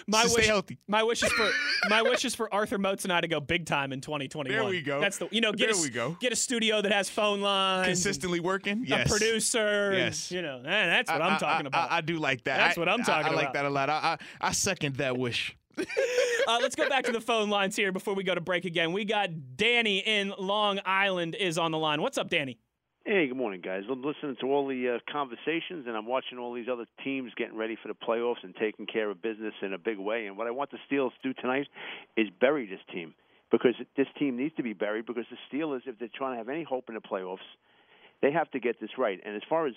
[0.07, 0.79] My wish, stay healthy.
[0.87, 1.49] My wish is for
[1.89, 4.57] my wish is for Arthur Moats and I to go big time in 2021.
[4.57, 4.99] There we go.
[4.99, 6.17] That's the you know get there a, we go.
[6.19, 8.85] Get a studio that has phone lines, consistently working.
[8.85, 9.07] Yes.
[9.07, 9.93] A producer.
[9.95, 10.29] Yes.
[10.29, 11.91] And, you know, man, that's what I, am talking I, about.
[11.91, 12.57] I, I, do like that.
[12.57, 13.39] That's what I'm talking about.
[13.39, 13.89] I like that a lot.
[13.89, 15.55] I, I second that wish.
[16.47, 18.93] uh, let's go back to the phone lines here before we go to break again.
[18.93, 22.01] We got Danny in Long Island is on the line.
[22.01, 22.59] What's up, Danny?
[23.05, 23.83] Hey, good morning, guys.
[23.91, 27.57] I'm listening to all the uh, conversations, and I'm watching all these other teams getting
[27.57, 30.27] ready for the playoffs and taking care of business in a big way.
[30.27, 31.67] And what I want the Steelers to do tonight
[32.15, 33.13] is bury this team
[33.51, 36.47] because this team needs to be buried because the Steelers, if they're trying to have
[36.47, 37.43] any hope in the playoffs,
[38.21, 39.19] they have to get this right.
[39.25, 39.73] And as far as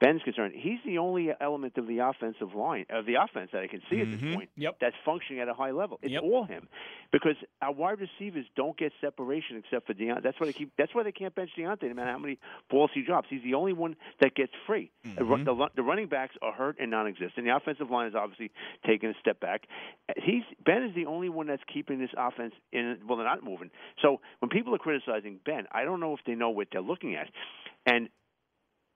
[0.00, 3.66] Ben's concerned, he's the only element of the offensive line of the offense that I
[3.66, 4.12] can see mm-hmm.
[4.12, 4.76] at this point yep.
[4.80, 5.98] that's functioning at a high level.
[6.02, 6.22] It's yep.
[6.22, 6.68] all him,
[7.10, 10.22] because our wide receivers don't get separation except for Diontae.
[10.22, 10.72] That's why they keep.
[10.78, 12.38] That's why they can't bench Diontae no matter how many
[12.70, 13.26] balls he drops.
[13.28, 14.92] He's the only one that gets free.
[15.04, 15.44] Mm-hmm.
[15.44, 17.44] The, the, the running backs are hurt and non-existent.
[17.44, 18.52] The offensive line is obviously
[18.86, 19.62] taking a step back.
[20.16, 22.98] He's Ben is the only one that's keeping this offense in.
[23.08, 23.70] Well, they're not moving.
[24.00, 27.16] So when people are criticizing Ben, I don't know if they know what they're looking
[27.16, 27.28] at,
[27.84, 28.08] and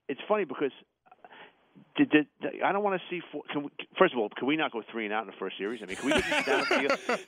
[0.07, 0.71] it's funny because
[1.95, 2.27] did, did,
[2.63, 3.21] I don't want to see.
[3.31, 5.35] Four, can we, first of all, can we not go three and out in the
[5.39, 5.81] first series?
[5.83, 6.65] I mean, can we get down?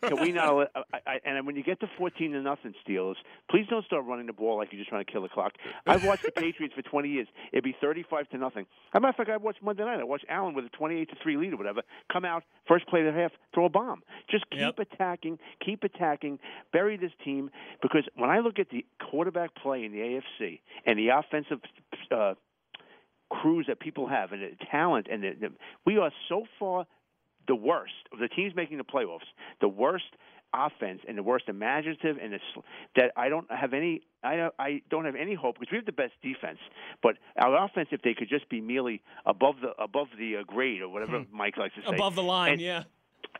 [0.01, 0.71] Can we not?
[0.75, 3.15] I, I, and when you get to fourteen to nothing, Steelers,
[3.49, 5.53] please don't start running the ball like you're just trying to kill the clock.
[5.85, 7.27] I've watched the Patriots for twenty years.
[7.51, 8.65] It'd be thirty-five to nothing.
[8.93, 9.99] As a matter of fact, I watched Monday night.
[9.99, 11.81] I watched Allen with a twenty-eight to three lead or whatever
[12.11, 14.01] come out first play of the half, throw a bomb.
[14.29, 16.39] Just keep attacking, keep attacking,
[16.73, 17.51] bury this team.
[17.81, 21.59] Because when I look at the quarterback play in the AFC and the offensive.
[22.11, 22.33] Uh,
[23.29, 25.49] crews that people have and the talent and the, the,
[25.85, 26.85] we are so far
[27.47, 29.27] the worst of the teams making the playoffs,
[29.61, 30.05] the worst
[30.53, 32.61] offense and the worst imaginative and the, sl-
[32.95, 35.85] that I don't have any I don't, I don't have any hope because we have
[35.85, 36.59] the best defense,
[37.03, 40.81] but our offense if they could just be merely above the above the uh, grade
[40.81, 41.95] or whatever Mike likes to say.
[41.95, 42.83] Above the line, And- yeah.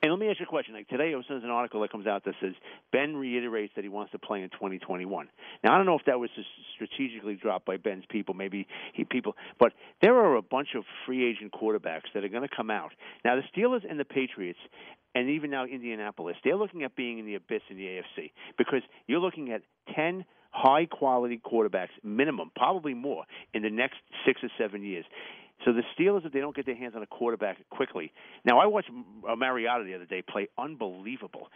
[0.02, 0.74] And let me ask you a question.
[0.74, 2.54] Like today, there's an article that comes out that says
[2.92, 5.28] Ben reiterates that he wants to play in 2021.
[5.64, 9.04] Now, I don't know if that was just strategically dropped by Ben's people, maybe he
[9.04, 12.70] people, but there are a bunch of free agent quarterbacks that are going to come
[12.70, 12.92] out.
[13.24, 14.60] Now, the Steelers and the Patriots,
[15.14, 18.82] and even now Indianapolis, they're looking at being in the abyss in the AFC because
[19.08, 19.62] you're looking at
[19.96, 25.06] 10 high quality quarterbacks minimum, probably more, in the next six or seven years.
[25.66, 28.14] So the Steelers, if they don't get their hands on a quarterback quickly,
[28.46, 28.90] now I watched
[29.28, 31.50] uh, Mariota the other day play unbelievable.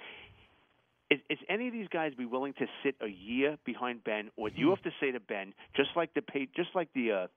[1.12, 4.50] Is, is any of these guys be willing to sit a year behind Ben, or
[4.50, 7.28] do you have to say to Ben, just like the pay, just like the uh,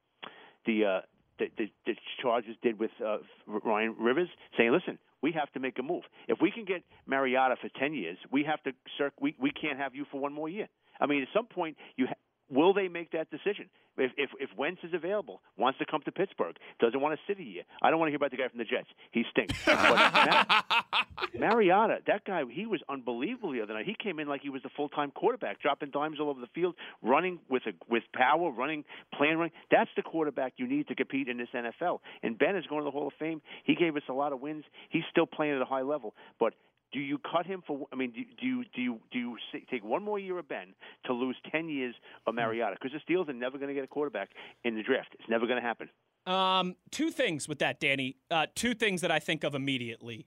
[0.67, 1.01] the, uh,
[1.39, 4.29] the the the Chargers did with uh, Ryan Rivers,
[4.59, 6.03] saying, "Listen, we have to make a move.
[6.29, 8.73] If we can get Mariota for ten years, we have to.
[8.99, 10.69] Circ- we we can't have you for one more year.
[11.01, 12.15] I mean, at some point, you ha-
[12.53, 13.69] will they make that decision?
[13.97, 17.39] If if if Wentz is available, wants to come to Pittsburgh, doesn't want to sit
[17.39, 17.63] a year.
[17.83, 18.89] I don't want to hear about the guy from the Jets.
[19.11, 19.59] He stinks.
[19.67, 23.87] But Mar- Mariota, that guy, he was unbelievable the other night.
[23.87, 26.49] He came in like he was the full time quarterback, dropping dimes all over the
[26.55, 28.85] field, running with a with power, running,
[29.15, 29.53] playing running.
[29.71, 32.01] That's the quarterback you need to compete in this NFL.
[32.23, 33.43] And Ben is going to the Hall of Fame.
[33.65, 34.65] He gave us a lot of wins.
[34.91, 36.55] He's still playing at a high level, but.
[36.93, 37.87] Do you cut him for?
[37.93, 39.37] I mean, do, do you do you do you
[39.71, 40.75] take one more year of Ben
[41.07, 41.95] to lose ten years
[42.27, 42.77] of Mariota?
[42.81, 44.31] Because the Steelers are never going to get a quarterback
[44.65, 45.09] in the draft.
[45.19, 45.89] It's never going to happen.
[46.27, 48.17] Um, two things with that, Danny.
[48.31, 50.27] Uh, two things that I think of immediately.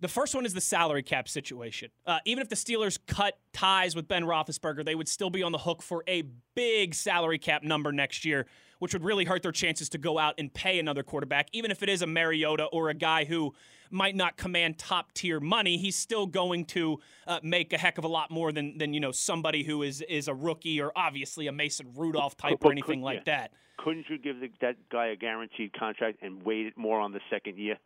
[0.00, 1.90] The first one is the salary cap situation.
[2.06, 5.52] Uh, even if the Steelers cut ties with Ben Roethlisberger, they would still be on
[5.52, 6.22] the hook for a
[6.54, 8.46] big salary cap number next year,
[8.80, 11.48] which would really hurt their chances to go out and pay another quarterback.
[11.52, 13.54] Even if it is a Mariota or a guy who
[13.90, 18.04] might not command top tier money, he's still going to uh, make a heck of
[18.04, 21.46] a lot more than than you know somebody who is is a rookie or obviously
[21.46, 23.38] a Mason Rudolph type But or anything like yeah.
[23.38, 23.52] that.
[23.78, 27.20] Couldn't you give the, that guy a guaranteed contract and wait it more on the
[27.30, 27.76] second year?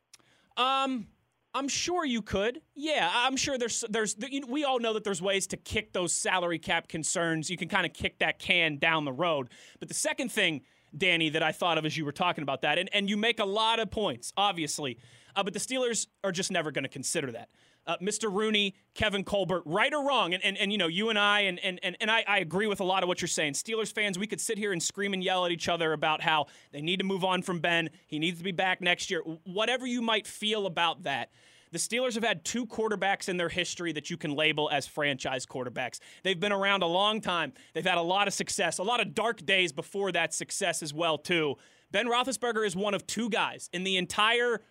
[0.57, 1.07] Um,
[1.55, 2.61] I'm sure you could.
[2.75, 4.16] Yeah, I'm sure there's there's
[4.49, 7.49] we all know that there's ways to kick those salary cap concerns.
[7.49, 9.51] You can kind of kick that can down the road.
[9.79, 10.62] But the second thing,
[10.97, 13.41] Danny, that I thought of as you were talking about that, and and you make
[13.41, 14.99] a lot of points, obviously,
[15.37, 17.49] uh, but the Steelers are just never going to consider that.
[17.87, 18.33] Uh, Mr.
[18.33, 21.59] Rooney, Kevin Colbert, right or wrong, and, and, and you know, you and I, and,
[21.62, 23.53] and, and, I, I agree with a lot of what you're saying.
[23.53, 26.47] Steelers fans, we could sit here and scream and yell at each other about how
[26.73, 27.91] they need to move on from Ben.
[28.07, 29.21] He needs to be back next year.
[29.45, 31.29] Whatever you might feel about that,
[31.74, 35.44] the Steelers have had two quarterbacks in their history that you can label as franchise
[35.44, 35.98] quarterbacks.
[36.22, 37.52] They've been around a long time.
[37.72, 40.94] They've had a lot of success, a lot of dark days before that success as
[40.94, 41.56] well, too.
[41.90, 44.62] Ben Roethlisberger is one of two guys in the entire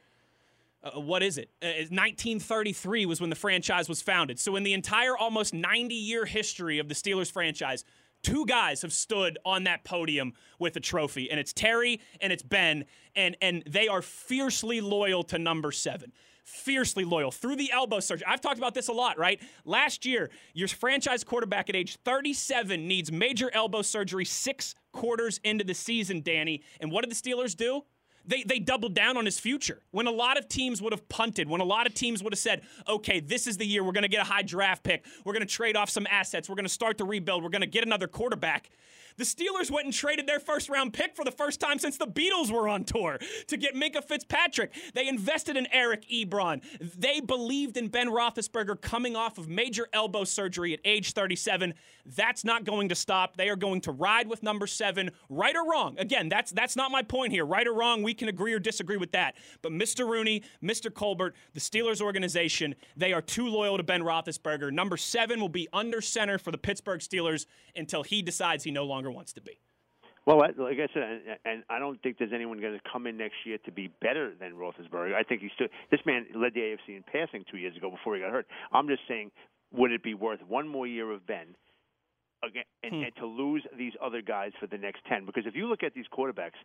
[0.84, 1.50] uh, what is it?
[1.62, 4.38] Uh, 1933 was when the franchise was founded.
[4.38, 7.86] So, in the entire almost 90 year history of the Steelers franchise,
[8.22, 12.44] two guys have stood on that podium with a trophy, and it's Terry and it's
[12.44, 12.86] Ben,
[13.16, 16.12] and and they are fiercely loyal to number seven.
[16.44, 18.26] Fiercely loyal through the elbow surgery.
[18.28, 19.42] I've talked about this a lot, right?
[19.66, 25.64] Last year, your franchise quarterback at age 37 needs major elbow surgery six quarters into
[25.64, 26.62] the season, Danny.
[26.82, 27.84] And what did the Steelers do?
[28.26, 29.82] they they doubled down on his future.
[29.92, 32.40] When a lot of teams would have punted, when a lot of teams would have
[32.40, 35.06] said, "Okay, this is the year we're going to get a high draft pick.
[35.26, 36.50] We're going to trade off some assets.
[36.50, 37.44] We're going to start the rebuild.
[37.44, 38.70] We're going to get another quarterback."
[39.18, 42.08] The Steelers went and traded their first round pick for the first time since the
[42.08, 44.74] Beatles were on tour to get Minkah Fitzpatrick.
[44.94, 46.62] They invested in Eric Ebron.
[46.98, 51.74] They believed in Ben Roethlisberger coming off of major elbow surgery at age 37.
[52.06, 53.38] That's not going to stop.
[53.38, 55.98] They are going to ride with number seven, right or wrong.
[55.98, 57.46] Again, that's that's not my point here.
[57.46, 59.36] Right or wrong, we can agree or disagree with that.
[59.62, 60.08] But Mr.
[60.08, 60.94] Rooney, Mr.
[60.94, 64.72] Colbert, the Steelers organization, they are too loyal to Ben Roethlisberger.
[64.72, 67.46] Number seven will be under center for the Pittsburgh Steelers
[67.76, 69.60] until he decides he no longer wants to be.
[70.26, 73.36] Well, like I said, and, I don't think there's anyone going to come in next
[73.46, 75.14] year to be better than Roethlisberger.
[75.14, 78.16] I think he's still this man led the AFC in passing two years ago before
[78.16, 78.48] he got hurt.
[78.72, 79.32] I'm just saying,
[79.74, 81.56] would it be worth one more year of Ben?
[82.42, 85.68] Again, and, and to lose these other guys for the next ten, because if you
[85.68, 86.60] look at these quarterbacks,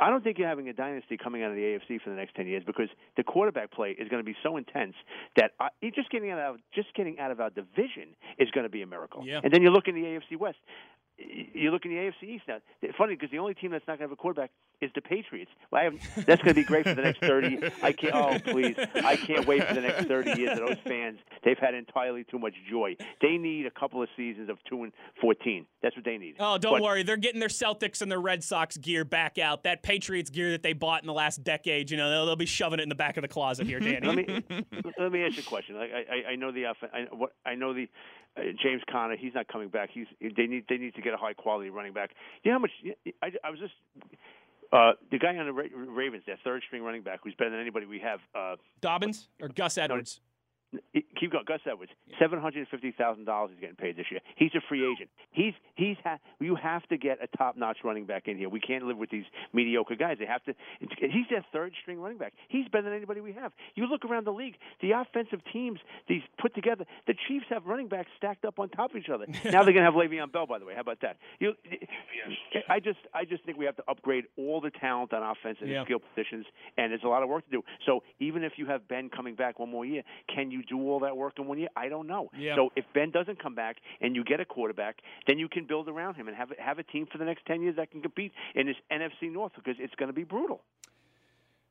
[0.00, 2.34] I don't think you're having a dynasty coming out of the AFC for the next
[2.34, 4.94] ten years because the quarterback play is going to be so intense
[5.36, 8.70] that uh, just getting out of just getting out of our division is going to
[8.70, 9.24] be a miracle.
[9.26, 9.40] Yeah.
[9.42, 10.58] And then you look in the AFC West.
[11.18, 12.58] You look in the AFC East now.
[12.98, 14.50] Funny because the only team that's not going to have a quarterback
[14.82, 15.50] is the Patriots.
[15.70, 17.58] Well, I have, that's going to be great for the next thirty.
[17.82, 18.14] I can't.
[18.14, 18.76] Oh, please!
[19.02, 21.18] I can't wait for the next thirty years of those fans.
[21.42, 22.96] They've had entirely too much joy.
[23.22, 25.64] They need a couple of seasons of two and fourteen.
[25.82, 26.34] That's what they need.
[26.38, 27.02] Oh, don't But- worry.
[27.02, 29.62] They're getting their Celtics and their Red Sox gear back out.
[29.64, 32.44] That Patriots gear that they bought in the last decade, you know, they'll, they'll be
[32.44, 34.06] shoving it in the back of the closet here, Danny.
[34.06, 34.44] let me
[34.98, 35.76] let me ask you a question.
[35.76, 36.74] I I, I know the I,
[37.12, 37.88] what I know the
[38.62, 39.16] James Conner.
[39.16, 39.90] He's not coming back.
[39.92, 42.10] He's they need they need to get a high quality running back.
[42.42, 42.70] You know how much
[43.22, 43.74] I, I was just
[44.72, 47.86] uh, the guy on the Ravens, their third string running back, who's better than anybody
[47.86, 48.20] we have.
[48.34, 50.20] Uh, Dobbins or Gus Edwards?
[51.18, 51.44] Keep going.
[51.46, 54.20] Gus Edwards, seven hundred fifty thousand dollars he's getting paid this year.
[54.36, 55.08] He's a free agent.
[55.30, 58.48] He's he's ha- you have to get a top notch running back in here.
[58.48, 60.16] We can't live with these mediocre guys.
[60.18, 60.54] They have to.
[60.80, 62.32] He's their third string running back.
[62.48, 63.52] He's better than anybody we have.
[63.74, 65.78] You look around the league, the offensive teams
[66.08, 66.84] these put together.
[67.06, 69.26] The Chiefs have running backs stacked up on top of each other.
[69.44, 70.74] now they're gonna have Le'Veon Bell, by the way.
[70.74, 71.16] How about that?
[71.38, 71.54] You,
[72.68, 75.70] I just I just think we have to upgrade all the talent on offense and
[75.70, 75.84] Yeah.
[75.84, 77.62] skill positions, and there's a lot of work to do.
[77.84, 80.02] So even if you have Ben coming back one more year,
[80.32, 81.68] can you do all that work in one year?
[81.76, 82.30] I don't know.
[82.36, 82.56] Yeah.
[82.56, 85.88] So if Ben doesn't come back and you get a quarterback, then you can build
[85.88, 88.32] around him and have have a team for the next ten years that can compete
[88.54, 90.62] in this NFC North because it's going to be brutal.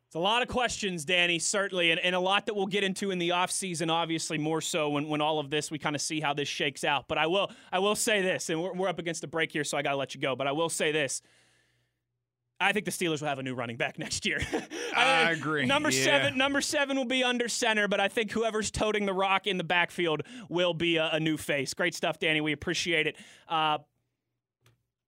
[0.08, 3.10] It's a lot of questions, Danny, certainly, and, and a lot that we'll get into
[3.12, 6.22] in the offseason, obviously, more so when, when all of this, we kind of see
[6.22, 7.08] how this shakes out.
[7.08, 9.64] But I will I will say this, and we're, we're up against a break here,
[9.64, 10.36] so I got to let you go.
[10.36, 11.22] But I will say this.
[12.60, 14.40] I think the Steelers will have a new running back next year.
[14.96, 15.66] I agree.
[15.66, 16.04] Number Yeah.
[16.04, 19.58] seven, number seven will be under center, but I think whoever's toting the rock in
[19.58, 21.74] the backfield will be a, a new face.
[21.74, 22.42] Great stuff, Danny.
[22.42, 23.18] We appreciate it.
[23.50, 23.80] Uh,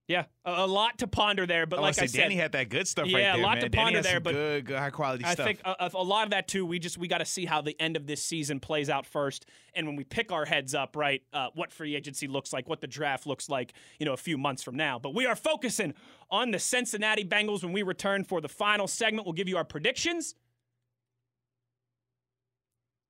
[0.08, 1.66] yeah, a, a lot to ponder there.
[1.66, 3.56] But I like I said, Danny had that good stuff yeah, right there, a lot
[3.56, 3.64] man.
[3.64, 4.20] to Danny ponder there.
[4.22, 5.32] But good, good, high quality stuff.
[5.32, 5.46] I stuff.
[5.46, 6.66] think a, a- lot of that too.
[6.66, 9.48] We just we got to see how the end of this season plays out first,
[9.76, 12.80] and when we pick our heads up, right, uh, what free agency looks like, what
[12.80, 14.98] the draft looks like, you know, a few months from now.
[14.98, 15.94] But we are focusing
[16.32, 19.26] on the Cincinnati Bengals when we return for the final segment.
[19.28, 20.36] We'll give you our predictions.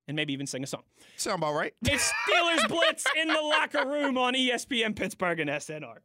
[0.07, 0.83] And maybe even sing a song.
[1.17, 1.73] Sound about right.
[1.83, 5.97] It's Steelers Blitz in the locker room on ESPN Pittsburgh and SNR.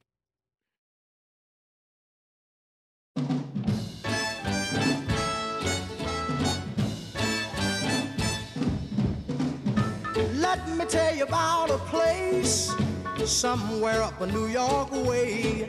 [10.53, 12.71] Let me tell you about a place
[13.25, 15.63] somewhere up a New York way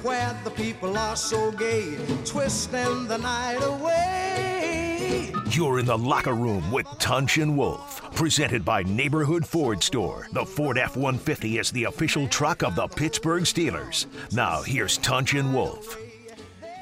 [0.00, 5.34] where the people are so gay, twisting the night away.
[5.50, 10.28] You're in the locker room with Tunch and Wolf, presented by Neighborhood Ford Store.
[10.32, 14.06] The Ford F 150 is the official truck of the Pittsburgh Steelers.
[14.32, 15.98] Now, here's Tunch and Wolf.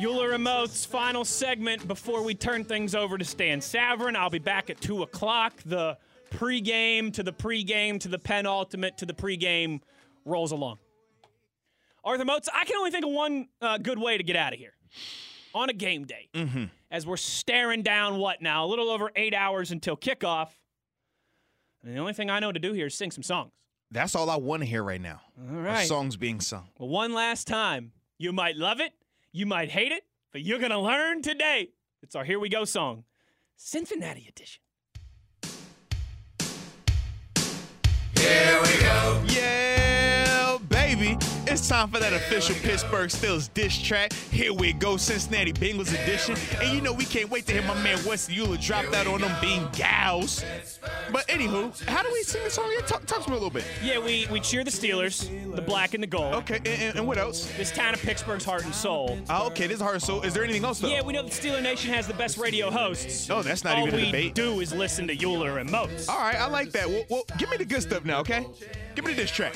[0.01, 4.15] Euler Remote's final segment before we turn things over to Stan Savran.
[4.15, 5.55] I'll be back at 2 o'clock.
[5.67, 5.99] The
[6.39, 9.81] pregame to the pregame to the penultimate to the pregame
[10.25, 10.79] rolls along.
[12.05, 14.59] Arthur Moats, I can only think of one uh, good way to get out of
[14.59, 14.75] here.
[15.55, 16.65] On a game day, Mm-hmm.
[16.91, 18.65] as we're staring down what now?
[18.65, 20.49] A little over eight hours until kickoff.
[21.85, 23.53] And the only thing I know to do here is sing some songs.
[23.91, 25.21] That's all I want to hear right now.
[25.51, 25.87] All right.
[25.87, 26.69] songs being sung.
[26.79, 27.93] Well, one last time.
[28.19, 28.93] You might love it,
[29.33, 31.71] you might hate it, but you're going to learn today.
[32.03, 33.05] It's our Here We Go song,
[33.57, 34.63] Cincinnati edition.
[38.25, 39.21] Here we go.
[39.29, 39.84] Yeah,
[40.85, 41.17] baby.
[41.47, 44.13] It's time for that official Pittsburgh Steelers diss track.
[44.13, 46.37] Here we go, Cincinnati Bengals edition.
[46.61, 49.23] And you know we can't wait to hear my man Wesley Euler drop that on
[49.23, 50.45] them Bengals.
[51.11, 52.71] But anywho, how do we sing the song?
[52.87, 53.65] Talk, talk to me a little bit.
[53.83, 56.35] Yeah, we, we cheer the Steelers, the black and the gold.
[56.35, 57.51] Okay, and, and- and what else?
[57.57, 59.19] This town of Pittsburgh's heart and soul.
[59.31, 60.01] Oh, okay, this is hard.
[60.03, 60.89] So, is there anything else though?
[60.89, 63.29] Yeah, we know that Steeler Nation has the best radio hosts.
[63.29, 64.39] No, that's not All even a debate.
[64.39, 66.09] All we do is listen to Euler and Moats.
[66.09, 66.89] All right, I like that.
[66.89, 68.47] Well, well, give me the good stuff now, okay?
[68.95, 69.55] Give me the diss track.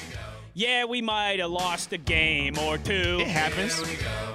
[0.59, 3.19] Yeah, we might have lost a game or two.
[3.21, 3.81] It happens.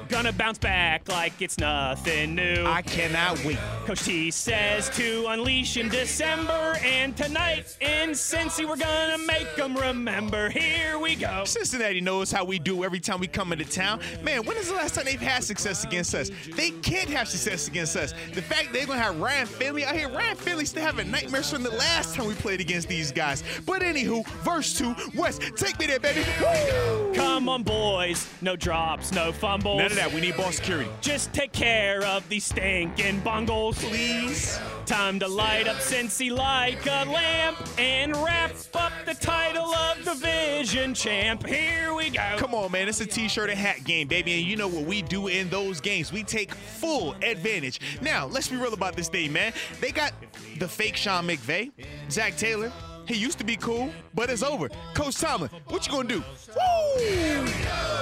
[0.07, 2.63] Gonna bounce back like it's nothing new.
[2.65, 3.57] I cannot wait.
[3.85, 9.75] Coach T says to unleash in December, and tonight in Cincy, we're gonna make them
[9.75, 10.49] remember.
[10.49, 11.43] Here we go.
[11.43, 13.99] Cincinnati knows how we do every time we come into town.
[14.21, 16.31] Man, when is the last time they've had success against us?
[16.55, 18.13] They can't have success against us.
[18.33, 21.63] The fact they're gonna have Ryan Finley out here, Ryan Finley still having nightmares from
[21.63, 23.43] the last time we played against these guys.
[23.65, 26.12] But anywho, verse two, West, take me there, baby.
[26.15, 27.13] Woo!
[27.13, 28.27] Come on, boys.
[28.41, 29.77] No drops, no fumbles.
[29.77, 30.13] None of that.
[30.13, 30.89] We need ball security.
[31.01, 34.59] Just take care of these stinking bungles, please.
[34.85, 40.93] Time to light up Cincy like a lamp and wrap up the title of division
[40.93, 41.45] champ.
[41.45, 42.35] Here we go.
[42.37, 42.87] Come on, man.
[42.87, 44.33] It's a t-shirt and hat game, baby.
[44.33, 46.11] And you know what we do in those games.
[46.11, 47.79] We take full advantage.
[48.01, 49.53] Now, let's be real about this thing, man.
[49.81, 50.13] They got
[50.59, 51.71] the fake Sean McVay,
[52.09, 52.71] Zac Taylor.
[53.05, 54.69] He used to be cool, but it's over.
[54.93, 56.23] Coach Tomlin, what you gonna do?
[56.55, 57.45] Woo!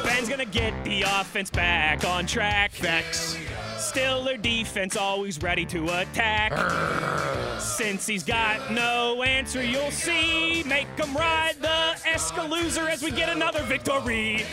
[0.03, 2.71] Ben's gonna get the offense back on track.
[2.71, 3.37] Facts.
[3.77, 6.51] Steeler defense always ready to attack.
[7.59, 10.63] Since he's got no answer, you'll see.
[10.63, 14.45] Make him ride the Escalooser as we get another victory.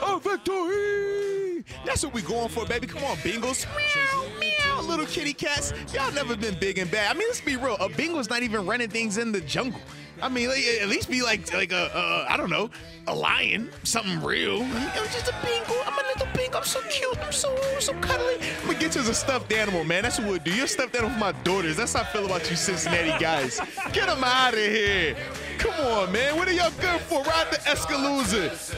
[0.00, 1.64] Oh, victory!
[1.84, 2.86] That's what we're going for, baby.
[2.86, 3.66] Come on, Bengals.
[3.76, 4.45] Meow, meow,
[4.86, 5.72] little kitty cats.
[5.92, 7.14] Y'all never been big and bad.
[7.14, 7.76] I mean, let's be real.
[7.76, 9.80] A Bengal's not even running things in the jungle.
[10.22, 12.70] I mean, like, at least be like, like a, uh, don't know,
[13.08, 14.62] a lion, something real.
[14.62, 15.76] I'm just a Bengal.
[15.84, 16.58] I'm a little Bengal.
[16.58, 17.18] I'm so cute.
[17.18, 18.36] I'm so, so cuddly.
[18.60, 20.04] I'm gonna get you as a stuffed animal, man.
[20.04, 20.54] That's what we'll do.
[20.54, 21.76] You're a stuffed animal for my daughters.
[21.76, 23.60] That's how I feel about you Cincinnati guys.
[23.92, 25.16] Get them out of here.
[25.58, 26.36] Come on, man.
[26.36, 27.22] What are y'all good for?
[27.22, 28.74] Ride the Escalooser.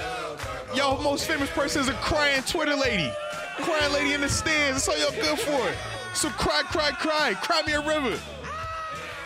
[0.74, 3.12] Y'all most famous person is a crying Twitter lady.
[3.58, 4.86] Crying lady in the stands.
[4.86, 5.97] That's all y'all good for.
[6.14, 7.34] So cry, cry, cry.
[7.34, 8.18] Cry me a river.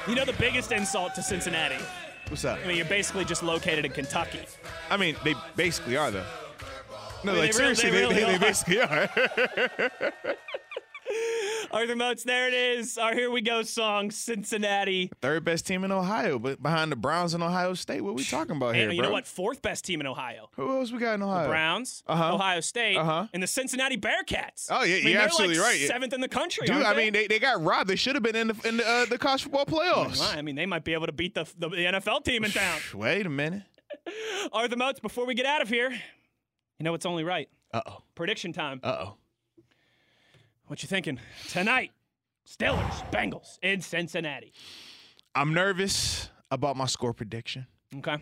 [0.07, 1.83] You know the biggest insult to Cincinnati?
[2.29, 2.59] What's that?
[2.63, 4.41] I mean, you're basically just located in Kentucky.
[4.91, 6.25] I mean, they basically are, though.
[7.25, 9.09] No, I mean, like, they really- seriously, they they, really they, they basically are.
[11.71, 12.99] Arthur Moats, there it is.
[12.99, 15.11] Our Here We Go song, Cincinnati.
[15.21, 18.01] Third best team in Ohio, but behind the Browns in Ohio State.
[18.03, 19.09] What we talking about here, And you bro?
[19.09, 19.27] know what?
[19.27, 20.51] Fourth best team in Ohio.
[20.57, 21.49] Who else we got in Ohio?
[21.49, 22.35] Browns, Uh-huh.
[22.35, 23.27] Ohio State, Uh-huh.
[23.33, 24.67] and the Cincinnati Bearcats.
[24.71, 25.81] Oh, yeah, I mean, you're absolutely like right.
[25.87, 26.67] Seventh in the country.
[26.67, 27.05] Dude, I they?
[27.05, 27.89] mean, they, they got robbed.
[27.89, 30.37] They should have been in the in the, uh, the college football playoffs.
[30.37, 32.79] I mean, they might be able to beat the, the, the NFL team in town.
[32.95, 33.63] Wait a minute.
[34.53, 37.49] Arthur Moats, before we get out of here, you know it's only right.
[37.73, 38.03] Uh oh.
[38.15, 38.81] Prediction time.
[38.83, 39.15] Uh oh.
[40.73, 41.21] What you thinking
[41.51, 41.93] tonight?
[42.49, 44.55] Steelers, Bengals in Cincinnati.
[45.35, 47.67] I'm nervous about my score prediction.
[47.99, 48.17] Okay.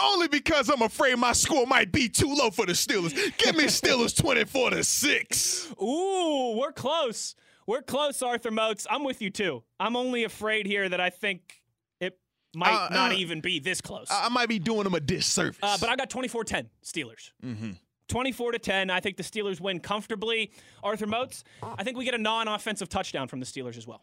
[0.00, 3.12] Only because I'm afraid my score might be too low for the Steelers.
[3.38, 5.74] Give me Steelers 24 to 6.
[5.82, 7.34] Ooh, we're close.
[7.66, 8.86] We're close, Arthur Moats.
[8.88, 9.64] I'm with you too.
[9.80, 11.60] I'm only afraid here that I think
[11.98, 12.20] it
[12.54, 14.06] might Uh, not uh, even be this close.
[14.12, 15.58] I I might be doing them a disservice.
[15.60, 17.32] Uh, but I got 24-10 Steelers.
[17.44, 17.72] mm-hmm.
[18.08, 18.90] 24 to 10.
[18.90, 20.50] I think the Steelers win comfortably.
[20.82, 24.02] Arthur Moats, I think we get a non-offensive touchdown from the Steelers as well.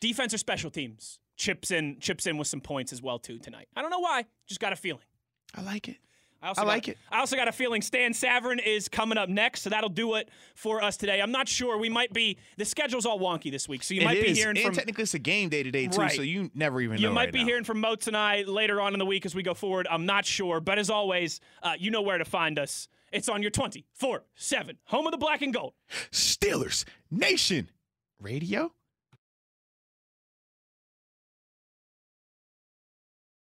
[0.00, 3.66] Defense or special teams chips in chips in with some points as well too tonight.
[3.74, 5.02] I don't know why, just got a feeling.
[5.54, 5.96] I like it.
[6.42, 6.98] I, also I got- like it.
[7.10, 10.30] I also got a feeling Stan Savran is coming up next, so that'll do it
[10.54, 11.20] for us today.
[11.20, 11.76] I'm not sure.
[11.76, 14.38] We might be the schedule's all wonky this week, so you It might be is.
[14.38, 16.12] hearing and from technically it's a game day today too, Right.
[16.12, 17.44] so you never even you might right be now.
[17.46, 19.86] hearing from Moats and I later on in the week as we go forward.
[19.90, 22.88] I'm not sure, but as always, uh, you know where to find us.
[23.12, 25.74] It's on your 24 7 home of the black and gold.
[26.12, 27.70] Steelers Nation
[28.20, 28.72] Radio.